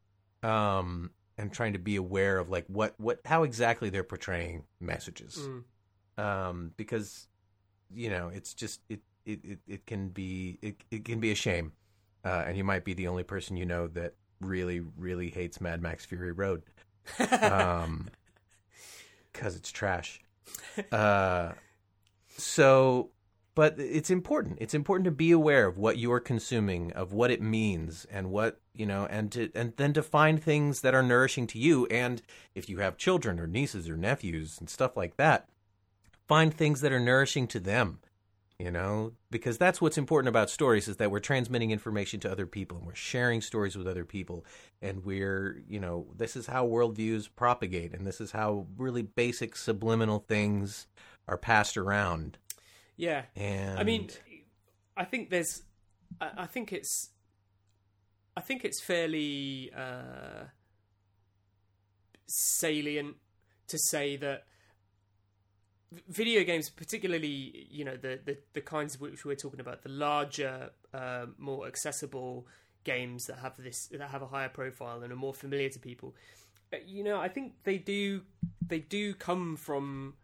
um, 0.43 1.11
and 1.37 1.51
trying 1.51 1.73
to 1.73 1.79
be 1.79 1.95
aware 1.95 2.37
of 2.37 2.49
like 2.49 2.65
what 2.67 2.93
what 2.97 3.19
how 3.25 3.43
exactly 3.43 3.89
they're 3.89 4.03
portraying 4.03 4.63
messages, 4.79 5.37
Mm. 5.37 5.63
um, 6.23 6.71
because 6.77 7.27
you 7.93 8.09
know 8.09 8.29
it's 8.29 8.53
just 8.53 8.81
it 8.89 9.01
it 9.25 9.39
it, 9.43 9.59
it 9.67 9.85
can 9.85 10.09
be 10.09 10.57
it, 10.61 10.75
it 10.91 11.05
can 11.05 11.19
be 11.19 11.31
a 11.31 11.35
shame, 11.35 11.73
uh, 12.23 12.43
and 12.47 12.57
you 12.57 12.63
might 12.63 12.83
be 12.85 12.93
the 12.93 13.07
only 13.07 13.23
person 13.23 13.57
you 13.57 13.65
know 13.65 13.87
that 13.87 14.13
really 14.41 14.81
really 14.97 15.29
hates 15.29 15.59
Mad 15.61 15.81
Max 15.81 16.05
Fury 16.05 16.31
Road, 16.31 16.63
um, 17.41 18.07
because 19.33 19.55
it's 19.55 19.71
trash. 19.71 20.21
Uh, 20.91 21.53
so, 22.37 23.09
but 23.55 23.79
it's 23.79 24.09
important. 24.09 24.57
It's 24.59 24.73
important 24.73 25.05
to 25.05 25.11
be 25.11 25.31
aware 25.31 25.65
of 25.65 25.77
what 25.77 25.97
you 25.97 26.11
are 26.11 26.19
consuming, 26.19 26.91
of 26.91 27.13
what 27.13 27.31
it 27.31 27.41
means, 27.41 28.05
and 28.11 28.29
what 28.29 28.59
you 28.73 28.85
know, 28.85 29.07
and 29.09 29.31
to 29.31 29.49
and 29.55 29.73
then 29.77 29.93
to 29.93 30.03
find 30.03 30.43
things 30.43 30.81
that 30.81 30.93
are 30.93 31.01
nourishing 31.01 31.47
to 31.47 31.57
you. 31.57 31.85
And 31.87 32.21
if 32.53 32.69
you 32.69 32.79
have 32.79 32.97
children 32.97 33.39
or 33.39 33.47
nieces 33.47 33.89
or 33.89 33.95
nephews 33.95 34.57
and 34.59 34.69
stuff 34.69 34.97
like 34.97 35.15
that, 35.15 35.47
find 36.27 36.53
things 36.53 36.81
that 36.81 36.91
are 36.91 36.99
nourishing 36.99 37.47
to 37.47 37.59
them. 37.59 37.99
You 38.57 38.71
know, 38.71 39.11
because 39.31 39.57
that's 39.57 39.81
what's 39.81 39.97
important 39.97 40.29
about 40.29 40.49
stories 40.49 40.87
is 40.87 40.95
that 40.97 41.11
we're 41.11 41.19
transmitting 41.19 41.71
information 41.71 42.21
to 42.21 42.31
other 42.31 42.45
people 42.45 42.77
and 42.77 42.87
we're 42.87 42.95
sharing 42.95 43.41
stories 43.41 43.77
with 43.77 43.85
other 43.85 44.05
people. 44.05 44.45
And 44.81 45.03
we're, 45.03 45.61
you 45.67 45.77
know, 45.77 46.07
this 46.15 46.37
is 46.37 46.47
how 46.47 46.65
worldviews 46.65 47.27
propagate 47.35 47.93
and 47.93 48.07
this 48.07 48.21
is 48.21 48.31
how 48.31 48.67
really 48.77 49.01
basic 49.01 49.57
subliminal 49.57 50.19
things 50.19 50.87
are 51.27 51.37
passed 51.37 51.75
around. 51.75 52.37
Yeah. 52.97 53.23
And 53.35 53.79
I 53.79 53.83
mean, 53.83 54.09
I 54.95 55.03
think 55.05 55.29
there's, 55.29 55.63
I 56.21 56.31
I 56.37 56.45
think 56.45 56.71
it's, 56.73 57.09
I 58.37 58.41
think 58.41 58.63
it's 58.65 58.81
fairly 58.81 59.71
uh, 59.75 60.45
salient 62.27 63.15
to 63.67 63.77
say 63.77 64.15
that 64.17 64.43
video 66.07 66.43
games, 66.43 66.69
particularly 66.69 67.67
you 67.69 67.85
know 67.85 67.95
the 67.97 68.19
the, 68.23 68.37
the 68.53 68.61
kinds 68.61 68.95
of 68.95 69.01
which 69.01 69.25
we're 69.25 69.35
talking 69.35 69.59
about, 69.59 69.83
the 69.83 69.89
larger, 69.89 70.71
uh, 70.93 71.25
more 71.37 71.67
accessible 71.67 72.47
games 72.83 73.25
that 73.25 73.39
have 73.39 73.57
this 73.57 73.87
that 73.87 74.09
have 74.09 74.21
a 74.21 74.27
higher 74.27 74.49
profile 74.49 75.01
and 75.01 75.11
are 75.11 75.15
more 75.15 75.33
familiar 75.33 75.69
to 75.69 75.79
people. 75.79 76.15
uh, 76.73 76.77
You 76.85 77.03
know, 77.03 77.19
I 77.19 77.27
think 77.29 77.53
they 77.63 77.77
do 77.77 78.21
they 78.65 78.79
do 78.79 79.13
come 79.13 79.55
from 79.57 80.15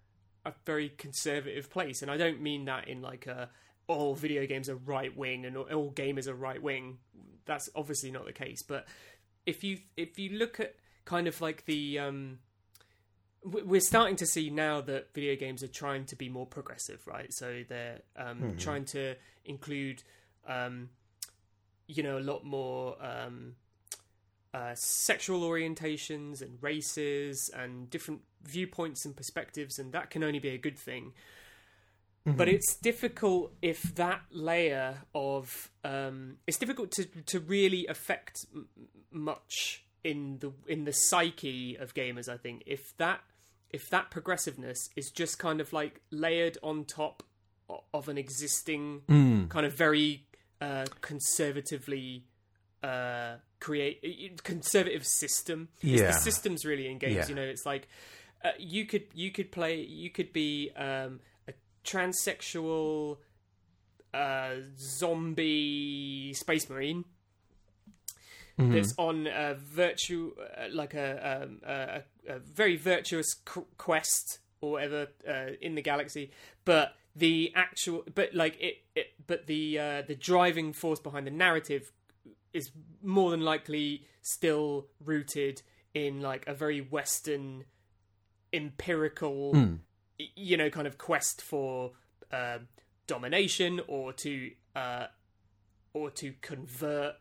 a 0.45 0.53
very 0.65 0.89
conservative 0.89 1.69
place, 1.69 2.01
and 2.01 2.09
I 2.09 2.17
don't 2.17 2.41
mean 2.41 2.65
that 2.65 2.87
in 2.87 3.01
like 3.01 3.27
a 3.27 3.49
all 3.87 4.15
video 4.15 4.45
games 4.45 4.69
are 4.69 4.75
right 4.75 5.15
wing 5.15 5.45
and 5.45 5.57
all 5.57 5.91
gamers 5.91 6.27
are 6.27 6.35
right 6.35 6.61
wing. 6.61 6.97
That's 7.45 7.69
obviously 7.75 8.11
not 8.11 8.25
the 8.25 8.33
case. 8.33 8.63
But 8.63 8.87
if 9.45 9.63
you 9.63 9.79
if 9.97 10.17
you 10.17 10.37
look 10.37 10.59
at 10.59 10.75
kind 11.05 11.27
of 11.27 11.41
like 11.41 11.65
the 11.65 11.99
um, 11.99 12.39
we're 13.43 13.81
starting 13.81 14.15
to 14.17 14.25
see 14.25 14.49
now 14.49 14.81
that 14.81 15.13
video 15.13 15.35
games 15.35 15.63
are 15.63 15.67
trying 15.67 16.05
to 16.05 16.15
be 16.15 16.29
more 16.29 16.45
progressive, 16.45 17.05
right? 17.07 17.33
So 17.33 17.63
they're 17.67 18.01
um, 18.15 18.55
trying 18.57 18.85
to 18.85 19.15
include, 19.45 20.03
um, 20.47 20.89
you 21.87 22.03
know, 22.03 22.19
a 22.19 22.21
lot 22.21 22.45
more 22.45 22.95
um, 23.03 23.55
uh, 24.53 24.75
sexual 24.75 25.41
orientations 25.41 26.41
and 26.41 26.61
races 26.61 27.49
and 27.55 27.89
different 27.89 28.21
viewpoints 28.43 29.05
and 29.05 29.15
perspectives, 29.15 29.79
and 29.79 29.91
that 29.93 30.09
can 30.09 30.23
only 30.23 30.39
be 30.39 30.49
a 30.49 30.57
good 30.57 30.77
thing. 30.77 31.13
But 32.23 32.47
it's 32.47 32.75
difficult 32.75 33.51
if 33.63 33.81
that 33.95 34.21
layer 34.29 34.99
of 35.15 35.71
um, 35.83 36.37
it's 36.45 36.57
difficult 36.59 36.91
to 36.91 37.05
to 37.05 37.39
really 37.39 37.87
affect 37.87 38.45
m- 38.53 38.67
much 39.09 39.83
in 40.03 40.37
the 40.39 40.51
in 40.67 40.83
the 40.85 40.93
psyche 40.93 41.75
of 41.77 41.95
gamers. 41.95 42.29
I 42.29 42.37
think 42.37 42.61
if 42.67 42.95
that 42.97 43.21
if 43.71 43.89
that 43.89 44.11
progressiveness 44.11 44.77
is 44.95 45.09
just 45.09 45.39
kind 45.39 45.59
of 45.61 45.73
like 45.73 46.01
layered 46.11 46.59
on 46.61 46.85
top 46.85 47.23
of 47.91 48.07
an 48.07 48.19
existing 48.19 49.47
kind 49.49 49.65
of 49.65 49.73
very 49.73 50.27
uh, 50.59 50.85
conservatively 51.01 52.25
uh, 52.83 53.35
create 53.59 54.43
conservative 54.43 55.05
system. 55.07 55.69
It's 55.81 56.01
Yeah. 56.01 56.07
the 56.11 56.13
systems 56.19 56.65
really 56.65 56.87
in 56.87 56.97
games. 56.99 57.15
Yeah. 57.15 57.27
You 57.29 57.35
know, 57.35 57.41
it's 57.43 57.65
like 57.65 57.87
uh, 58.43 58.51
you 58.57 58.85
could 58.85 59.03
you 59.13 59.31
could 59.31 59.51
play 59.51 59.81
you 59.81 60.09
could 60.09 60.33
be 60.33 60.71
um, 60.75 61.19
a 61.47 61.53
transsexual 61.83 63.17
uh, 64.13 64.55
zombie 64.77 66.33
space 66.33 66.69
marine 66.69 67.05
that's 68.57 68.93
on 68.97 69.27
a 69.27 69.55
virtue 69.55 70.33
uh, 70.39 70.65
like 70.71 70.93
a, 70.93 71.43
um, 71.43 71.59
a, 71.65 72.01
a 72.27 72.39
very 72.39 72.75
virtuous 72.75 73.33
qu- 73.45 73.65
quest 73.77 74.39
or 74.59 74.73
whatever 74.73 75.07
uh, 75.27 75.53
in 75.61 75.75
the 75.75 75.81
galaxy 75.81 76.31
but 76.65 76.95
the 77.15 77.51
actual 77.55 78.03
but 78.13 78.33
like 78.33 78.57
it, 78.59 78.77
it 78.95 79.07
but 79.27 79.47
the 79.47 79.79
uh, 79.79 80.01
the 80.03 80.15
driving 80.15 80.73
force 80.73 80.99
behind 80.99 81.27
the 81.27 81.31
narrative 81.31 81.91
is 82.53 82.71
more 83.03 83.31
than 83.31 83.41
likely 83.41 84.05
still 84.21 84.87
rooted 85.03 85.61
in 85.93 86.21
like 86.21 86.47
a 86.47 86.53
very 86.53 86.79
western 86.79 87.65
empirical 88.53 89.53
y- 90.19 90.27
you 90.35 90.57
know 90.57 90.69
kind 90.69 90.87
of 90.87 90.97
quest 90.97 91.41
for 91.41 91.91
uh, 92.31 92.59
domination 93.07 93.81
or 93.87 94.13
to 94.13 94.51
uh, 94.75 95.07
or 95.93 96.09
to 96.11 96.33
convert 96.41 97.15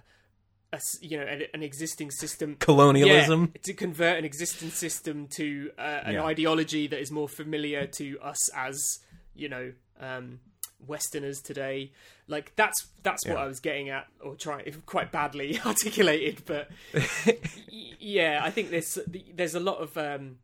a 0.72 0.80
you 1.00 1.16
know 1.18 1.24
an, 1.26 1.42
an 1.54 1.62
existing 1.62 2.10
system 2.10 2.56
Colonialism? 2.60 3.52
yeah, 3.54 3.60
to 3.62 3.74
convert 3.74 4.18
an 4.18 4.24
existing 4.24 4.70
system 4.70 5.26
to 5.36 5.70
uh, 5.78 5.82
an 6.04 6.14
Yeah. 6.14 6.24
ideology 6.24 6.86
that 6.86 7.00
is 7.00 7.10
more 7.10 7.28
familiar 7.28 7.86
to 7.98 8.18
us 8.20 8.48
as 8.54 9.00
you 9.34 9.48
know 9.48 9.72
um, 10.00 10.40
Westerners 10.86 11.40
today. 11.42 11.92
Like 12.28 12.52
that's 12.56 12.86
that's 13.02 13.26
what 13.26 13.34
Yeah. 13.36 13.42
I 13.44 13.46
was 13.48 13.58
getting 13.58 13.88
at, 13.90 14.06
or 14.22 14.36
trying 14.36 14.70
quite 14.86 15.10
badly 15.10 15.58
articulated, 15.66 16.42
but 16.46 16.68
yeah, 17.68 18.40
I 18.42 18.50
think 18.50 18.70
there's 18.70 18.98
there's 19.34 19.54
a 19.54 19.60
lot 19.60 19.78
of 19.78 19.96
um, 19.98 20.38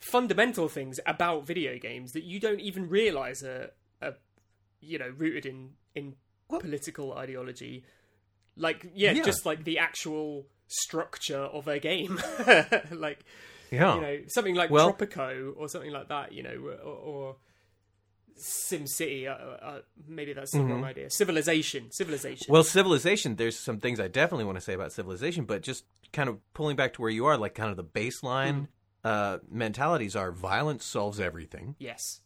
fundamental 0.00 0.68
things 0.68 0.98
about 1.06 1.46
video 1.46 1.78
games 1.78 2.12
that 2.12 2.24
you 2.24 2.40
don't 2.40 2.60
even 2.60 2.88
realize 2.88 3.42
are, 3.42 3.70
are 4.02 4.14
you 4.80 4.98
know 4.98 5.12
rooted 5.16 5.46
in 5.46 5.70
in 5.94 6.14
political 6.48 7.12
ideology. 7.14 7.84
Like 8.56 8.86
yeah, 8.94 9.12
Yeah. 9.12 9.22
just 9.22 9.46
like 9.46 9.64
the 9.64 9.78
actual 9.78 10.46
structure 10.66 11.38
of 11.38 11.68
a 11.68 11.78
game, 11.78 12.20
like 12.90 13.24
yeah. 13.70 13.94
you 13.94 14.00
know 14.00 14.18
something 14.28 14.54
like 14.54 14.70
Well- 14.70 14.92
Tropico 14.92 15.52
or 15.56 15.68
something 15.68 15.92
like 15.92 16.08
that, 16.08 16.32
you 16.32 16.42
know, 16.42 16.56
or, 16.84 16.92
or 16.92 17.36
Sim 18.36 18.86
City. 18.86 19.28
Uh, 19.28 19.34
uh, 19.34 19.80
maybe 20.08 20.32
that's 20.32 20.52
the 20.52 20.60
wrong 20.62 20.84
idea. 20.84 21.10
Civilization, 21.10 21.90
Civilization. 21.90 22.46
Well, 22.48 22.64
civilization. 22.64 23.36
There's 23.36 23.58
some 23.58 23.78
things 23.78 24.00
I 24.00 24.08
definitely 24.08 24.44
want 24.46 24.56
to 24.56 24.62
say 24.62 24.72
about 24.72 24.92
civilization, 24.92 25.44
but 25.44 25.62
just 25.62 25.84
kind 26.12 26.28
of 26.28 26.38
pulling 26.54 26.76
back 26.76 26.94
to 26.94 27.02
where 27.02 27.10
you 27.10 27.26
are, 27.26 27.36
like 27.36 27.54
kind 27.54 27.70
of 27.70 27.76
the 27.76 27.84
baseline 27.84 28.68
uh, 29.04 29.38
mentalities 29.50 30.14
are: 30.16 30.30
violence 30.32 30.84
solves 30.84 31.18
everything. 31.20 31.74
yes, 31.78 32.20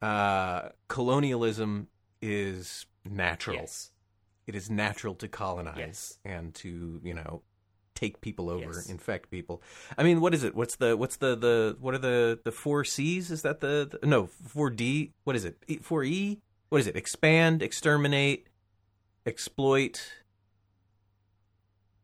Uh, 0.00 0.70
colonialism 0.88 1.88
is 2.20 2.86
natural. 3.04 3.56
yes, 3.56 3.90
It 4.46 4.54
is 4.56 4.68
natural 4.68 5.14
to 5.16 5.28
colonize 5.28 5.76
Yes. 5.78 6.18
and 6.24 6.54
to 6.56 7.00
you 7.04 7.14
know 7.14 7.42
take 7.94 8.20
people 8.20 8.50
over, 8.50 8.72
Yes. 8.74 8.88
infect 8.88 9.30
people. 9.30 9.62
I 9.96 10.02
mean, 10.02 10.20
what 10.20 10.34
is 10.34 10.42
it? 10.42 10.54
What's 10.54 10.76
the 10.76 10.96
what's 10.96 11.16
the 11.18 11.36
the 11.36 11.76
what 11.80 11.94
are 11.94 11.98
the 11.98 12.40
the 12.44 12.50
four 12.52 12.84
C's? 12.84 13.30
Is 13.30 13.42
that 13.42 13.60
the, 13.60 13.98
the 14.00 14.06
no 14.06 14.26
four 14.26 14.70
D? 14.70 15.12
What 15.24 15.36
is 15.36 15.44
it? 15.44 15.56
Four 15.84 16.02
E? 16.04 16.40
What 16.70 16.80
is 16.80 16.86
it? 16.88 16.96
Expand, 16.96 17.62
exterminate, 17.62 18.48
exploit, 19.26 20.00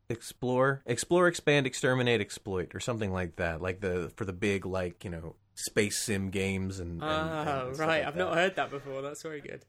explore, 0.09 0.81
explore, 0.85 1.27
expand, 1.27 1.67
exterminate, 1.67 2.21
exploit, 2.21 2.73
or 2.73 2.79
something 2.79 3.11
like 3.11 3.35
that. 3.37 3.61
Like 3.61 3.81
the 3.81 4.11
for 4.15 4.25
the 4.25 4.33
big 4.33 4.65
like 4.65 5.03
you 5.03 5.09
know 5.09 5.35
space 5.55 5.99
sim 5.99 6.29
games 6.29 6.79
and, 6.79 7.01
and, 7.01 7.03
oh 7.03 7.67
and 7.69 7.79
right, 7.79 7.87
like 7.87 8.07
I've 8.07 8.15
that. 8.15 8.19
not 8.19 8.33
heard 8.35 8.55
that 8.55 8.71
before. 8.71 9.01
That's 9.01 9.21
very 9.21 9.41
good. 9.41 9.65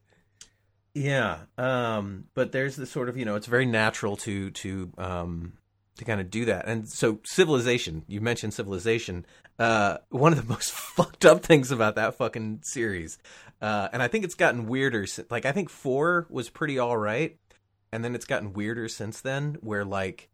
Yeah, 0.93 1.39
um, 1.57 2.25
but 2.33 2.51
there's 2.51 2.75
this 2.75 2.91
sort 2.91 3.07
of 3.07 3.17
you 3.17 3.25
know 3.25 3.35
it's 3.35 3.47
very 3.47 3.65
natural 3.65 4.17
to 4.17 4.51
to 4.51 4.91
um, 4.97 5.53
to 5.97 6.05
kind 6.05 6.19
of 6.19 6.29
do 6.29 6.45
that, 6.45 6.67
and 6.67 6.89
so 6.89 7.19
civilization. 7.23 8.03
You 8.07 8.21
mentioned 8.21 8.53
civilization. 8.53 9.25
Uh, 9.57 9.97
one 10.09 10.33
of 10.33 10.45
the 10.45 10.49
most 10.53 10.71
fucked 10.71 11.25
up 11.25 11.43
things 11.43 11.71
about 11.71 11.95
that 11.95 12.15
fucking 12.15 12.61
series, 12.63 13.17
uh, 13.61 13.87
and 13.93 14.01
I 14.01 14.07
think 14.07 14.25
it's 14.25 14.35
gotten 14.35 14.67
weirder. 14.67 15.05
Like 15.29 15.45
I 15.45 15.51
think 15.51 15.69
four 15.69 16.27
was 16.29 16.49
pretty 16.49 16.77
all 16.77 16.97
right, 16.97 17.37
and 17.91 18.03
then 18.03 18.13
it's 18.13 18.25
gotten 18.25 18.53
weirder 18.53 18.89
since 18.89 19.21
then. 19.21 19.57
Where 19.61 19.85
like, 19.85 20.29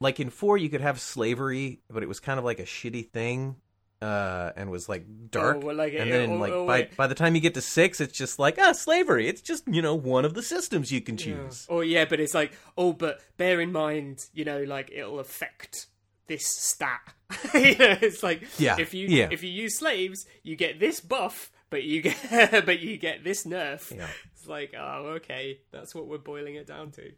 like 0.00 0.18
in 0.20 0.30
four 0.30 0.56
you 0.56 0.68
could 0.68 0.80
have 0.80 1.00
slavery, 1.00 1.80
but 1.90 2.02
it 2.02 2.08
was 2.08 2.20
kind 2.20 2.38
of 2.38 2.44
like 2.44 2.58
a 2.58 2.64
shitty 2.64 3.10
thing. 3.10 3.56
uh, 4.02 4.50
and 4.56 4.70
was 4.70 4.88
like 4.88 5.04
dark. 5.30 5.58
Oh, 5.60 5.66
well, 5.66 5.76
like, 5.76 5.92
and 5.92 6.08
uh, 6.10 6.12
then 6.12 6.30
oh, 6.30 6.36
like 6.36 6.52
oh, 6.52 6.66
by 6.66 6.72
wait. 6.80 6.96
by 6.96 7.06
the 7.06 7.14
time 7.14 7.34
you 7.34 7.40
get 7.42 7.52
to 7.54 7.60
six, 7.60 8.00
it's 8.00 8.16
just 8.16 8.38
like 8.38 8.58
ah 8.58 8.72
slavery. 8.72 9.28
It's 9.28 9.42
just 9.42 9.68
you 9.68 9.82
know 9.82 9.94
one 9.94 10.24
of 10.24 10.32
the 10.32 10.42
systems 10.42 10.90
you 10.90 11.02
can 11.02 11.16
choose. 11.18 11.66
Oh 11.68 11.80
yeah, 11.82 12.06
but 12.06 12.18
it's 12.18 12.32
like, 12.34 12.52
oh, 12.78 12.94
but 12.94 13.20
bear 13.36 13.60
in 13.60 13.72
mind, 13.72 14.24
you 14.32 14.44
know, 14.46 14.62
like 14.62 14.90
it'll 14.90 15.20
affect 15.20 15.86
this 16.28 16.46
stat. 16.46 17.00
you 17.54 17.76
know, 17.76 17.96
it's 18.00 18.22
like 18.22 18.42
Yeah, 18.58 18.76
if 18.78 18.94
you 18.94 19.06
yeah. 19.06 19.28
if 19.30 19.42
you 19.42 19.50
use 19.50 19.76
slaves, 19.78 20.24
you 20.42 20.56
get 20.56 20.80
this 20.80 21.00
buff, 21.00 21.50
but 21.68 21.82
you 21.82 22.00
get 22.00 22.16
but 22.64 22.80
you 22.80 22.96
get 22.96 23.22
this 23.22 23.44
nerf. 23.44 23.94
Yeah. 23.94 24.06
It's 24.34 24.46
like, 24.48 24.72
oh, 24.78 25.16
okay, 25.16 25.58
that's 25.72 25.94
what 25.94 26.06
we're 26.06 26.16
boiling 26.16 26.54
it 26.54 26.66
down 26.66 26.90
to. 26.92 27.12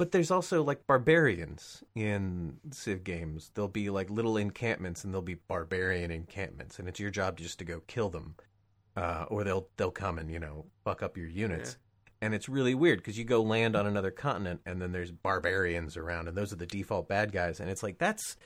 But 0.00 0.12
there's 0.12 0.30
also 0.30 0.62
like 0.62 0.86
barbarians 0.86 1.84
in 1.94 2.56
Civ 2.70 3.04
games. 3.04 3.50
There'll 3.52 3.68
be 3.68 3.90
like 3.90 4.08
little 4.08 4.38
encampments, 4.38 5.04
and 5.04 5.12
there'll 5.12 5.20
be 5.20 5.34
barbarian 5.34 6.10
encampments, 6.10 6.78
and 6.78 6.88
it's 6.88 6.98
your 6.98 7.10
job 7.10 7.36
just 7.36 7.58
to 7.58 7.66
go 7.66 7.82
kill 7.86 8.08
them, 8.08 8.34
uh, 8.96 9.26
or 9.28 9.44
they'll 9.44 9.68
they'll 9.76 9.90
come 9.90 10.18
and 10.18 10.30
you 10.30 10.38
know 10.38 10.64
fuck 10.84 11.02
up 11.02 11.18
your 11.18 11.26
units. 11.26 11.76
And 12.22 12.32
it's 12.34 12.48
really 12.48 12.74
weird 12.74 13.00
because 13.00 13.18
you 13.18 13.24
go 13.24 13.42
land 13.42 13.76
on 13.76 13.86
another 13.86 14.10
continent, 14.10 14.62
and 14.64 14.80
then 14.80 14.92
there's 14.92 15.10
barbarians 15.10 15.98
around, 15.98 16.28
and 16.28 16.36
those 16.36 16.50
are 16.50 16.56
the 16.56 16.64
default 16.64 17.06
bad 17.06 17.30
guys, 17.30 17.60
and 17.60 17.68
it's 17.68 17.82
like 17.82 17.98
that's 17.98 18.38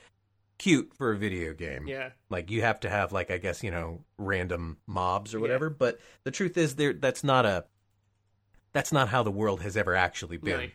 cute 0.57 0.91
for 0.97 1.13
a 1.13 1.17
video 1.17 1.53
game. 1.53 1.87
Yeah, 1.87 2.09
Like 2.29 2.51
you 2.51 2.63
have 2.63 2.81
to 2.81 2.89
have 2.89 3.13
like 3.13 3.31
I 3.31 3.37
guess 3.37 3.63
you 3.63 3.71
know 3.71 4.03
random 4.17 4.75
mobs 4.87 5.33
or 5.33 5.39
whatever. 5.39 5.69
But 5.69 5.99
the 6.25 6.31
truth 6.31 6.57
is, 6.57 6.75
there 6.75 6.91
that's 6.91 7.23
not 7.23 7.45
a 7.45 7.63
that's 8.73 8.91
not 8.91 9.07
how 9.07 9.23
the 9.23 9.31
world 9.31 9.61
has 9.61 9.77
ever 9.77 9.95
actually 9.95 10.35
been 10.35 10.59
no, 10.59 10.67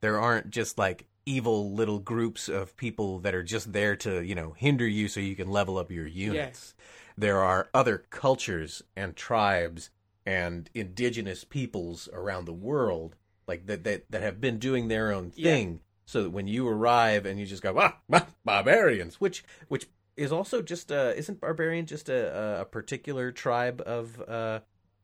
there 0.00 0.20
aren't 0.20 0.50
just 0.50 0.78
like 0.78 1.06
evil 1.26 1.72
little 1.72 1.98
groups 1.98 2.48
of 2.48 2.76
people 2.76 3.18
that 3.20 3.34
are 3.34 3.42
just 3.42 3.72
there 3.72 3.94
to 3.96 4.22
you 4.22 4.34
know 4.34 4.52
hinder 4.56 4.86
you 4.86 5.06
so 5.08 5.20
you 5.20 5.36
can 5.36 5.50
level 5.50 5.78
up 5.78 5.90
your 5.90 6.06
units. 6.06 6.74
There 7.16 7.38
are 7.42 7.68
other 7.74 7.98
cultures 8.10 8.82
and 8.96 9.14
tribes 9.14 9.90
and 10.24 10.70
indigenous 10.74 11.44
peoples 11.44 12.08
around 12.12 12.44
the 12.46 12.52
world 12.52 13.16
like 13.46 13.66
that 13.66 13.84
that, 13.84 14.10
that 14.10 14.22
have 14.22 14.40
been 14.40 14.58
doing 14.58 14.88
their 14.88 15.12
own 15.12 15.32
Yeah. 15.34 15.50
thing. 15.50 15.80
So 16.06 16.24
that 16.24 16.30
when 16.30 16.48
you 16.48 16.66
arrive 16.66 17.24
and 17.26 17.38
you 17.38 17.46
just 17.46 17.62
go 17.62 17.74
ah, 17.78 17.96
ah, 18.12 18.26
barbarians 18.44 19.20
which 19.20 19.44
which 19.68 19.86
is 20.16 20.32
also 20.32 20.60
just 20.62 20.90
uh 20.90 21.12
isn't 21.16 21.40
barbarian 21.40 21.86
just 21.86 22.08
a 22.08 22.60
a 22.62 22.64
particular 22.64 23.30
tribe 23.30 23.80
of 23.86 24.20
uh 24.28 24.60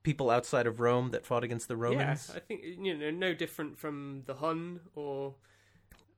people 0.06 0.30
outside 0.30 0.66
of 0.68 0.78
Rome 0.78 1.10
that 1.10 1.26
fought 1.26 1.42
against 1.42 1.66
the 1.66 1.76
Romans. 1.76 2.30
yeah. 2.30 2.36
I 2.36 2.40
think 2.40 2.62
you 2.64 2.96
know, 2.96 3.10
no 3.10 3.34
different 3.34 3.76
from 3.76 4.22
the 4.26 4.34
Hun 4.34 4.80
or 4.94 5.34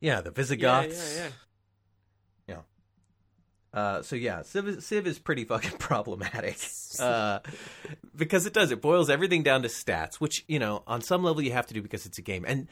yeah, 0.01 0.21
the 0.21 0.29
yeah, 0.31 0.35
Visigoths 0.35 1.17
yeah, 1.17 1.29
yeah. 2.47 2.61
Uh, 3.73 4.03
so 4.03 4.17
yeah, 4.17 4.43
Civ 4.43 4.67
is, 4.69 4.87
Civ 4.87 5.07
is 5.07 5.19
pretty 5.19 5.45
fucking 5.53 5.79
problematic 5.79 6.57
uh, 7.01 7.39
because 8.15 8.47
it 8.47 8.53
does 8.55 8.71
it 8.71 8.81
boils 8.81 9.11
everything 9.11 9.43
down 9.43 9.63
to 9.63 9.69
stats, 9.69 10.17
which 10.17 10.45
you 10.49 10.59
know 10.59 10.83
on 10.87 11.01
some 11.01 11.23
level 11.23 11.43
you 11.43 11.53
have 11.53 11.67
to 11.67 11.75
do 11.75 11.83
because 11.83 12.07
it's 12.07 12.19
a 12.19 12.23
game, 12.23 12.45
and 12.47 12.69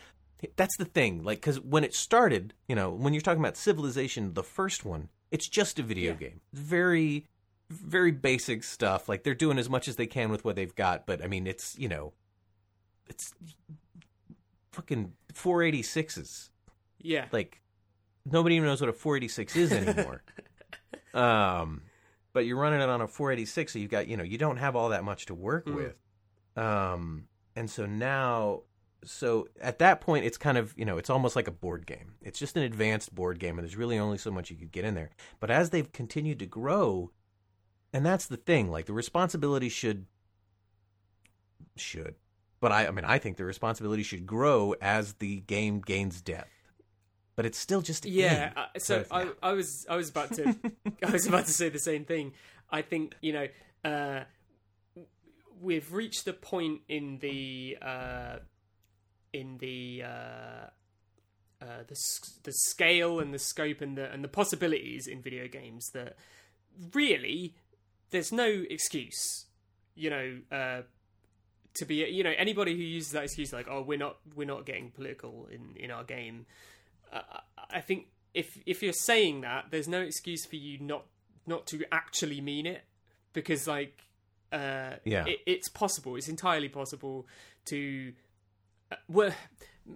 that's 0.57 0.77
the 0.77 0.85
thing. 0.85 1.23
Like 1.23 1.39
because 1.39 1.61
when 1.61 1.85
it 1.85 1.95
started, 1.95 2.55
you 2.69 2.75
know, 2.75 2.91
when 2.91 3.13
you're 3.15 3.23
talking 3.23 3.41
about 3.41 3.57
Civilization, 3.57 4.35
the 4.35 4.43
first 4.43 4.85
one, 4.85 5.09
it's 5.31 5.49
just 5.49 5.79
a 5.79 5.83
video 5.83 6.13
Yeah. 6.13 6.19
game, 6.29 6.41
very, 6.53 7.27
very 7.71 8.13
basic 8.13 8.63
stuff. 8.65 9.09
Like 9.09 9.23
they're 9.25 9.35
doing 9.35 9.59
as 9.59 9.69
much 9.71 9.89
as 9.89 9.97
they 9.97 10.07
can 10.07 10.31
with 10.31 10.45
what 10.45 10.57
they've 10.57 10.75
got, 10.75 11.07
but 11.07 11.23
I 11.23 11.27
mean, 11.27 11.47
it's 11.47 11.77
you 11.79 11.89
know, 11.89 12.13
it's 13.09 13.33
fucking 14.73 15.13
486s 15.33 16.51
Yeah. 17.01 17.27
like 17.33 17.61
nobody 18.25 18.57
even 18.57 18.69
knows 18.69 18.81
what 18.81 18.91
a 18.91 18.93
486 18.93 19.57
is 19.57 19.73
anymore. 19.73 20.23
um, 21.15 21.83
but 22.33 22.45
you're 22.47 22.59
running 22.59 22.81
it 22.81 22.89
on 22.89 23.01
a 23.01 23.09
486, 23.09 23.73
so 23.73 23.79
you've 23.79 23.91
got 23.91 24.09
you 24.09 24.17
know 24.17 24.25
you 24.25 24.39
don't 24.39 24.59
have 24.59 24.77
all 24.77 24.91
that 24.91 25.05
much 25.05 25.27
to 25.27 25.35
work 25.35 25.67
Mm. 25.67 25.75
with. 25.77 25.95
Um, 26.63 27.29
and 27.55 27.71
so 27.71 27.87
now, 27.87 28.63
so 29.05 29.49
at 29.61 29.79
that 29.79 30.01
point, 30.01 30.25
it's 30.27 30.37
kind 30.39 30.59
of 30.59 30.75
you 30.77 30.85
know 30.85 30.99
it's 30.99 31.09
almost 31.11 31.37
like 31.37 31.49
a 31.49 31.53
board 31.53 31.87
game. 31.87 32.15
It's 32.21 32.39
just 32.39 32.57
an 32.57 32.63
advanced 32.63 33.15
board 33.15 33.39
game, 33.39 33.59
and 33.59 33.67
there's 33.67 33.77
really 33.77 33.99
only 33.99 34.19
so 34.19 34.31
much 34.31 34.51
you 34.51 34.57
could 34.57 34.73
get 34.73 34.85
in 34.85 34.95
there. 34.95 35.11
But 35.41 35.51
as 35.51 35.71
they've 35.71 35.91
continued 35.91 36.39
to 36.41 36.47
grow, 36.47 37.11
and 37.93 38.05
that's 38.05 38.27
the 38.27 38.37
thing, 38.37 38.71
like 38.71 38.87
the 38.87 38.93
responsibility 38.93 39.69
should 39.69 40.07
should. 41.77 42.15
But 42.61 42.73
I, 42.73 42.87
I 42.87 42.91
mean, 42.91 43.05
I 43.05 43.19
think 43.19 43.37
the 43.37 43.45
responsibility 43.45 44.03
should 44.03 44.27
grow 44.27 44.75
as 44.81 45.15
the 45.15 45.41
game 45.41 45.81
gains 45.81 46.21
depth. 46.21 46.51
But 47.37 47.45
it's 47.45 47.59
still 47.59 47.83
just 47.83 48.07
a 48.07 48.09
Yeah, 48.09 48.53
uh, 48.57 48.67
so 48.79 49.03
So, 49.03 49.05
I, 49.11 49.25
yeah. 49.25 49.31
I 49.43 49.53
was 49.53 49.87
I 49.89 49.97
was 49.97 50.09
about 50.09 50.33
to 50.35 50.57
I 51.07 51.11
was 51.11 51.27
about 51.27 51.47
to 51.47 51.53
say 51.53 51.69
the 51.69 51.79
same 51.79 52.05
thing. 52.05 52.33
I 52.71 52.83
think 52.83 53.15
you 53.21 53.33
know 53.33 53.49
uh, 53.85 54.25
we've 55.61 55.93
reached 55.93 56.25
the 56.25 56.33
point 56.33 56.81
in 56.89 57.19
the 57.19 57.77
uh, 57.83 58.37
in 59.33 59.59
the 59.59 60.03
uh, 60.05 60.67
uh, 61.63 61.83
the 61.87 61.97
the 62.45 62.53
scale 62.53 63.21
and 63.21 63.35
the 63.35 63.39
scope 63.39 63.83
and 63.83 63.99
the 63.99 64.11
and 64.11 64.25
the 64.25 64.29
possibilities 64.29 65.07
in 65.07 65.21
video 65.21 65.47
games 65.47 65.91
that 65.93 66.17
really 66.95 67.55
there's 68.11 68.33
no 68.33 68.65
excuse. 68.71 69.47
You 69.95 70.11
know. 70.11 70.39
Uh, 70.51 70.83
to 71.75 71.85
be, 71.85 71.97
you 71.97 72.25
know, 72.25 72.33
anybody 72.39 72.75
who 72.75 72.83
uses 72.83 73.13
that 73.13 73.25
excuse 73.25 73.53
like, 73.53 73.67
"Oh, 73.69 73.83
we're 73.83 73.99
not, 73.99 74.17
we're 74.35 74.47
not 74.47 74.65
getting 74.65 74.91
political 74.91 75.47
in 75.53 75.77
in 75.77 75.91
our 75.91 76.05
game," 76.05 76.47
uh, 77.13 77.21
I 77.69 77.83
think 77.83 78.07
if 78.33 78.59
if 78.65 78.83
you're 78.83 78.95
saying 78.95 79.43
that, 79.43 79.67
there's 79.71 79.87
no 79.87 80.01
excuse 80.01 80.47
for 80.47 80.57
you 80.57 80.79
not 80.79 81.05
not 81.47 81.67
to 81.67 81.85
actually 81.93 82.41
mean 82.41 82.65
it, 82.65 82.85
because 83.35 83.67
like, 83.67 84.01
uh, 84.53 84.93
Yeah. 85.05 85.27
it, 85.27 85.41
it's 85.45 85.69
possible. 85.69 86.17
It's 86.17 86.29
entirely 86.29 86.71
possible 86.71 87.27
to. 87.67 88.15
Uh, 88.91 88.97
well, 89.09 89.33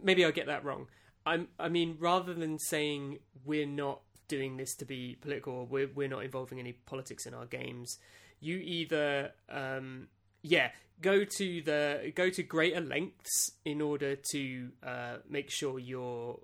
maybe 0.02 0.22
I'll 0.22 0.32
get 0.32 0.48
that 0.48 0.62
wrong. 0.62 0.86
I'm. 1.24 1.48
I 1.58 1.70
mean, 1.70 1.96
rather 1.98 2.34
than 2.34 2.58
saying 2.58 3.20
we're 3.42 3.64
not 3.66 4.02
doing 4.30 4.56
this 4.56 4.74
to 4.76 4.86
be 4.86 5.18
political, 5.20 5.52
or 5.52 5.66
we're 5.66 5.90
we're 5.94 6.08
not 6.08 6.24
involving 6.24 6.58
any 6.58 6.72
politics 6.72 7.26
in 7.26 7.34
our 7.34 7.44
games, 7.44 7.98
you 8.40 8.56
either 8.56 9.32
um, 9.50 10.08
yeah 10.42 10.70
go 11.02 11.24
to 11.24 11.60
the 11.62 12.12
go 12.14 12.30
to 12.30 12.42
greater 12.42 12.80
lengths 12.80 13.52
in 13.64 13.82
order 13.82 14.16
to 14.32 14.70
uh, 14.82 15.16
make 15.28 15.50
sure 15.50 15.78
you're 15.78 16.38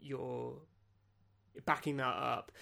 you're 0.00 0.54
backing 1.64 1.96
that 1.96 2.16
up. 2.16 2.52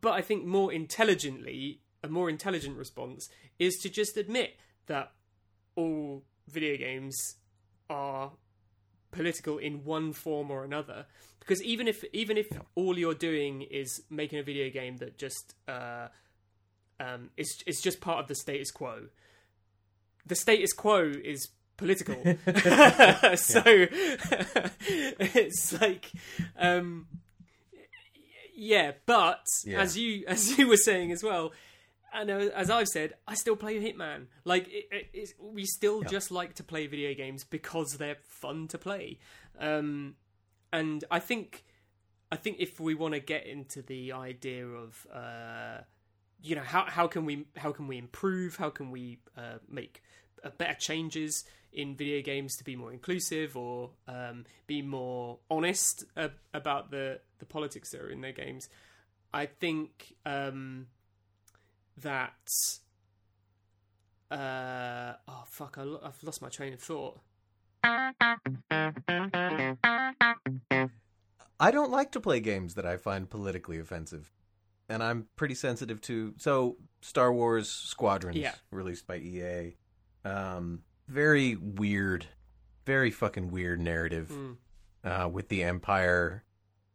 But 0.00 0.12
i 0.12 0.22
think 0.22 0.44
more 0.46 0.72
intelligently 0.72 1.80
a 2.02 2.08
more 2.08 2.28
intelligent 2.30 2.76
response 2.76 3.28
is 3.58 3.76
to 3.78 3.88
just 3.88 4.16
admit 4.16 4.56
that 4.86 5.12
all 5.76 6.22
video 6.48 6.76
games 6.76 7.16
are 7.88 8.32
political 9.12 9.58
in 9.58 9.84
one 9.84 10.12
form 10.12 10.50
or 10.50 10.64
another 10.64 11.06
because 11.38 11.62
even 11.62 11.86
if 11.86 12.04
even 12.12 12.36
if 12.36 12.48
all 12.74 12.98
you're 12.98 13.14
doing 13.14 13.62
is 13.62 14.02
making 14.10 14.38
a 14.38 14.42
video 14.42 14.68
game 14.70 14.96
that 14.96 15.16
just 15.18 15.54
uh, 15.68 16.08
um, 16.98 17.30
is 17.36 17.62
is 17.66 17.80
just 17.80 18.00
part 18.00 18.18
of 18.18 18.26
the 18.28 18.34
status 18.34 18.70
quo 18.72 19.06
the 20.26 20.34
status 20.34 20.72
quo 20.72 21.12
is 21.24 21.48
political. 21.76 22.14
so 23.36 23.62
it's 24.86 25.80
like 25.80 26.12
um 26.58 27.06
yeah, 28.54 28.92
but 29.06 29.44
Yeah. 29.64 29.80
as 29.80 29.96
you 29.98 30.24
as 30.28 30.56
you 30.58 30.68
were 30.68 30.76
saying 30.76 31.10
as 31.10 31.22
well, 31.24 31.52
and 32.12 32.30
uh, 32.30 32.50
as 32.54 32.70
I've 32.70 32.88
said, 32.88 33.14
I 33.26 33.34
still 33.34 33.56
play 33.56 33.80
Hitman. 33.80 34.26
Like 34.44 34.68
it, 34.68 34.86
it, 34.90 35.08
it's, 35.12 35.34
we 35.40 35.64
still 35.64 36.02
just 36.02 36.30
like 36.30 36.54
to 36.54 36.62
play 36.62 36.86
video 36.86 37.14
games 37.14 37.44
because 37.44 37.96
they're 37.98 38.18
fun 38.22 38.68
to 38.68 38.78
play. 38.78 39.18
Um 39.58 40.16
and 40.72 41.04
I 41.10 41.18
think 41.18 41.64
I 42.30 42.36
think 42.36 42.58
if 42.60 42.80
we 42.80 42.94
want 42.94 43.14
to 43.14 43.20
get 43.20 43.46
into 43.46 43.82
the 43.82 44.12
idea 44.12 44.66
of 44.66 45.06
uh 45.12 45.82
you 46.42 46.56
know 46.56 46.62
how 46.62 46.84
how 46.86 47.06
can 47.06 47.24
we 47.24 47.46
how 47.56 47.72
can 47.72 47.86
we 47.86 47.98
improve 47.98 48.56
how 48.56 48.68
can 48.68 48.90
we 48.90 49.18
uh, 49.36 49.58
make 49.68 50.02
uh, 50.44 50.50
better 50.58 50.74
changes 50.74 51.44
in 51.72 51.94
video 51.96 52.20
games 52.20 52.56
to 52.56 52.64
be 52.64 52.76
more 52.76 52.92
inclusive 52.92 53.56
or 53.56 53.90
um, 54.08 54.44
be 54.66 54.82
more 54.82 55.38
honest 55.50 56.04
uh, 56.16 56.28
about 56.52 56.90
the 56.90 57.20
the 57.38 57.46
politics 57.46 57.90
that 57.90 58.00
are 58.00 58.10
in 58.10 58.20
their 58.20 58.32
games 58.32 58.68
i 59.32 59.46
think 59.46 60.14
um, 60.26 60.86
that 61.98 62.34
uh, 64.30 65.14
oh 65.28 65.44
fuck 65.46 65.76
I 65.78 65.82
i've 66.04 66.22
lost 66.22 66.40
my 66.42 66.48
train 66.48 66.72
of 66.72 66.80
thought 66.80 67.20
I 71.60 71.70
don't 71.70 71.90
like 71.92 72.10
to 72.12 72.20
play 72.20 72.40
games 72.40 72.74
that 72.74 72.84
I 72.86 72.96
find 72.96 73.30
politically 73.30 73.78
offensive. 73.78 74.32
And 74.88 75.00
I'm 75.00 75.28
pretty 75.36 75.54
sensitive 75.54 76.00
to 76.02 76.34
so 76.38 76.76
Star 77.02 77.32
Wars 77.32 77.68
Squadrons 77.70 78.36
Yeah. 78.36 78.54
released 78.72 79.06
by 79.06 79.18
EA. 79.18 79.76
Um 80.24 80.80
very 81.08 81.54
weird, 81.56 82.26
very 82.84 83.10
fucking 83.12 83.50
weird 83.50 83.80
narrative 83.80 84.28
Mm. 84.32 84.56
uh 85.04 85.28
with 85.28 85.48
the 85.48 85.62
Empire 85.62 86.42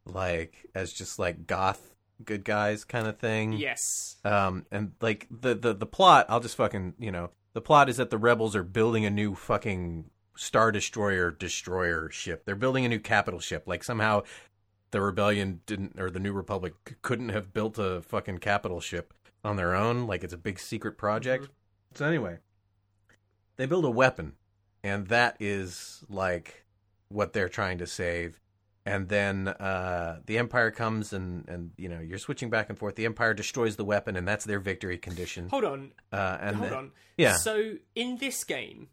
like 0.06 0.66
as 0.76 0.92
just 0.92 1.18
like 1.20 1.48
goth 1.48 1.94
good 2.24 2.44
guys 2.44 2.84
kind 2.84 3.08
of 3.08 3.18
thing. 3.18 3.54
Yes. 3.54 4.18
Um, 4.24 4.66
and 4.72 4.94
like 5.02 5.28
the, 5.30 5.56
the 5.56 5.74
the 5.74 5.86
plot, 5.86 6.26
I'll 6.30 6.40
just 6.40 6.56
fucking 6.56 6.96
you 7.00 7.12
know, 7.12 7.30
the 7.54 7.62
plot 7.62 7.90
is 7.90 7.98
that 7.98 8.10
the 8.10 8.18
rebels 8.18 8.56
are 8.56 8.64
building 8.64 9.06
a 9.06 9.10
new 9.10 9.36
fucking 9.36 10.10
star 10.36 10.72
destroyer 10.72 11.32
destroyer 11.32 12.10
ship. 12.10 12.44
They're 12.46 12.56
building 12.56 12.86
a 12.86 12.90
new 12.90 13.00
capital 13.00 13.40
ship. 13.40 13.64
Like 13.66 13.84
somehow 13.84 14.24
the 14.92 15.02
rebellion 15.02 15.62
didn't 15.66 16.00
or 16.00 16.10
the 16.10 16.20
new 16.20 16.34
republic 16.34 16.74
c- 16.88 16.96
couldn't 17.02 17.30
have 17.30 17.54
built 17.54 17.78
a 17.78 18.02
fucking 18.02 18.40
capital 18.40 18.80
ship 18.80 19.14
on 19.44 19.56
their 19.56 19.76
own. 19.76 20.08
Like 20.08 20.24
it's 20.24 20.34
a 20.34 20.38
big 20.38 20.60
secret 20.60 20.98
project. 20.98 21.50
So 21.96 22.06
anyway, 22.06 22.38
they 23.58 23.66
build 23.66 23.86
a 23.86 23.90
weapon, 23.90 24.34
and 24.84 25.08
that 25.08 25.36
is 25.40 26.04
like 26.10 26.66
what 27.10 27.34
they're 27.34 27.50
trying 27.50 27.78
to 27.80 27.88
save. 27.88 28.40
And 28.88 29.10
then 29.10 29.48
uh, 29.48 30.22
the 30.26 30.38
Empire 30.38 30.72
comes 30.72 31.14
and, 31.14 31.48
and 31.50 31.72
you 31.78 31.90
know 31.90 32.00
you're 32.00 32.18
switching 32.18 32.50
back 32.50 32.70
and 32.70 32.78
forth. 32.78 32.96
The 32.96 33.06
Empire 33.06 33.34
destroys 33.34 33.76
the 33.76 33.86
weapon, 33.86 34.16
and 34.16 34.28
that's 34.28 34.46
their 34.46 34.60
victory 34.60 34.98
condition. 34.98 35.50
Hold 35.50 35.66
on. 35.66 35.92
Uh, 36.12 36.38
and 36.42 36.56
Hold 36.56 36.70
then- 36.72 36.78
on. 36.78 36.92
yeah. 37.18 37.36
So 37.36 37.74
in 37.96 38.18
this 38.18 38.44
game, 38.44 38.88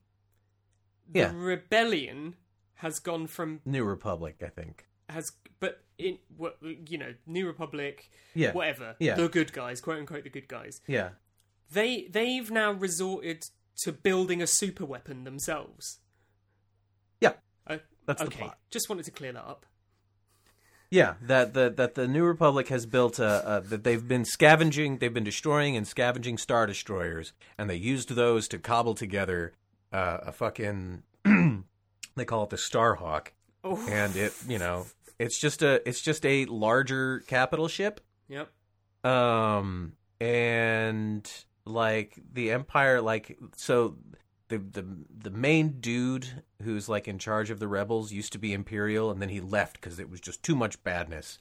the 1.10 1.20
Yeah. 1.20 1.32
rebellion 1.34 2.34
has 2.76 2.98
gone 2.98 3.26
from 3.26 3.60
New 3.64 3.84
Republic, 3.84 4.42
I 4.44 4.48
think. 4.48 4.86
has 5.08 5.30
but 5.60 5.82
in 5.98 6.18
what 6.36 6.58
you 6.62 6.98
know 6.98 7.14
New 7.26 7.46
Republic, 7.46 8.10
Yeah. 8.34 8.52
whatever. 8.52 8.96
Yeah. 8.98 9.14
The 9.14 9.28
good 9.28 9.52
guys, 9.52 9.80
quote 9.80 9.98
unquote, 9.98 10.24
the 10.24 10.30
good 10.30 10.48
guys. 10.48 10.80
Yeah. 10.86 11.10
They 11.70 12.08
they've 12.10 12.50
now 12.50 12.72
resorted 12.72 13.44
to 13.82 13.92
building 13.92 14.42
a 14.42 14.46
super 14.46 14.84
weapon 14.84 15.24
themselves. 15.24 16.00
Yeah. 17.20 17.34
Uh, 17.66 17.78
That's 18.06 18.20
the 18.20 18.26
okay, 18.28 18.38
plot. 18.40 18.58
just 18.70 18.88
wanted 18.88 19.04
to 19.06 19.10
clear 19.10 19.32
that 19.32 19.44
up. 19.44 19.66
Yeah, 20.94 21.14
that 21.22 21.54
the 21.54 21.70
that 21.70 21.96
the 21.96 22.06
New 22.06 22.22
Republic 22.22 22.68
has 22.68 22.86
built 22.86 23.18
a, 23.18 23.56
a 23.56 23.60
that 23.62 23.82
they've 23.82 24.06
been 24.06 24.24
scavenging, 24.24 24.98
they've 24.98 25.12
been 25.12 25.24
destroying 25.24 25.76
and 25.76 25.88
scavenging 25.88 26.38
star 26.38 26.68
destroyers, 26.68 27.32
and 27.58 27.68
they 27.68 27.74
used 27.74 28.10
those 28.10 28.46
to 28.46 28.60
cobble 28.60 28.94
together 28.94 29.54
uh, 29.92 30.18
a 30.22 30.30
fucking 30.30 31.02
they 31.24 32.24
call 32.24 32.44
it 32.44 32.50
the 32.50 32.56
Starhawk, 32.56 33.30
Oh, 33.64 33.84
and 33.88 34.14
it 34.14 34.34
you 34.46 34.60
know 34.60 34.86
it's 35.18 35.40
just 35.40 35.64
a 35.64 35.82
it's 35.88 36.00
just 36.00 36.24
a 36.24 36.44
larger 36.44 37.24
capital 37.26 37.66
ship, 37.66 38.00
yep. 38.28 38.52
um, 39.02 39.94
and 40.20 41.28
like 41.64 42.16
the 42.32 42.52
Empire, 42.52 43.00
like 43.00 43.36
so 43.56 43.96
the 44.56 44.82
the 44.82 44.86
the 45.10 45.30
main 45.30 45.80
dude 45.80 46.42
who's 46.62 46.88
like 46.88 47.08
in 47.08 47.18
charge 47.18 47.50
of 47.50 47.60
the 47.60 47.68
rebels 47.68 48.12
used 48.12 48.32
to 48.32 48.38
be 48.38 48.52
Imperial, 48.52 49.10
and 49.10 49.20
then 49.20 49.28
he 49.28 49.40
left 49.40 49.80
because 49.80 49.98
it 49.98 50.10
was 50.10 50.20
just 50.20 50.42
too 50.42 50.54
much 50.54 50.82
badness, 50.82 51.38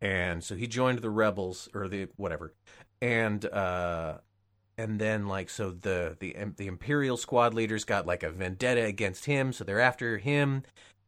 and 0.00 0.42
so 0.42 0.54
he 0.54 0.66
joined 0.66 1.00
the 1.00 1.10
rebels 1.10 1.68
or 1.74 1.88
the 1.88 2.08
whatever, 2.16 2.54
and 3.00 3.44
uh, 3.46 4.18
and 4.78 4.98
then 4.98 5.26
like 5.26 5.50
so 5.50 5.70
the 5.70 6.16
the 6.20 6.36
the 6.56 6.66
Imperial 6.66 7.16
squad 7.16 7.54
leaders 7.54 7.84
got 7.84 8.06
like 8.06 8.22
a 8.22 8.30
vendetta 8.30 8.84
against 8.84 9.26
him, 9.26 9.52
so 9.52 9.64
they're 9.64 9.80
after 9.80 10.18
him, 10.18 10.62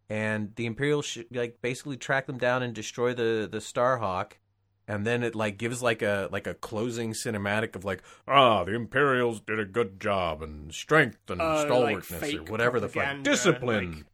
and 0.09 0.55
the 0.57 0.67
Imperial 0.67 1.03
sh- 1.03 1.19
like 1.33 1.61
basically 1.63 1.97
track 1.97 2.27
them 2.27 2.39
down 2.39 2.63
and 2.63 2.75
destroy 2.75 3.15
the 3.15 3.49
the 3.51 3.59
Starhawk 3.59 4.33
and 4.87 5.07
then 5.07 5.23
it 5.23 5.35
like 5.35 5.57
gives 5.59 5.83
like 5.83 6.03
a 6.03 6.29
like 6.33 6.47
a 6.47 6.55
closing 6.55 7.13
cinematic 7.13 7.75
of 7.77 7.85
like 7.85 8.03
ah 8.29 8.65
the 8.65 8.75
imperials 8.75 9.41
did 9.41 9.59
a 9.59 9.65
good 9.65 9.99
job 10.01 10.43
and 10.43 10.73
strength 10.75 11.19
and 11.31 11.41
Uh, 11.41 11.55
like 11.55 11.67
stalwartness 11.67 12.35
or 12.35 12.43
whatever 12.53 12.79
the 12.81 12.89
fuck. 12.89 13.23
discipline. 13.23 13.93
like- 13.93 14.05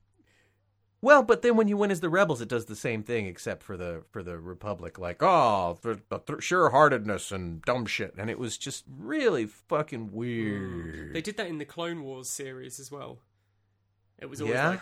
well 1.02 1.22
but 1.22 1.40
then 1.42 1.56
when 1.56 1.66
you 1.66 1.76
win 1.78 1.90
as 1.90 2.00
the 2.00 2.10
rebels 2.10 2.40
it 2.42 2.48
does 2.48 2.66
the 2.66 2.76
same 2.76 3.02
thing 3.02 3.26
except 3.26 3.62
for 3.62 3.76
the 3.76 4.02
for 4.10 4.22
the 4.22 4.38
republic 4.38 4.98
like 4.98 5.22
oh 5.22 5.78
the, 5.82 5.98
the 6.10 6.18
th- 6.18 6.42
sure-heartedness 6.42 7.32
and 7.32 7.62
dumb 7.62 7.86
shit. 7.86 8.14
And 8.18 8.28
it 8.28 8.38
was 8.38 8.58
just 8.58 8.84
really 8.98 9.46
fucking 9.46 10.12
weird. 10.12 11.14
They 11.14 11.22
did 11.22 11.36
that 11.38 11.46
in 11.46 11.56
the 11.58 11.64
Clone 11.64 12.02
Wars 12.02 12.28
series 12.28 12.78
as 12.78 12.92
well. 12.92 13.18
It 14.18 14.28
was 14.28 14.40
always 14.42 14.54
Yeah? 14.54 14.68
like 14.70 14.80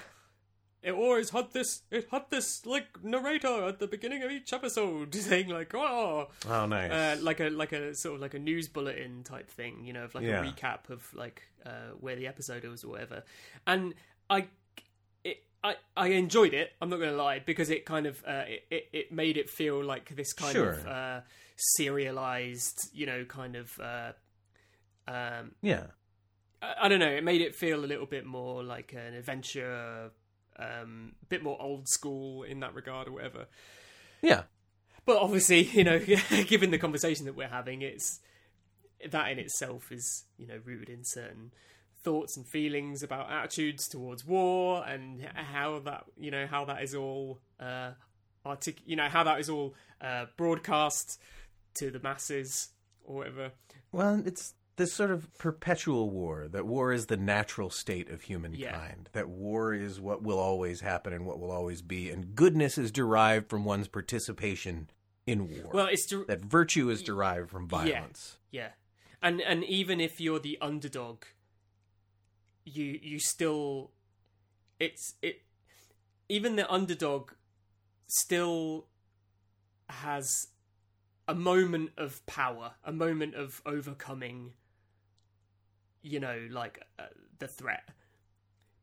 it 0.82 0.92
always 0.92 1.30
had 1.30 1.52
this 1.52 1.82
it 1.90 2.06
had 2.12 2.22
this 2.30 2.64
like 2.64 3.02
narrator 3.02 3.66
at 3.66 3.78
the 3.80 3.86
beginning 3.86 4.22
of 4.22 4.30
each 4.30 4.52
episode 4.52 5.14
saying 5.28 5.48
like 5.48 5.74
oh 5.74 6.28
oh 6.48 6.66
nice 6.66 6.90
uh, 6.92 7.16
like 7.22 7.40
a 7.40 7.48
like 7.50 7.72
a 7.72 7.94
sort 7.94 8.14
of 8.16 8.20
like 8.20 8.34
a 8.34 8.38
news 8.38 8.68
bulletin 8.68 9.22
type 9.24 9.50
thing, 9.50 9.84
you 9.84 9.92
know, 9.92 10.04
of 10.04 10.14
like 10.14 10.24
Yeah. 10.24 10.40
a 10.40 10.44
recap 10.52 10.88
of 10.90 11.12
like 11.14 11.42
uh, 11.66 11.90
where 12.00 12.14
the 12.16 12.26
episode 12.28 12.64
was 12.64 12.84
or 12.84 12.88
whatever. 12.92 13.24
And 13.66 13.94
I 14.30 14.46
it 15.24 15.42
I, 15.64 15.74
I 15.96 16.08
enjoyed 16.08 16.54
it. 16.54 16.70
I'm 16.80 16.88
not 16.90 16.98
going 16.98 17.10
to 17.10 17.16
lie 17.16 17.40
because 17.40 17.68
it 17.70 17.84
kind 17.84 18.06
of 18.06 18.22
uh, 18.26 18.44
it, 18.70 18.88
it 18.92 19.12
made 19.12 19.36
it 19.36 19.50
feel 19.50 19.82
like 19.84 20.14
this 20.14 20.32
kind 20.32 20.56
of 20.56 20.80
Sure. 20.80 20.88
uh, 20.88 21.20
serialized, 21.56 22.90
you 22.92 23.06
know, 23.06 23.24
kind 23.24 23.56
of 23.56 23.78
uh, 23.80 24.12
um, 25.08 25.52
yeah 25.62 25.84
I, 26.62 26.74
I 26.82 26.88
don't 26.88 27.00
know. 27.00 27.08
It 27.10 27.24
made 27.24 27.40
it 27.40 27.54
feel 27.54 27.84
a 27.84 27.86
little 27.86 28.06
bit 28.06 28.26
more 28.26 28.62
like 28.62 28.92
an 28.92 29.14
adventure, 29.14 30.10
um, 30.58 31.12
a 31.22 31.26
bit 31.26 31.42
more 31.42 31.60
old 31.60 31.88
school 31.88 32.42
in 32.42 32.60
that 32.60 32.74
regard 32.74 33.08
or 33.08 33.12
whatever. 33.12 33.46
yeah 34.22 34.42
But 35.06 35.18
obviously, 35.18 35.62
you 35.62 35.84
know, 35.84 35.98
given 36.46 36.70
the 36.70 36.78
conversation 36.78 37.24
that 37.26 37.36
we're 37.36 37.48
having, 37.48 37.82
it's 37.82 38.20
that 39.10 39.30
in 39.30 39.38
itself 39.38 39.92
is 39.92 40.24
you 40.36 40.46
know 40.46 40.60
rooted 40.64 40.88
in 40.88 41.04
certain 41.04 41.52
thoughts 42.02 42.36
and 42.36 42.46
feelings 42.46 43.02
about 43.02 43.30
attitudes 43.30 43.88
towards 43.88 44.24
war 44.24 44.84
and 44.86 45.22
how 45.34 45.78
that 45.80 46.04
you 46.18 46.30
know 46.30 46.46
how 46.46 46.64
that 46.64 46.82
is 46.82 46.94
all 46.94 47.40
uh 47.60 47.90
artic- 48.44 48.82
you 48.86 48.96
know 48.96 49.08
how 49.08 49.22
that 49.22 49.38
is 49.40 49.48
all 49.48 49.74
uh 50.00 50.26
broadcast 50.36 51.20
to 51.74 51.90
the 51.90 52.00
masses 52.00 52.70
or 53.04 53.16
whatever 53.16 53.52
Well, 53.92 54.22
it's 54.26 54.54
this 54.78 54.92
sort 54.94 55.10
of 55.10 55.32
perpetual 55.38 56.08
war. 56.10 56.48
That 56.48 56.66
war 56.66 56.92
is 56.92 57.06
the 57.06 57.16
natural 57.16 57.68
state 57.68 58.08
of 58.10 58.22
humankind. 58.22 59.10
That 59.12 59.28
war 59.28 59.74
is 59.74 60.00
what 60.00 60.22
will 60.22 60.38
always 60.38 60.80
happen 60.80 61.12
and 61.12 61.26
what 61.26 61.38
will 61.38 61.50
always 61.50 61.82
be. 61.82 62.08
And 62.10 62.34
goodness 62.34 62.78
is 62.78 62.90
derived 62.90 63.50
from 63.50 63.64
one's 63.64 63.88
participation 63.88 64.90
in 65.26 65.46
war. 65.48 65.70
well 65.74 65.86
it's 65.88 66.06
der- 66.06 66.24
that 66.24 66.40
virtue 66.40 66.88
is 66.88 67.02
derived 67.02 67.50
from 67.50 67.68
violence. 67.68 68.38
yeah, 68.50 68.62
Yeah, 68.62 68.68
and 69.20 69.40
and 69.42 69.62
even 69.64 70.00
if 70.00 70.20
you're 70.20 70.38
the 70.40 70.56
underdog, 70.62 71.24
you 72.64 72.98
you 73.02 73.18
still, 73.20 73.90
it's 74.80 75.14
it, 75.20 75.42
even 76.30 76.56
the 76.56 76.70
underdog, 76.72 77.32
still 78.06 78.86
has 79.90 80.48
a 81.26 81.34
moment 81.34 81.90
of 81.98 82.24
power, 82.24 82.72
a 82.84 82.92
moment 82.92 83.34
of 83.34 83.60
overcoming. 83.66 84.52
You 86.08 86.20
know, 86.20 86.48
like 86.50 86.82
uh, 86.98 87.04
the 87.38 87.48
threat, 87.48 87.88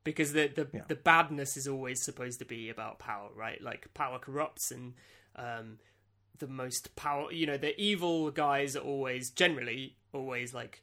because 0.04 0.34
the 0.34 0.48
the 0.48 0.68
Yeah. 0.74 0.84
the 0.88 0.96
badness 0.96 1.58
is 1.58 1.68
always 1.68 2.02
supposed 2.04 2.40
to 2.40 2.46
be 2.46 2.70
about 2.70 3.00
power, 3.00 3.30
right? 3.36 3.62
Like 3.62 3.94
power 3.94 4.20
corrupts, 4.20 4.72
and 4.72 4.94
um, 5.36 5.80
the 6.40 6.48
most 6.48 6.96
power 6.96 7.32
you 7.32 7.46
know 7.48 7.58
the 7.58 7.80
evil 7.82 8.30
guys 8.32 8.76
are 8.76 8.84
always 8.84 9.30
generally 9.32 9.98
always 10.14 10.54
like 10.54 10.82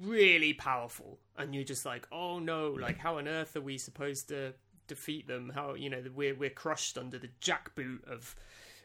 really 0.00 0.52
powerful. 0.52 1.18
And 1.36 1.54
you're 1.54 1.64
just 1.64 1.84
like 1.86 2.06
oh 2.12 2.38
no 2.38 2.70
like 2.72 2.98
how 2.98 3.18
on 3.18 3.28
earth 3.28 3.56
are 3.56 3.60
we 3.60 3.78
supposed 3.78 4.28
to 4.28 4.54
defeat 4.86 5.26
them? 5.28 5.52
How 5.54 5.74
you 5.74 5.90
know 5.90 6.02
we're 6.14 6.34
we're 6.34 6.50
crushed 6.50 6.98
under 6.98 7.18
the 7.18 7.30
jackboot 7.40 8.04
of 8.06 8.34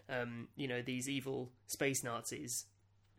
um 0.10 0.50
you 0.56 0.68
know 0.68 0.82
these 0.82 1.08
evil 1.08 1.50
space 1.68 2.04
nazis 2.04 2.66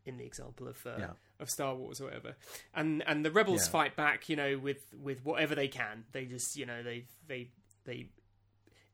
in 0.06 0.16
the 0.18 0.24
example 0.24 0.68
of 0.68 0.84
uh, 0.86 0.96
Yeah. 0.98 1.10
of 1.40 1.48
Star 1.50 1.74
Wars 1.74 2.00
or 2.00 2.04
whatever 2.04 2.36
and 2.74 3.02
and 3.06 3.24
the 3.24 3.30
rebels 3.30 3.66
Yeah. 3.66 3.70
fight 3.72 3.96
back 3.96 4.28
you 4.28 4.36
know 4.36 4.58
with 4.58 4.84
with 5.00 5.24
whatever 5.24 5.54
they 5.54 5.68
can 5.68 6.04
they 6.12 6.24
just 6.26 6.56
you 6.56 6.66
know 6.66 6.82
they 6.82 7.04
they 7.26 7.50
they 7.84 8.08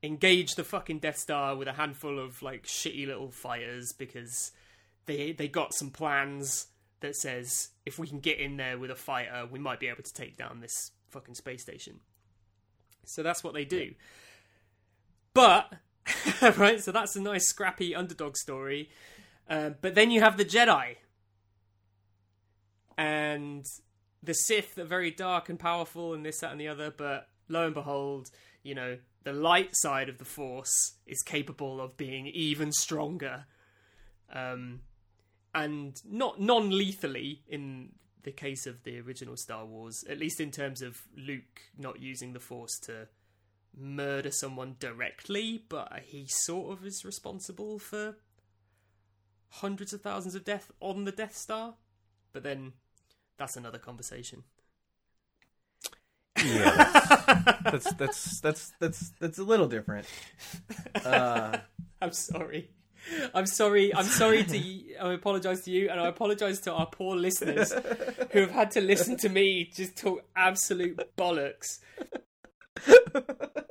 engage 0.02 0.54
the 0.54 0.64
fucking 0.64 0.98
Death 1.00 1.18
Star 1.18 1.54
with 1.56 1.68
a 1.68 1.72
handful 1.72 2.18
of 2.18 2.42
like 2.42 2.64
shitty 2.64 3.06
little 3.06 3.30
fighters 3.30 3.92
because 3.92 4.52
they 5.06 5.32
they 5.32 5.48
got 5.48 5.74
some 5.74 5.90
plans 5.90 6.68
that 7.00 7.16
says 7.16 7.70
if 7.86 7.98
we 7.98 8.06
can 8.06 8.20
get 8.20 8.38
in 8.38 8.56
there 8.56 8.78
with 8.78 8.90
a 8.90 8.94
fighter, 8.96 9.46
we 9.50 9.58
might 9.58 9.80
be 9.80 9.88
able 9.88 10.02
to 10.02 10.12
take 10.12 10.36
down 10.36 10.60
this 10.60 10.92
fucking 11.08 11.34
space 11.34 11.62
station. 11.62 12.00
So 13.04 13.22
that's 13.22 13.42
what 13.42 13.54
they 13.54 13.64
do. 13.64 13.94
But 15.34 15.72
right, 16.56 16.80
so 16.80 16.92
that's 16.92 17.16
a 17.16 17.20
nice 17.20 17.46
scrappy 17.48 17.94
underdog 17.94 18.36
story. 18.36 18.90
Uh, 19.50 19.70
but 19.80 19.96
then 19.96 20.12
you 20.12 20.20
have 20.20 20.36
the 20.36 20.44
Jedi, 20.44 20.94
and 22.96 23.66
the 24.22 24.32
Sith 24.32 24.78
are 24.78 24.84
very 24.84 25.10
dark 25.10 25.48
and 25.48 25.58
powerful, 25.58 26.14
and 26.14 26.24
this, 26.24 26.38
that, 26.38 26.52
and 26.52 26.60
the 26.60 26.68
other. 26.68 26.92
But 26.96 27.28
lo 27.48 27.66
and 27.66 27.74
behold, 27.74 28.30
you 28.62 28.76
know, 28.76 28.98
the 29.24 29.32
light 29.32 29.70
side 29.72 30.08
of 30.08 30.18
the 30.18 30.24
Force 30.24 30.92
is 31.04 31.20
capable 31.22 31.80
of 31.80 31.96
being 31.96 32.28
even 32.28 32.70
stronger, 32.70 33.46
um, 34.32 34.82
and 35.52 35.96
not 36.08 36.40
non-lethally 36.40 37.42
in 37.48 37.90
the 38.22 38.30
case 38.30 38.66
of 38.66 38.84
the 38.84 39.00
original 39.00 39.36
Star 39.36 39.66
Wars. 39.66 40.04
At 40.08 40.18
least 40.18 40.40
in 40.40 40.52
terms 40.52 40.80
of 40.80 40.96
Luke 41.16 41.62
not 41.76 42.00
using 42.00 42.34
the 42.34 42.38
Force 42.38 42.78
to 42.84 43.08
murder 43.76 44.30
someone 44.30 44.76
directly, 44.78 45.64
but 45.68 45.92
he 46.04 46.26
sort 46.28 46.78
of 46.78 46.86
is 46.86 47.04
responsible 47.04 47.80
for 47.80 48.14
hundreds 49.50 49.92
of 49.92 50.00
thousands 50.00 50.34
of 50.34 50.44
death 50.44 50.70
on 50.80 51.04
the 51.04 51.12
Death 51.12 51.36
Star, 51.36 51.74
but 52.32 52.42
then 52.42 52.72
that's 53.36 53.56
another 53.56 53.78
conversation. 53.78 54.44
Yeah, 56.44 57.54
that's 57.64 57.92
that's 57.94 58.40
that's 58.40 58.72
that's 58.78 59.10
that's 59.20 59.38
a 59.38 59.44
little 59.44 59.68
different. 59.68 60.06
Uh, 61.04 61.58
I'm 62.02 62.12
sorry. 62.12 62.70
I'm 63.34 63.46
sorry. 63.46 63.94
I'm 63.94 64.04
sorry 64.04 64.44
to. 64.44 64.96
I 64.96 65.12
apologize 65.12 65.62
to 65.62 65.70
you, 65.70 65.88
and 65.90 66.00
I 66.00 66.06
apologize 66.08 66.60
to 66.60 66.72
our 66.72 66.86
poor 66.86 67.16
listeners 67.16 67.72
who 68.30 68.40
have 68.40 68.50
had 68.50 68.70
to 68.72 68.80
listen 68.80 69.16
to 69.18 69.28
me 69.28 69.70
just 69.74 69.96
talk 69.96 70.22
absolute 70.36 70.98
bollocks. 71.16 71.80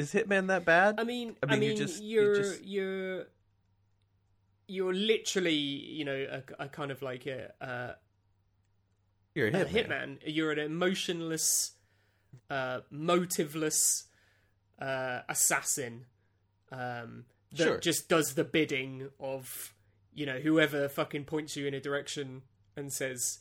is 0.00 0.12
Hitman 0.12 0.46
that 0.48 0.64
bad? 0.64 0.98
I 0.98 1.04
mean, 1.04 1.36
I 1.42 1.46
I 1.46 1.50
mean, 1.50 1.60
mean, 1.60 1.70
you 1.70 1.76
just- 1.76 2.02
you 2.02 2.20
you're 2.22 2.34
just- 2.34 2.64
you're 2.64 3.26
you're 4.66 4.94
literally, 4.94 5.52
you 5.98 6.04
know, 6.04 6.14
a, 6.58 6.64
a 6.64 6.68
kind 6.68 6.90
of 6.92 7.02
like 7.02 7.26
a, 7.26 7.52
a, 7.60 7.94
You're 9.34 9.48
a 9.48 9.62
a 9.62 9.64
hitman. 9.64 9.88
hitman. 9.88 10.18
You're 10.24 10.52
an 10.52 10.60
emotionless, 10.60 11.72
uh, 12.48 12.80
motiveless 12.92 14.04
uh, 14.80 15.22
assassin 15.28 16.06
um, 16.70 17.24
that 17.52 17.64
Sure. 17.64 17.78
just 17.78 18.08
does 18.08 18.34
the 18.34 18.44
bidding 18.44 19.08
of, 19.18 19.74
you 20.14 20.24
know, 20.24 20.38
whoever 20.38 20.88
fucking 20.88 21.24
points 21.24 21.56
you 21.56 21.66
in 21.66 21.74
a 21.74 21.80
direction 21.80 22.42
and 22.76 22.92
says, 22.92 23.40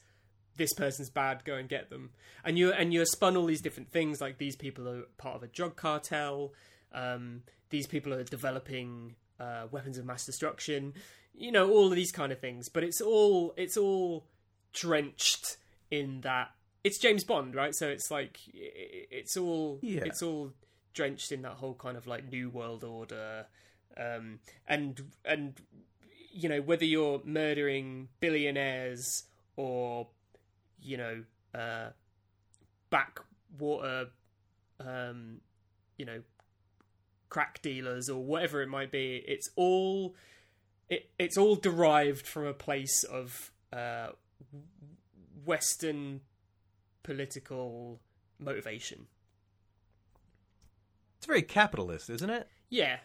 "This 0.57 0.73
person's 0.73 1.09
bad. 1.09 1.43
Go 1.45 1.55
and 1.55 1.67
get 1.69 1.89
them." 1.89 2.11
And 2.43 2.57
you 2.57 2.71
and 2.71 2.93
you're 2.93 3.05
spun 3.05 3.35
all 3.37 3.45
these 3.45 3.61
different 3.61 3.91
things. 3.91 4.21
Like 4.21 4.37
these 4.37 4.55
people 4.55 4.87
are 4.87 5.03
part 5.17 5.35
of 5.35 5.43
a 5.43 5.47
drug 5.47 5.75
cartel. 5.75 6.53
Um, 6.91 7.43
these 7.69 7.87
people 7.87 8.13
are 8.13 8.23
developing 8.23 9.15
uh, 9.39 9.67
weapons 9.71 9.97
of 9.97 10.05
mass 10.05 10.25
destruction. 10.25 10.93
You 11.33 11.51
know, 11.51 11.69
all 11.69 11.87
of 11.87 11.95
these 11.95 12.11
kind 12.11 12.31
of 12.31 12.39
things. 12.39 12.69
But 12.69 12.83
it's 12.83 13.01
all 13.01 13.53
it's 13.57 13.77
all 13.77 14.25
drenched 14.73 15.57
in 15.91 16.21
that. 16.21 16.51
It's 16.83 16.97
James 16.97 17.23
Bond, 17.23 17.55
right? 17.55 17.75
So 17.75 17.87
it's 17.89 18.09
like 18.09 18.39
it's 18.53 19.35
all 19.37 19.79
Yeah. 19.81 20.01
it's 20.05 20.21
all 20.21 20.53
drenched 20.93 21.31
in 21.31 21.41
that 21.43 21.53
whole 21.53 21.75
kind 21.75 21.97
of 21.97 22.07
like 22.07 22.29
new 22.31 22.49
world 22.49 22.83
order, 22.83 23.45
um, 23.97 24.39
and 24.67 24.99
and 25.25 25.59
you 26.31 26.47
know 26.49 26.61
whether 26.61 26.85
you're 26.85 27.21
murdering 27.25 28.07
billionaires 28.19 29.23
or 29.55 30.07
you 30.81 30.97
know 30.97 31.23
uh, 31.53 31.89
backwater, 32.89 34.07
um, 34.79 35.41
you 35.97 36.05
know 36.05 36.21
crack 37.29 37.61
dealers 37.61 38.09
or 38.09 38.23
whatever 38.23 38.61
it 38.61 38.67
might 38.69 38.91
be. 38.91 39.23
It's 39.27 39.49
all 39.55 40.15
it, 40.89 41.09
it's 41.19 41.37
all 41.37 41.55
derived 41.55 42.25
from 42.25 42.45
a 42.45 42.53
place 42.53 43.03
of 43.03 43.51
uh, 43.71 44.09
Western 45.45 46.21
political 47.03 47.99
motivation. 48.39 49.07
It's 51.17 51.25
very 51.25 51.41
capitalist, 51.41 52.09
isn't 52.09 52.29
it? 52.29 52.47
Yeah, 52.69 52.97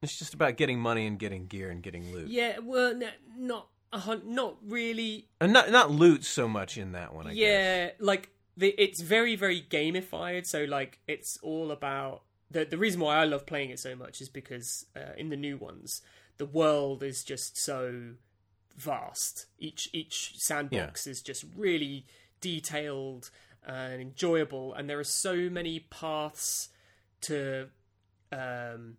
It's 0.00 0.18
just 0.18 0.34
about 0.34 0.56
getting 0.56 0.80
money 0.80 1.06
and 1.06 1.18
getting 1.18 1.46
gear 1.46 1.70
and 1.70 1.82
getting 1.82 2.12
loot. 2.12 2.28
yeah. 2.28 2.58
Well, 2.62 2.90
n- 2.92 3.04
not 3.38 3.68
a 3.92 3.98
hun- 3.98 4.22
not 4.34 4.56
really. 4.66 5.28
And 5.40 5.52
not 5.52 5.70
not 5.70 5.90
loot 5.90 6.24
so 6.24 6.48
much 6.48 6.78
in 6.78 6.92
that 6.92 7.14
one. 7.14 7.26
I 7.26 7.30
guess. 7.30 7.38
yeah, 7.38 7.90
like 7.98 8.30
the, 8.56 8.74
it's 8.78 9.00
very 9.00 9.36
very 9.36 9.62
gamified. 9.62 10.46
So 10.46 10.64
like 10.64 10.98
it's 11.06 11.38
all 11.42 11.70
about 11.70 12.22
the 12.50 12.64
the 12.64 12.78
reason 12.78 13.00
why 13.00 13.16
I 13.16 13.24
love 13.24 13.46
playing 13.46 13.70
it 13.70 13.78
so 13.78 13.94
much 13.94 14.20
is 14.20 14.28
because 14.28 14.86
uh, 14.96 15.12
in 15.16 15.28
the 15.28 15.36
new 15.36 15.56
ones 15.56 16.02
the 16.38 16.46
world 16.46 17.02
is 17.02 17.22
just 17.22 17.56
so 17.56 18.14
vast. 18.76 19.46
Each 19.58 19.88
each 19.92 20.34
sandbox 20.38 21.06
is 21.06 21.22
just 21.22 21.44
really 21.56 22.06
detailed 22.40 23.30
and 23.64 24.00
enjoyable, 24.00 24.74
and 24.74 24.88
there 24.90 24.98
are 24.98 25.04
so 25.04 25.48
many 25.48 25.80
paths 25.80 26.70
to 27.22 27.68
um, 28.32 28.96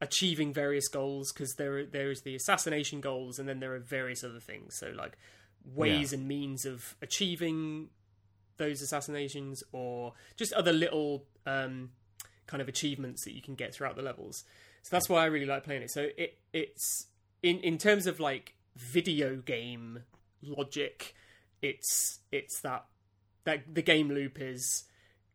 achieving 0.00 0.52
various 0.52 0.88
goals 0.88 1.32
because 1.32 1.54
there 1.54 1.84
there 1.84 2.10
is 2.10 2.22
the 2.22 2.34
assassination 2.34 3.00
goals, 3.00 3.38
and 3.38 3.48
then 3.48 3.60
there 3.60 3.74
are 3.74 3.78
various 3.78 4.24
other 4.24 4.40
things. 4.40 4.76
So 4.76 4.92
like 4.96 5.18
ways 5.64 6.12
and 6.12 6.26
means 6.26 6.64
of 6.64 6.96
achieving 7.02 7.88
those 8.56 8.82
assassinations, 8.82 9.62
or 9.72 10.14
just 10.36 10.52
other 10.52 10.72
little 10.72 11.24
um, 11.46 11.90
kind 12.46 12.60
of 12.60 12.68
achievements 12.68 13.24
that 13.24 13.34
you 13.34 13.42
can 13.42 13.54
get 13.54 13.74
throughout 13.74 13.96
the 13.96 14.02
levels. 14.02 14.44
So 14.82 14.88
that's 14.90 15.08
why 15.08 15.22
I 15.22 15.26
really 15.26 15.46
like 15.46 15.64
playing 15.64 15.82
it. 15.82 15.90
So 15.90 16.08
it 16.16 16.38
it's 16.52 17.06
in 17.42 17.58
in 17.60 17.78
terms 17.78 18.06
of 18.06 18.20
like 18.20 18.54
video 18.76 19.36
game 19.36 20.04
logic, 20.42 21.14
it's 21.62 22.20
it's 22.32 22.60
that 22.60 22.86
that 23.44 23.74
the 23.74 23.82
game 23.82 24.08
loop 24.08 24.40
is 24.40 24.84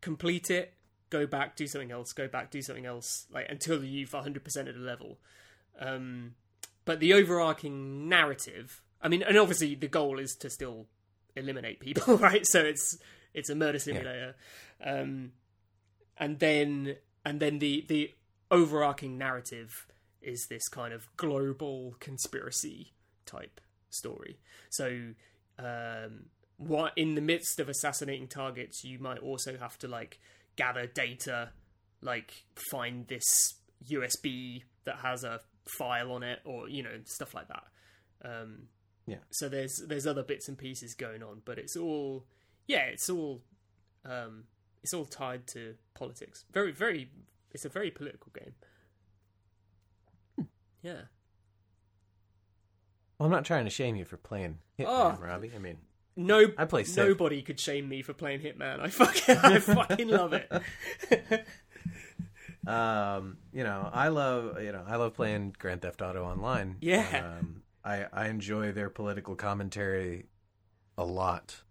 complete 0.00 0.50
it, 0.50 0.74
go 1.10 1.26
back, 1.26 1.56
do 1.56 1.66
something 1.66 1.92
else, 1.92 2.12
go 2.12 2.28
back, 2.28 2.50
do 2.50 2.62
something 2.62 2.86
else, 2.86 3.26
like 3.32 3.46
until 3.48 3.82
you've 3.84 4.10
100% 4.10 4.68
of 4.68 4.74
the 4.74 4.80
level. 4.80 5.18
Um, 5.78 6.34
but 6.84 7.00
the 7.00 7.12
overarching 7.14 8.08
narrative, 8.08 8.82
I 9.02 9.08
mean, 9.08 9.22
and 9.22 9.36
obviously 9.36 9.74
the 9.74 9.88
goal 9.88 10.18
is 10.18 10.34
to 10.36 10.50
still 10.50 10.86
eliminate 11.34 11.80
people, 11.80 12.16
right? 12.18 12.46
So 12.46 12.60
it's 12.60 12.98
it's 13.34 13.50
a 13.50 13.54
murder 13.54 13.78
simulator, 13.78 14.34
um, 14.82 15.32
and 16.16 16.38
then 16.38 16.96
and 17.24 17.40
then 17.40 17.58
the 17.58 17.84
the 17.88 18.14
overarching 18.50 19.18
narrative 19.18 19.86
is 20.22 20.46
this 20.48 20.68
kind 20.68 20.92
of 20.92 21.08
global 21.16 21.96
conspiracy 22.00 22.92
type 23.26 23.60
story. 23.90 24.38
So, 24.70 25.12
um, 25.58 26.26
what 26.56 26.92
in 26.96 27.14
the 27.14 27.20
midst 27.20 27.60
of 27.60 27.68
assassinating 27.68 28.28
targets, 28.28 28.84
you 28.84 28.98
might 28.98 29.18
also 29.18 29.56
have 29.58 29.78
to 29.78 29.88
like 29.88 30.18
gather 30.56 30.86
data, 30.86 31.50
like 32.02 32.44
find 32.70 33.06
this 33.08 33.24
USB 33.90 34.62
that 34.84 34.96
has 34.96 35.24
a 35.24 35.40
file 35.78 36.12
on 36.12 36.22
it, 36.22 36.40
or 36.44 36.68
you 36.68 36.82
know 36.82 36.98
stuff 37.04 37.34
like 37.34 37.48
that. 37.48 37.64
Um, 38.24 38.68
Yeah. 39.06 39.18
So 39.30 39.48
there's 39.48 39.82
there's 39.86 40.06
other 40.06 40.22
bits 40.22 40.48
and 40.48 40.56
pieces 40.58 40.94
going 40.94 41.22
on, 41.22 41.42
but 41.44 41.58
it's 41.58 41.76
all 41.76 42.24
yeah, 42.66 42.84
it's 42.86 43.08
all 43.10 43.42
um, 44.04 44.44
it's 44.82 44.94
all 44.94 45.04
tied 45.04 45.46
to 45.48 45.74
politics. 45.94 46.44
Very 46.52 46.72
very, 46.72 47.10
it's 47.52 47.64
a 47.64 47.68
very 47.68 47.90
political 47.90 48.32
game. 48.34 48.54
Yeah. 50.82 51.02
Well, 53.18 53.26
I'm 53.26 53.32
not 53.32 53.44
trying 53.44 53.64
to 53.64 53.70
shame 53.70 53.96
you 53.96 54.04
for 54.04 54.16
playing 54.16 54.58
Hitman, 54.78 54.86
Oh. 54.88 55.18
Robbie. 55.20 55.50
I 55.54 55.58
mean, 55.58 55.78
No, 56.16 56.46
I 56.56 56.64
play 56.64 56.84
nobody 56.96 57.42
could 57.42 57.60
shame 57.60 57.88
me 57.88 58.00
for 58.02 58.14
playing 58.14 58.40
Hitman. 58.40 58.80
I 58.80 58.88
fucking, 58.88 59.36
I 59.36 59.58
fucking 59.58 60.08
love 60.08 60.32
it. 60.32 60.50
um, 62.66 63.36
you 63.52 63.62
know, 63.64 63.90
I 63.92 64.08
love 64.08 64.62
you 64.62 64.72
know 64.72 64.82
I 64.86 64.96
love 64.96 65.14
playing 65.14 65.54
Grand 65.58 65.82
Theft 65.82 66.02
Auto 66.02 66.24
Online. 66.24 66.76
Yeah. 66.80 67.36
um, 67.38 67.62
I 67.84 68.06
I 68.12 68.28
enjoy 68.28 68.72
their 68.72 68.90
political 68.90 69.36
commentary 69.36 70.26
a 70.98 71.04
lot. 71.04 71.62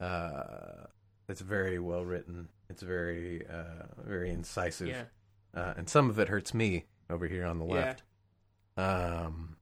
Uh, 0.00 0.86
it's 1.28 1.40
very 1.40 1.78
well 1.78 2.04
written. 2.04 2.48
It's 2.68 2.82
very 2.82 3.46
uh, 3.46 3.86
very 4.04 4.30
incisive. 4.30 4.88
Yeah, 4.88 5.04
uh, 5.54 5.74
and 5.76 5.88
some 5.88 6.10
of 6.10 6.18
it 6.18 6.28
hurts 6.28 6.54
me 6.54 6.86
over 7.08 7.26
here 7.26 7.44
on 7.44 7.58
the 7.58 7.66
Yeah. 7.66 7.74
left. 7.74 8.02
Um, 8.78 9.55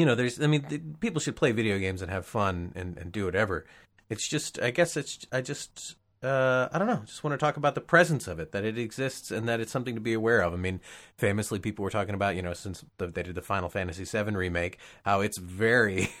you 0.00 0.06
know, 0.06 0.14
there's, 0.14 0.40
I 0.40 0.46
mean, 0.46 0.62
th- 0.62 0.80
people 1.00 1.20
should 1.20 1.36
play 1.36 1.52
video 1.52 1.78
games 1.78 2.00
and 2.00 2.10
have 2.10 2.24
fun 2.24 2.72
and, 2.74 2.96
and 2.96 3.12
do 3.12 3.26
whatever. 3.26 3.66
It's 4.08 4.26
just, 4.26 4.58
I 4.58 4.70
guess 4.70 4.96
it's, 4.96 5.26
I 5.30 5.42
just, 5.42 5.96
uh, 6.22 6.68
I 6.72 6.78
don't 6.78 6.88
know, 6.88 7.02
just 7.04 7.22
want 7.22 7.34
to 7.34 7.38
talk 7.38 7.58
about 7.58 7.74
the 7.74 7.82
presence 7.82 8.26
of 8.26 8.40
it, 8.40 8.52
that 8.52 8.64
it 8.64 8.78
exists 8.78 9.30
and 9.30 9.46
that 9.46 9.60
it's 9.60 9.70
something 9.70 9.94
to 9.94 10.00
be 10.00 10.14
aware 10.14 10.40
of. 10.40 10.54
I 10.54 10.56
mean, 10.56 10.80
famously, 11.18 11.58
people 11.58 11.82
were 11.82 11.90
talking 11.90 12.14
about, 12.14 12.34
you 12.34 12.40
know, 12.40 12.54
since 12.54 12.82
the, 12.96 13.08
they 13.08 13.22
did 13.22 13.34
the 13.34 13.42
Final 13.42 13.68
Fantasy 13.68 14.04
VII 14.04 14.34
remake, 14.34 14.78
how 15.04 15.20
it's 15.20 15.38
very. 15.38 16.08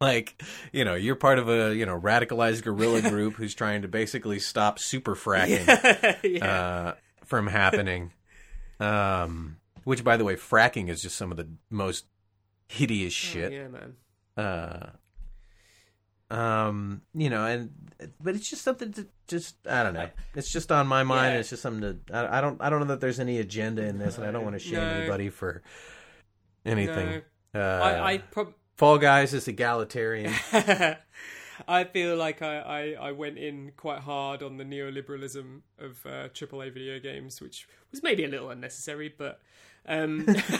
Like, 0.00 0.42
you 0.72 0.84
know, 0.84 0.96
you're 0.96 1.14
part 1.14 1.38
of 1.38 1.48
a, 1.48 1.74
you 1.74 1.86
know, 1.86 1.98
radicalized 1.98 2.64
guerrilla 2.64 3.00
group 3.08 3.34
who's 3.34 3.54
trying 3.54 3.82
to 3.82 3.88
basically 3.88 4.40
stop 4.40 4.80
super 4.80 5.14
fracking 5.14 5.64
yeah. 6.24 6.44
uh, 6.44 6.94
from 7.24 7.46
happening. 7.46 8.10
Um, 8.80 9.58
which, 9.84 10.02
by 10.02 10.16
the 10.16 10.24
way, 10.24 10.34
fracking 10.34 10.88
is 10.90 11.00
just 11.00 11.16
some 11.16 11.30
of 11.30 11.36
the 11.36 11.48
most 11.70 12.06
hideous 12.74 13.12
Oh, 13.12 13.30
shit. 13.32 13.52
yeah, 13.52 13.68
man. 13.68 13.94
Uh, 14.36 14.90
um, 16.30 17.02
you 17.14 17.30
know, 17.30 17.44
and 17.46 17.70
but 18.20 18.34
it's 18.34 18.48
just 18.48 18.62
something 18.62 18.92
to 18.94 19.06
just 19.28 19.56
I 19.68 19.82
don't 19.82 19.94
know. 19.94 20.08
It's 20.34 20.50
just 20.50 20.72
on 20.72 20.86
my 20.86 21.02
mind. 21.02 21.34
Yeah. 21.34 21.40
It's 21.40 21.50
just 21.50 21.62
something 21.62 22.00
to 22.06 22.14
I, 22.16 22.38
I 22.38 22.40
don't 22.40 22.60
I 22.60 22.70
don't 22.70 22.80
know 22.80 22.86
that 22.86 23.00
there's 23.00 23.20
any 23.20 23.38
agenda 23.38 23.84
in 23.84 23.98
this, 23.98 24.18
and 24.18 24.26
I 24.26 24.32
don't 24.32 24.42
want 24.42 24.54
to 24.54 24.60
shame 24.60 24.74
No. 24.74 24.88
anybody 24.88 25.28
for 25.28 25.62
anything. 26.64 27.22
No. 27.52 27.60
Uh, 27.60 27.80
I, 27.84 28.12
I 28.14 28.18
prob- 28.18 28.54
Fall 28.76 28.98
Guys 28.98 29.32
is 29.34 29.46
egalitarian. 29.46 30.32
I 31.68 31.84
feel 31.84 32.16
like 32.16 32.42
I, 32.42 32.58
I, 32.58 33.08
I 33.08 33.12
went 33.12 33.38
in 33.38 33.70
quite 33.76 34.00
hard 34.00 34.42
on 34.42 34.56
the 34.56 34.64
neoliberalism 34.64 35.60
of 35.78 36.04
uh, 36.04 36.28
AAA 36.34 36.74
video 36.74 36.98
games, 36.98 37.40
which 37.40 37.68
was 37.92 38.02
maybe 38.02 38.24
a 38.24 38.28
little 38.28 38.50
unnecessary, 38.50 39.14
but 39.16 39.40
um, 39.86 40.24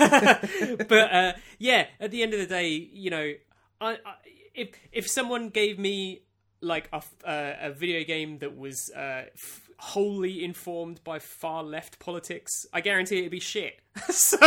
but 0.89 0.93
uh, 0.93 1.33
yeah, 1.59 1.87
at 2.01 2.11
the 2.11 2.23
end 2.23 2.35
of 2.35 2.41
the 2.41 2.47
day, 2.47 2.69
you 2.69 3.11
know, 3.11 3.33
I, 3.81 3.93
I 3.93 4.15
if 4.55 4.71
if 4.93 5.09
someone 5.09 5.49
gave 5.49 5.79
me 5.79 6.21
like 6.61 6.89
a, 6.93 7.03
uh, 7.27 7.55
a 7.61 7.73
video 7.73 8.05
game 8.05 8.39
that 8.39 8.57
was 8.57 8.91
uh, 8.97 9.25
f- 9.35 9.69
wholly 9.79 10.43
informed 10.45 11.03
by 11.05 11.19
far 11.19 11.63
left 11.63 11.99
politics, 11.99 12.65
I 12.73 12.81
guarantee 12.81 13.19
it'd 13.19 13.31
be 13.31 13.41
shit. 13.41 13.75
so 14.11 14.39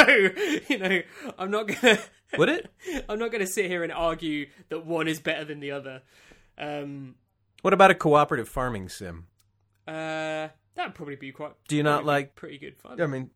you 0.70 0.78
know, 0.78 1.02
I'm 1.38 1.52
not 1.52 1.68
gonna. 1.68 2.00
Would 2.38 2.50
it? 2.50 2.72
I'm 3.08 3.20
not 3.20 3.32
gonna 3.32 3.48
sit 3.48 3.68
here 3.68 3.84
and 3.84 3.92
argue 3.92 4.48
that 4.70 4.86
one 4.86 5.08
is 5.08 5.20
better 5.20 5.46
than 5.46 5.60
the 5.60 5.72
other. 5.72 6.02
Um, 6.58 7.16
What 7.62 7.74
about 7.74 7.92
a 7.92 7.96
cooperative 7.96 8.50
farming 8.50 8.90
sim? 8.90 9.28
uh, 9.88 10.50
that'd 10.76 10.94
probably 10.96 11.16
be 11.16 11.32
quite. 11.32 11.54
Do 11.70 11.76
you 11.78 11.84
not 11.84 12.04
like- 12.06 12.36
pretty 12.36 12.58
good 12.58 12.78
fun? 12.78 13.00
I 13.02 13.06
mean, 13.08 13.30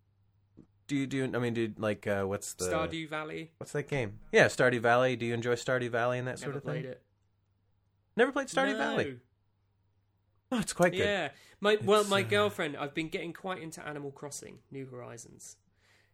do 0.91 0.97
you 0.97 1.07
do? 1.07 1.23
I 1.33 1.39
mean, 1.39 1.53
do 1.53 1.71
like 1.77 2.05
uh, 2.05 2.23
what's 2.25 2.53
the 2.53 2.65
Stardew 2.65 3.07
Valley. 3.07 3.51
What's 3.57 3.71
that 3.71 3.87
game? 3.87 4.19
Yeah, 4.33 4.47
Stardew 4.47 4.81
Valley. 4.81 5.15
Do 5.15 5.25
you 5.25 5.33
enjoy 5.33 5.53
Stardew 5.53 5.89
Valley 5.89 6.19
and 6.19 6.27
that 6.27 6.31
Never 6.41 6.43
sort 6.43 6.55
of 6.57 6.63
played 6.65 6.83
thing? 6.83 6.91
it. 6.91 7.01
Never 8.17 8.33
played 8.33 8.47
Stardew 8.47 8.73
No. 8.73 8.77
Valley. 8.77 9.15
Oh, 10.51 10.59
it's 10.59 10.73
quite 10.73 10.91
good. 10.91 10.99
Yeah, 10.99 11.29
my 11.61 11.77
well, 11.81 12.01
It's, 12.01 12.09
my 12.09 12.19
uh, 12.23 12.27
girlfriend. 12.27 12.75
I've 12.75 12.93
been 12.93 13.07
getting 13.07 13.31
quite 13.31 13.61
into 13.61 13.81
Animal 13.87 14.11
Crossing: 14.11 14.59
New 14.69 14.85
Horizons. 14.85 15.55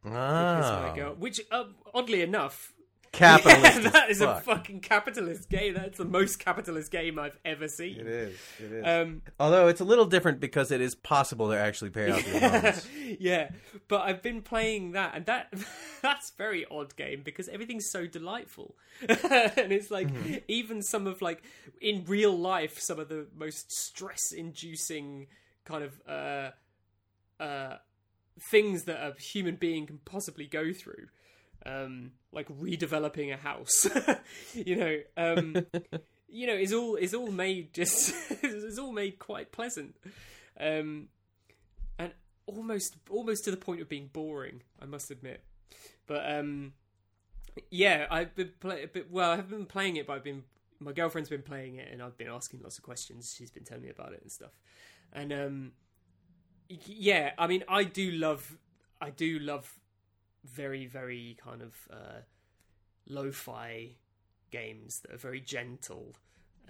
Oh, 0.06 0.10
Because 0.10 0.90
my 0.90 0.96
girl, 0.96 1.16
which 1.16 1.42
uh, 1.50 1.64
oddly 1.92 2.22
enough, 2.22 2.72
capitalist. 3.12 3.82
yeah, 3.84 3.90
that 3.90 4.10
is 4.10 4.20
fuck. 4.20 4.38
a 4.38 4.42
fucking 4.42 4.80
capitalist 4.82 5.50
game. 5.50 5.74
That's 5.74 5.98
the 5.98 6.06
most 6.06 6.40
capitalist 6.40 6.92
game 6.92 7.18
I've 7.20 7.38
ever 7.46 7.68
seen. 7.68 8.00
It 8.00 8.08
is. 8.08 8.38
It 8.60 8.72
is. 8.72 8.86
Um, 8.86 9.22
Although 9.40 9.68
it's 9.68 9.82
a 9.82 9.86
little 9.86 10.06
different 10.06 10.40
because 10.40 10.72
it 10.72 10.82
is 10.82 10.96
possible 10.96 11.50
to 11.50 11.58
actually 11.58 11.90
pay 11.92 12.12
off 12.12 12.28
your 12.28 12.40
loans. 12.42 12.88
yeah, 13.20 13.50
but 13.88 14.02
I've 14.02 14.22
been 14.22 14.42
playing 14.42 14.92
that, 14.94 15.16
and 15.16 15.26
that 15.28 15.54
that's 16.02 16.32
very 16.32 16.66
odd 16.70 16.96
game 16.96 17.22
because 17.24 17.48
everything's 17.50 17.90
so 17.90 18.06
delightful, 18.08 18.76
and 19.08 19.72
it's 19.72 19.92
like 19.92 20.08
Mm-hmm. 20.08 20.36
even 20.48 20.82
some 20.82 21.08
of 21.08 21.22
like 21.22 21.44
in 21.82 22.04
real 22.08 22.38
life, 22.38 22.80
some 22.80 23.00
of 23.00 23.10
the 23.10 23.28
most 23.36 23.72
stress-inducing 23.72 25.28
kind 25.66 25.84
of 25.84 26.02
uh, 26.08 26.52
uh, 27.44 27.78
things 28.40 28.84
that 28.84 28.98
a 28.98 29.20
human 29.22 29.56
being 29.56 29.86
can 29.86 30.00
possibly 30.06 30.46
go 30.46 30.72
through. 30.74 31.08
Um, 31.66 32.12
like 32.32 32.48
redeveloping 32.50 33.34
a 33.34 33.38
house, 33.38 33.88
you 34.54 34.76
know, 34.76 35.00
um, 35.16 35.56
you 36.28 36.48
know, 36.48 36.54
is 36.56 36.74
all 36.74 36.96
is 36.96 37.14
all 37.14 37.32
made 37.32 37.74
just 37.74 38.14
is 38.44 38.78
all 38.78 38.92
made 38.92 39.20
quite 39.20 39.52
pleasant. 39.52 39.96
Um, 40.60 41.08
and 42.00 42.12
almost 42.46 42.96
almost 43.10 43.46
to 43.46 43.52
the 43.52 43.58
point 43.58 43.82
of 43.82 43.90
being 43.90 44.10
boring 44.12 44.62
i 44.82 44.86
must 44.86 45.12
admit. 45.12 45.44
But 46.06 46.32
um 46.32 46.74
yeah 47.72 48.06
i've 48.12 48.36
been 48.36 48.52
well 49.10 49.32
i 49.32 49.36
haven't 49.36 49.58
been 49.58 49.66
playing 49.66 49.96
it 49.96 50.06
but 50.06 50.14
i've 50.14 50.24
been 50.24 50.44
my 50.80 50.92
girlfriend's 50.92 51.28
been 51.30 51.42
playing 51.42 51.78
it 51.78 51.90
and 51.92 52.04
i've 52.04 52.18
been 52.18 52.30
asking 52.30 52.62
lots 52.62 52.78
of 52.78 52.84
questions. 52.84 53.34
She's 53.36 53.52
been 53.52 53.64
telling 53.64 53.84
me 53.84 53.90
about 53.90 54.14
it 54.14 54.22
and 54.22 54.32
stuff. 54.32 54.52
And 55.12 55.34
um 55.34 55.72
yeah 56.70 57.32
i 57.38 57.48
mean 57.48 57.64
i 57.70 57.84
do 57.84 58.12
love 58.12 58.58
i 59.00 59.10
do 59.10 59.40
love 59.40 59.74
very 60.46 60.86
very 60.86 61.38
kind 61.44 61.62
of 61.62 61.74
uh 61.92 62.22
lo-fi 63.08 63.96
games 64.52 65.00
that 65.02 65.12
are 65.12 65.18
very 65.18 65.42
gentle 65.42 66.16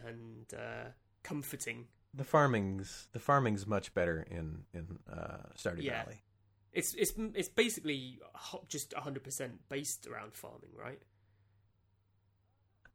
and 0.06 0.46
uh 0.54 0.90
comforting 1.24 1.86
the 2.14 2.24
farming's 2.24 3.08
the 3.12 3.20
farming's 3.20 3.68
much 3.68 3.94
better 3.94 4.26
in 4.32 4.64
in 4.74 5.00
uh, 5.12 5.38
Stardew 5.56 5.84
Yeah. 5.84 6.04
Valley. 6.04 6.24
It's 6.74 6.94
it's 6.96 7.14
it's 7.36 7.50
basically 7.50 8.20
just 8.68 8.94
hundred 8.94 9.24
percent 9.24 9.68
based 9.70 10.08
around 10.08 10.34
farming, 10.34 10.72
right? 10.76 11.02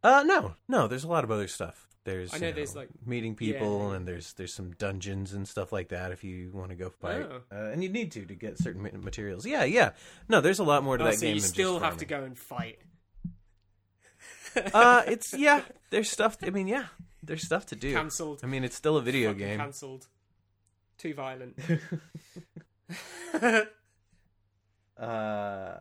Uh, 0.03 0.23
no, 0.25 0.55
no. 0.69 0.89
There's 0.89 1.05
a 1.05 1.09
lot 1.09 1.25
of 1.25 1.31
other 1.31 1.47
stuff. 1.47 1.89
There's 2.05 2.35
I 2.35 2.39
know 2.39 2.49
you 2.49 2.53
there's, 2.55 2.75
like- 2.75 2.89
meeting 3.07 3.37
people, 3.37 3.91
Yeah. 3.91 3.97
and 3.97 4.09
there's 4.09 4.33
there's 4.33 4.53
some 4.53 4.73
dungeons 4.73 5.33
and 5.33 5.47
stuff 5.47 5.73
like 5.73 5.89
that 5.91 6.11
if 6.11 6.25
you 6.25 6.51
want 6.53 6.71
to 6.71 6.75
go 6.75 6.91
fight. 6.91 7.23
Oh. 7.31 7.43
Uh, 7.53 7.71
and 7.71 7.83
you 7.83 7.89
need 7.89 8.11
to 8.13 8.25
to 8.27 8.35
get 8.35 8.59
certain 8.59 8.83
materials. 9.05 9.47
Yeah, 9.47 9.63
yeah. 9.65 9.93
No, 10.29 10.41
there's 10.41 10.59
a 10.59 10.65
lot 10.65 10.83
more 10.83 10.99
to 10.99 11.05
Oh, 11.05 11.07
that 11.09 11.15
so 11.17 11.27
game. 11.27 11.35
you 11.37 11.41
still 11.41 11.79
have 11.79 11.99
to 11.99 12.05
go 12.05 12.25
and 12.25 12.37
fight. 12.37 12.81
uh, 14.75 15.03
it's 15.07 15.33
yeah. 15.33 15.63
There's 15.91 16.11
stuff. 16.11 16.39
I 16.43 16.51
mean, 16.51 16.67
yeah. 16.67 16.87
There's 17.23 17.43
stuff 17.45 17.67
to 17.67 17.77
do. 17.77 17.93
Cancelled. 17.95 18.41
I 18.43 18.49
mean, 18.49 18.65
it's 18.65 18.75
still 18.75 18.97
a 18.97 19.03
video 19.03 19.31
Fucking 19.31 19.47
game. 19.47 19.59
Cancelled. 19.59 20.09
Too 20.99 21.15
violent. 21.15 21.57
Uh, 24.99 25.77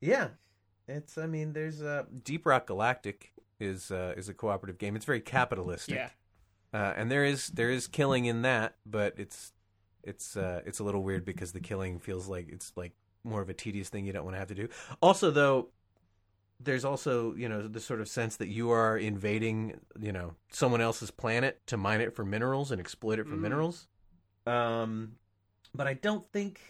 yeah. 0.00 0.28
It's. 0.88 1.16
I 1.18 1.26
mean, 1.26 1.52
there's 1.52 1.82
uh, 1.82 2.04
Deep 2.24 2.46
Rock 2.46 2.66
Galactic 2.66 3.32
is 3.60 3.90
uh, 3.90 4.14
is 4.16 4.28
a 4.28 4.34
cooperative 4.34 4.78
game. 4.78 4.96
It's 4.96 5.04
very 5.04 5.20
capitalistic. 5.20 5.94
yeah. 5.96 6.08
Uh, 6.72 6.92
and 6.96 7.10
there 7.10 7.24
is 7.24 7.48
there 7.48 7.70
is 7.70 7.86
killing 7.86 8.24
in 8.26 8.42
that, 8.42 8.76
but 8.84 9.14
it's 9.16 9.52
it's 10.02 10.36
uh, 10.36 10.60
it's 10.66 10.78
a 10.78 10.84
little 10.84 11.02
weird 11.02 11.24
because 11.24 11.52
the 11.52 11.60
killing 11.60 11.98
feels 11.98 12.28
like 12.28 12.48
it's 12.48 12.72
like 12.76 12.92
more 13.24 13.40
of 13.42 13.48
a 13.48 13.54
tedious 13.54 13.88
thing 13.88 14.04
you 14.04 14.12
don't 14.12 14.24
want 14.24 14.34
to 14.34 14.38
have 14.38 14.48
to 14.48 14.54
do. 14.54 14.68
Also, 15.00 15.30
though, 15.30 15.68
there's 16.60 16.84
also 16.84 17.34
you 17.34 17.48
know 17.48 17.66
the 17.66 17.80
sort 17.80 18.00
of 18.00 18.08
sense 18.08 18.36
that 18.36 18.48
you 18.48 18.70
are 18.70 18.96
invading 18.98 19.80
you 19.98 20.12
know 20.12 20.34
someone 20.50 20.80
else's 20.80 21.10
planet 21.10 21.60
to 21.66 21.76
mine 21.76 22.00
it 22.00 22.14
for 22.14 22.24
minerals 22.24 22.70
and 22.70 22.80
exploit 22.80 23.18
it 23.18 23.26
for 23.26 23.36
Mm. 23.36 23.40
minerals. 23.40 23.88
Um, 24.46 25.12
but 25.74 25.86
I 25.86 25.94
don't 25.94 26.30
think. 26.32 26.60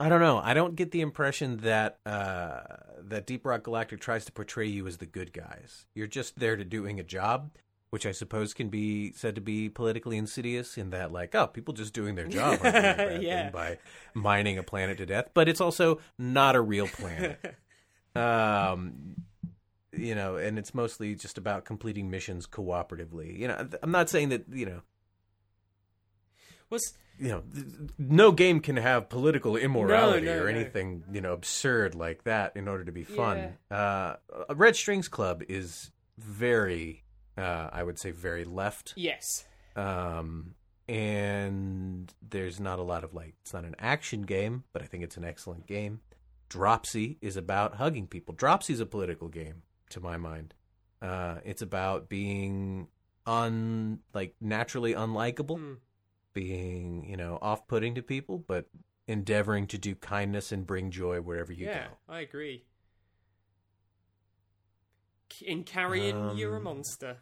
I 0.00 0.08
don't 0.08 0.20
know. 0.20 0.40
I 0.42 0.54
don't 0.54 0.74
get 0.76 0.90
the 0.92 1.02
impression 1.02 1.58
that 1.58 1.98
uh, 2.06 2.60
that 3.02 3.26
Deep 3.26 3.44
Rock 3.44 3.64
Galactic 3.64 4.00
tries 4.00 4.24
to 4.24 4.32
portray 4.32 4.66
you 4.66 4.86
as 4.86 4.96
the 4.96 5.06
good 5.06 5.32
guys. 5.32 5.84
You're 5.94 6.06
just 6.06 6.38
there 6.38 6.56
to 6.56 6.64
doing 6.64 6.98
a 6.98 7.02
job, 7.04 7.50
which 7.90 8.06
I 8.06 8.12
suppose 8.12 8.54
can 8.54 8.70
be 8.70 9.12
said 9.12 9.34
to 9.34 9.40
be 9.42 9.68
politically 9.68 10.16
insidious 10.16 10.78
in 10.78 10.88
that, 10.90 11.12
like, 11.12 11.34
oh, 11.34 11.46
people 11.48 11.74
just 11.74 11.92
doing 11.92 12.14
their 12.14 12.26
job 12.28 12.60
aren't 12.62 12.74
doing 12.74 12.76
a 12.76 12.96
bad 12.96 13.22
Yeah. 13.22 13.50
by 13.50 13.78
mining 14.14 14.56
a 14.56 14.62
planet 14.62 14.96
to 14.98 15.06
death. 15.06 15.28
But 15.34 15.48
it's 15.50 15.60
also 15.60 16.00
not 16.18 16.56
a 16.56 16.60
real 16.62 16.88
planet. 16.88 17.56
um, 18.16 19.16
you 19.92 20.14
know, 20.14 20.36
and 20.36 20.58
it's 20.58 20.72
mostly 20.72 21.14
just 21.14 21.36
about 21.36 21.64
completing 21.64 22.10
missions 22.10 22.46
cooperatively. 22.46 23.38
You 23.38 23.48
know, 23.48 23.68
I'm 23.82 23.90
not 23.90 24.08
saying 24.08 24.30
that 24.30 24.44
you 24.50 24.64
know 24.66 24.80
Was 26.70 26.94
you 27.18 27.28
know, 27.28 27.42
th- 27.52 27.66
no 27.98 28.32
game 28.32 28.60
can 28.60 28.76
have 28.76 29.08
political 29.10 29.56
immorality 29.56 30.24
No, 30.26 30.36
no, 30.36 30.42
or 30.44 30.50
no. 30.52 30.58
anything, 30.58 31.04
you 31.12 31.20
know, 31.20 31.32
absurd 31.34 31.94
like 31.94 32.24
that 32.24 32.56
in 32.56 32.66
order 32.66 32.84
to 32.84 32.92
be 32.92 33.04
fun. 33.04 33.56
Uh, 33.70 34.16
Red 34.54 34.74
Strings 34.74 35.06
Club 35.08 35.42
is 35.48 35.90
very, 36.16 37.04
uh, 37.36 37.68
I 37.72 37.82
would 37.82 37.98
say, 37.98 38.10
very 38.10 38.44
left. 38.44 38.94
yes. 38.96 39.44
Um, 39.76 40.54
and 40.88 42.12
there's 42.28 42.58
not 42.58 42.78
a 42.78 42.82
lot 42.82 43.04
of 43.04 43.14
like, 43.14 43.34
it's 43.42 43.52
not 43.52 43.64
an 43.64 43.76
action 43.78 44.22
game, 44.22 44.64
but 44.72 44.82
I 44.82 44.86
think 44.86 45.04
it's 45.04 45.16
an 45.16 45.24
excellent 45.24 45.66
game. 45.66 46.00
Dropsy 46.48 47.18
is 47.20 47.36
about 47.36 47.76
hugging 47.76 48.06
people. 48.06 48.34
Dropsy 48.34 48.72
is 48.72 48.80
a 48.80 48.86
political 48.86 49.28
game, 49.28 49.62
to 49.90 50.00
my 50.00 50.16
mind. 50.16 50.54
Uh, 51.02 51.36
it's 51.44 51.62
about 51.62 52.08
being 52.08 52.88
un 53.26 54.00
like 54.14 54.34
naturally 54.40 54.94
unlikable 54.94 55.58
Hmm. 55.58 55.74
Being, 56.32 57.04
you 57.08 57.16
know, 57.16 57.38
off-putting 57.42 57.94
to 57.96 58.02
people, 58.02 58.38
but 58.38 58.66
endeavoring 59.06 59.66
to 59.68 59.78
do 59.78 59.94
kindness 59.94 60.52
and 60.52 60.66
bring 60.66 60.90
joy 60.90 61.20
wherever 61.20 61.52
you 61.52 61.66
yeah, 61.66 61.68
go. 61.68 61.98
I 62.08 62.20
agree. 62.20 62.64
In 65.40 65.64
Carrion, 65.64 66.28
you're 66.28 66.56
a 66.56 66.60
Um, 66.60 66.60
monster. 66.60 67.18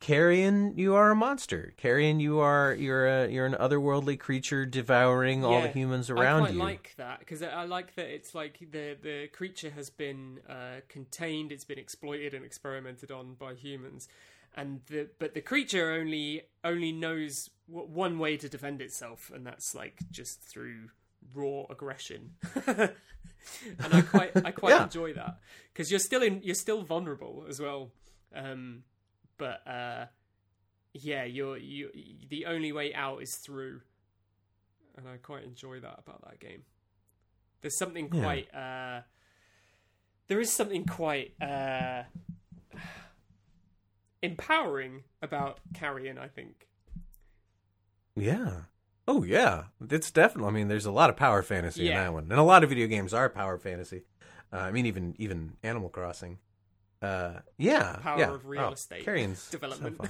Carrion, 0.00 0.76
you 0.76 0.94
are 0.94 1.10
a 1.12 1.16
monster. 1.16 1.72
Carrion, 1.78 2.20
you 2.20 2.40
are 2.40 2.74
you're 2.74 3.06
a 3.06 3.28
you're 3.28 3.46
an 3.46 3.54
otherworldly 3.54 4.18
creature 4.18 4.66
devouring 4.66 5.44
all 5.46 5.62
the 5.62 5.68
Yeah, 5.68 5.70
humans 5.70 6.10
I 6.14 6.26
around 6.26 6.26
quite 6.26 6.54
you. 6.54 6.58
like 6.58 6.94
that 6.98 7.18
because 7.20 7.42
I 7.42 7.48
I 7.48 7.64
like 7.64 7.94
that 7.96 8.06
it's 8.14 8.34
like 8.34 8.58
the 8.70 8.96
the 9.00 9.28
creature 9.32 9.70
has 9.70 9.90
been 9.90 10.40
uh, 10.48 10.80
contained, 10.88 11.50
it's 11.52 11.64
been 11.64 11.78
exploited 11.78 12.34
and 12.34 12.44
experimented 12.44 13.10
on 13.10 13.34
by 13.34 13.54
humans, 13.54 14.08
and 14.54 14.80
the 14.86 15.08
but 15.18 15.34
the 15.34 15.40
creature 15.40 15.92
only 15.92 16.42
only 16.64 16.92
knows 16.92 17.50
w- 17.68 17.88
one 17.88 18.18
way 18.18 18.36
to 18.36 18.48
defend 18.48 18.80
itself, 18.82 19.30
and 19.34 19.46
that's 19.46 19.74
like 19.74 19.98
just 20.10 20.42
through 20.42 20.90
raw 21.34 21.64
aggression. 21.70 22.32
and 22.66 22.90
I 23.92 24.02
quite 24.02 24.32
I 24.44 24.50
quite 24.52 24.70
Yeah. 24.76 24.84
enjoy 24.84 25.12
that 25.14 25.38
because 25.72 25.90
you're 25.90 26.00
still 26.00 26.22
in 26.22 26.40
you're 26.42 26.54
still 26.54 26.82
vulnerable 26.82 27.44
as 27.48 27.60
well. 27.60 27.90
Um, 28.34 28.84
but 29.38 29.66
uh, 29.66 30.06
yeah, 30.94 31.24
you're 31.24 31.56
you 31.56 31.90
the 32.28 32.46
only 32.46 32.72
way 32.72 32.94
out 32.94 33.22
is 33.22 33.34
through 33.36 33.80
and 34.96 35.08
I 35.08 35.16
quite 35.16 35.44
enjoy 35.44 35.80
that 35.80 35.98
about 35.98 36.22
that 36.24 36.38
game. 36.38 36.62
There's 37.62 37.78
something 37.78 38.10
Yeah. 38.12 38.22
quite 38.22 38.54
uh 38.54 39.00
there 40.28 40.40
is 40.40 40.52
something 40.52 40.84
quite 40.84 41.32
uh 41.40 42.02
empowering 44.22 45.02
about 45.20 45.58
Carrion. 45.74 46.18
I 46.18 46.28
think. 46.28 46.66
Yeah. 48.16 48.62
Oh 49.08 49.24
yeah, 49.24 49.64
it's 49.90 50.10
definitely. 50.10 50.48
I 50.50 50.52
mean, 50.52 50.68
there's 50.68 50.86
a 50.86 50.92
lot 50.92 51.10
of 51.10 51.16
power 51.16 51.42
fantasy 51.42 51.88
in 51.88 51.94
that 51.96 52.12
one, 52.12 52.24
and 52.30 52.38
a 52.38 52.42
lot 52.44 52.62
of 52.62 52.68
video 52.68 52.86
games 52.86 53.12
are 53.12 53.28
power 53.28 53.58
fantasy. 53.58 54.02
Uh, 54.52 54.56
I 54.58 54.70
mean, 54.70 54.86
even 54.86 55.14
even 55.18 55.54
Animal 55.62 55.88
Crossing. 55.88 56.38
Uh, 57.00 57.40
yeah, 57.58 57.96
Power 58.00 58.18
yeah. 58.20 58.30
of 58.30 58.46
real 58.46 58.62
Oh, 58.62 58.72
estate 58.72 59.04
Carrion's 59.04 59.40
so 59.40 59.58
development. 59.58 59.96
fun. 59.98 60.08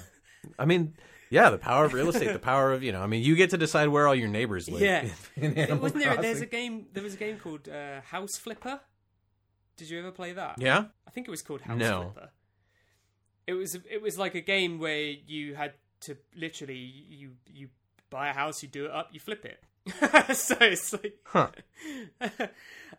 I 0.59 0.67
mean, 0.67 0.95
yeah, 1.31 1.49
the 1.49 1.57
power 1.57 1.87
of 1.87 1.95
real 1.95 2.11
estate, 2.11 2.35
the 2.35 2.39
power 2.53 2.73
of 2.75 2.83
you 2.83 2.93
know. 2.93 3.01
I 3.01 3.07
mean, 3.07 3.23
you 3.23 3.35
get 3.35 3.49
to 3.51 3.57
decide 3.57 3.89
where 3.89 4.07
all 4.07 4.15
your 4.15 4.29
neighbors 4.29 4.69
live. 4.69 4.83
Yeah. 4.83 5.09
in 5.37 5.57
Animal 5.57 5.85
Wasn't 5.85 6.05
there? 6.05 6.17
There's 6.19 6.43
a 6.43 6.47
game. 6.47 6.87
There 6.93 7.03
was 7.03 7.15
a 7.15 7.17
game 7.17 7.39
called 7.39 7.67
uh, 7.69 8.03
House 8.03 8.37
Flipper. 8.37 8.79
Did 9.79 9.89
you 9.89 10.01
ever 10.01 10.11
play 10.11 10.33
that? 10.35 10.57
Yeah. 10.59 10.85
I 11.09 11.11
think 11.13 11.29
it 11.29 11.31
was 11.31 11.41
called 11.41 11.63
House 11.63 11.79
No. 11.79 12.11
Flipper. 12.13 12.31
It 13.47 13.55
was 13.55 13.75
it 13.91 14.01
was 14.03 14.19
like 14.19 14.35
a 14.35 14.41
game 14.41 14.79
where 14.79 15.01
you 15.27 15.55
had 15.55 15.73
to 16.03 16.17
literally 16.37 16.77
you 16.77 17.33
you 17.47 17.69
buy 18.11 18.29
a 18.29 18.33
house, 18.33 18.63
you 18.63 18.69
do 18.69 18.85
it 18.87 18.91
up, 18.91 19.09
you 19.13 19.21
flip 19.21 19.45
it. 19.45 19.63
so 20.37 20.57
it's 20.61 20.93
like, 20.93 21.19
Huh. 21.25 21.49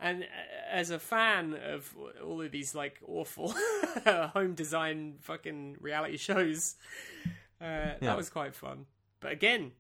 and 0.02 0.24
uh, 0.24 0.26
as 0.70 0.90
a 0.90 1.00
fan 1.00 1.54
of 1.54 1.96
all 2.24 2.42
of 2.42 2.52
these 2.52 2.76
like 2.76 3.00
awful 3.08 3.54
home 4.06 4.54
design 4.54 5.16
fucking 5.22 5.78
reality 5.80 6.18
shows, 6.18 6.76
uh, 7.62 7.66
Yeah. 7.66 7.96
that 8.02 8.18
was 8.18 8.30
quite 8.30 8.54
fun. 8.54 8.86
But 9.22 9.32
again, 9.32 9.72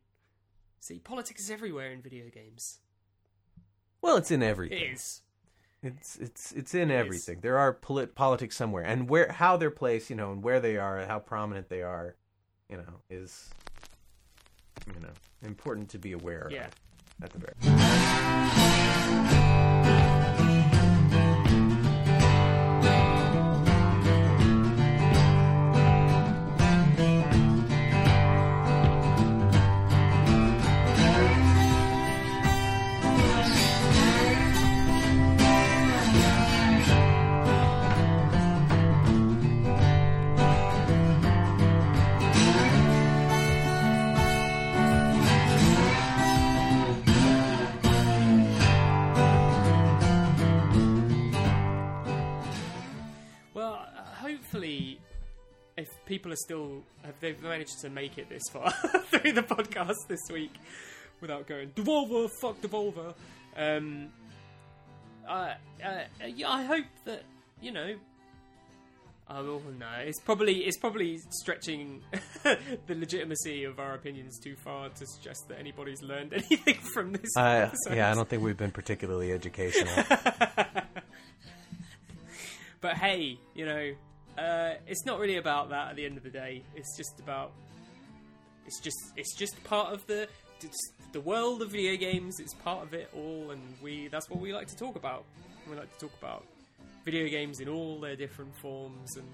see, 0.79 0.99
politics 0.99 1.41
is 1.43 1.51
everywhere 1.51 1.91
in 1.91 2.01
video 2.01 2.29
games. 2.29 2.79
Well, 4.01 4.15
it's 4.17 4.31
in 4.31 4.41
It 4.41 4.47
everything. 4.47 4.93
is. 4.93 5.21
It's 5.83 6.15
it's 6.15 6.51
it's 6.53 6.73
in 6.73 6.89
everything. 6.91 7.39
There 7.41 7.57
are 7.57 7.73
polit- 7.73 8.15
politics 8.15 8.55
somewhere, 8.55 8.85
and 8.85 9.09
where 9.09 9.29
how 9.31 9.57
they're 9.57 9.69
placed, 9.69 10.09
you 10.09 10.15
know, 10.15 10.31
and 10.31 10.41
where 10.41 10.61
they 10.61 10.77
are, 10.77 11.05
how 11.05 11.19
prominent 11.19 11.67
they 11.67 11.81
are, 11.81 12.15
you 12.69 12.77
know, 12.77 13.01
is 13.09 13.49
you 14.87 14.93
know 15.01 15.09
important 15.45 15.89
to 15.89 15.99
be 15.99 16.13
aware 16.13 16.47
Yeah. 16.49 16.67
of. 16.67 16.73
At 17.23 17.29
the 17.31 17.39
very. 17.39 19.42
Are 56.33 56.37
still 56.37 56.83
have 57.03 57.15
they've 57.19 57.41
managed 57.41 57.79
to 57.81 57.89
make 57.89 58.17
it 58.17 58.29
this 58.29 58.43
far 58.51 58.71
through 59.11 59.33
the 59.33 59.43
podcast 59.43 60.07
this 60.07 60.19
week 60.31 60.53
without 61.21 61.47
going 61.47 61.69
Devolver, 61.69 62.29
fuck 62.41 62.59
Devolver. 62.61 63.13
Um, 63.55 64.09
uh, 65.27 65.53
uh, 65.83 66.01
yeah, 66.27 66.49
I 66.49 66.63
hope 66.63 66.85
that 67.05 67.23
you 67.61 67.71
know. 67.71 67.95
Oh 69.29 69.61
no, 69.79 69.87
it's 69.99 70.19
probably 70.19 70.65
it's 70.65 70.77
probably 70.77 71.17
stretching 71.29 72.01
the 72.43 72.95
legitimacy 72.95 73.63
of 73.63 73.79
our 73.79 73.93
opinions 73.93 74.37
too 74.37 74.55
far 74.57 74.89
to 74.89 75.07
suggest 75.07 75.47
that 75.47 75.59
anybody's 75.59 76.01
learned 76.01 76.33
anything 76.51 76.75
from 76.93 77.13
this. 77.13 77.35
Uh, 77.37 77.71
yeah, 77.89 78.11
I 78.11 78.15
don't 78.15 78.27
think 78.27 78.43
we've 78.43 78.57
been 78.57 78.71
particularly 78.71 79.31
educational. 79.31 80.03
But 82.83 82.97
hey, 82.97 83.39
you 83.55 83.65
know, 83.65 83.93
uh, 84.37 84.73
it's 84.87 85.05
not 85.05 85.19
really 85.19 85.37
about 85.37 85.69
that 85.69 85.89
at 85.89 85.95
the 85.95 86.05
end 86.05 86.17
of 86.17 86.23
the 86.23 86.29
day. 86.29 86.63
It's 86.75 86.97
just 86.97 87.19
about 87.19 87.51
it's 88.65 88.79
just 88.79 88.97
it's 89.15 89.35
just 89.35 89.61
part 89.63 89.93
of 89.93 90.05
the 90.07 90.27
the 91.11 91.21
world 91.21 91.61
of 91.61 91.71
video 91.71 91.95
games. 91.97 92.39
It's 92.39 92.53
part 92.53 92.83
of 92.83 92.93
it 92.93 93.09
all, 93.15 93.51
and 93.51 93.61
we 93.81 94.07
that's 94.07 94.29
what 94.29 94.39
we 94.39 94.53
like 94.53 94.67
to 94.67 94.75
talk 94.75 94.95
about. 94.95 95.25
We 95.69 95.75
like 95.75 95.91
to 95.97 96.07
talk 96.07 96.17
about 96.19 96.45
video 97.05 97.27
games 97.29 97.59
in 97.59 97.67
all 97.69 97.99
their 97.99 98.15
different 98.15 98.55
forms 98.57 99.17
and 99.17 99.27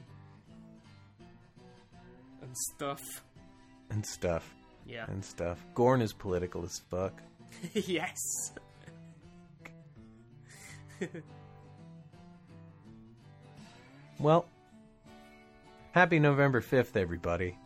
and 2.41 2.56
stuff. 2.76 3.02
and 3.89 4.06
stuff. 4.06 4.54
Yeah. 4.86 5.06
And 5.08 5.24
stuff. 5.24 5.64
Gorn 5.76 6.02
is 6.02 6.14
political 6.14 6.64
as 6.64 6.82
fuck. 6.89 7.14
yes. 7.74 8.18
Well, 14.20 14.45
happy 15.91 16.19
November 16.19 16.61
5th, 16.61 16.95
everybody. 16.95 17.57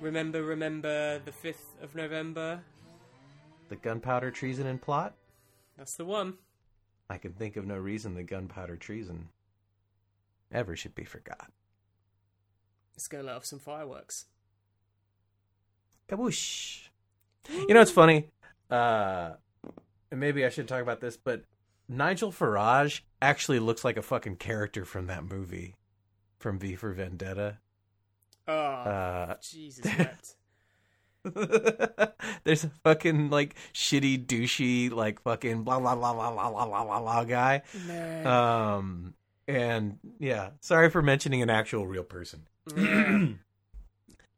Remember, 0.00 0.42
remember 0.42 1.18
the 1.24 1.32
fifth 1.32 1.76
of 1.82 1.94
November. 1.94 2.60
The 3.68 3.76
gunpowder 3.76 4.30
treason 4.30 4.66
and 4.66 4.80
plot? 4.80 5.14
That's 5.76 5.94
the 5.94 6.04
one. 6.04 6.34
I 7.08 7.18
can 7.18 7.32
think 7.32 7.56
of 7.56 7.66
no 7.66 7.76
reason 7.76 8.14
the 8.14 8.22
gunpowder 8.22 8.76
treason 8.76 9.28
ever 10.52 10.76
should 10.76 10.94
be 10.94 11.04
forgot. 11.04 11.50
Let's 12.94 13.08
go 13.08 13.20
let 13.20 13.36
off 13.36 13.44
some 13.44 13.58
fireworks. 13.58 14.26
Kaboosh. 16.08 16.88
You 17.48 17.74
know, 17.74 17.80
it's 17.80 17.90
funny. 17.90 18.28
Uh, 18.70 19.32
and 20.10 20.20
maybe 20.20 20.44
I 20.44 20.48
shouldn't 20.48 20.68
talk 20.68 20.82
about 20.82 21.00
this, 21.00 21.16
but 21.16 21.44
Nigel 21.88 22.30
Farage 22.32 23.00
actually 23.22 23.58
looks 23.58 23.84
like 23.84 23.96
a 23.96 24.02
fucking 24.02 24.36
character 24.36 24.84
from 24.84 25.06
that 25.06 25.24
movie, 25.24 25.74
from 26.40 26.58
V 26.58 26.74
for 26.74 26.92
Vendetta. 26.92 27.58
Oh, 28.48 28.54
Uh, 28.54 29.36
Jesus. 29.40 30.34
There's 32.44 32.64
a 32.64 32.70
fucking 32.82 33.30
like 33.30 33.54
shitty, 33.74 34.26
douchey, 34.26 34.90
like 34.90 35.22
fucking 35.22 35.62
blah 35.62 35.78
blah 35.78 35.94
blah 35.94 36.12
blah 36.14 36.30
blah 36.32 36.50
blah 36.50 36.84
blah 36.84 37.00
blah, 37.00 37.24
guy. 37.24 37.62
Man. 37.86 38.26
Um, 38.26 39.14
and 39.46 39.98
yeah, 40.18 40.50
sorry 40.60 40.88
for 40.90 41.02
mentioning 41.02 41.42
an 41.42 41.50
actual 41.50 41.86
real 41.86 42.04
person. 42.04 42.48
I'm 42.76 43.38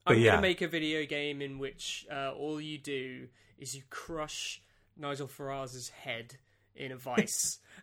yeah. 0.09 0.33
gonna 0.33 0.43
make 0.43 0.61
a 0.61 0.69
video 0.69 1.07
game 1.07 1.41
in 1.41 1.61
which 1.61 2.05
uh, 2.11 2.33
all 2.33 2.61
you 2.61 2.79
do 2.79 3.29
is 3.59 3.77
you 3.77 3.83
crush 3.89 4.61
Nigel 4.99 5.29
Farage's 5.29 5.89
head 5.91 6.37
in 6.75 6.91
a 6.91 6.97
vice, 6.97 7.61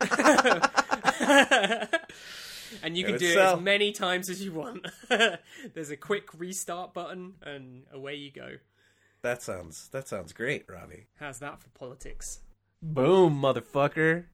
and 2.82 2.96
you 2.96 3.04
can 3.04 3.14
Good 3.14 3.20
do 3.20 3.30
it 3.30 3.36
as 3.38 3.60
many 3.60 3.92
times 3.92 4.28
as 4.28 4.42
you 4.42 4.52
want. 4.52 4.86
There's 5.74 5.90
a 5.90 5.96
quick 5.96 6.28
restart 6.38 6.94
button, 6.94 7.34
and 7.42 7.84
away 7.92 8.16
you 8.16 8.30
go. 8.30 8.56
That 9.22 9.42
sounds 9.42 9.88
that 9.88 10.08
sounds 10.08 10.32
great, 10.32 10.64
Robbie. 10.68 11.06
How's 11.18 11.38
that 11.40 11.60
for 11.60 11.68
politics? 11.70 12.40
Boom, 12.82 13.40
motherfucker. 13.40 14.24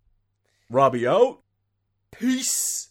Robbie 0.71 1.07
out. 1.07 1.41
Peace. 2.13 2.86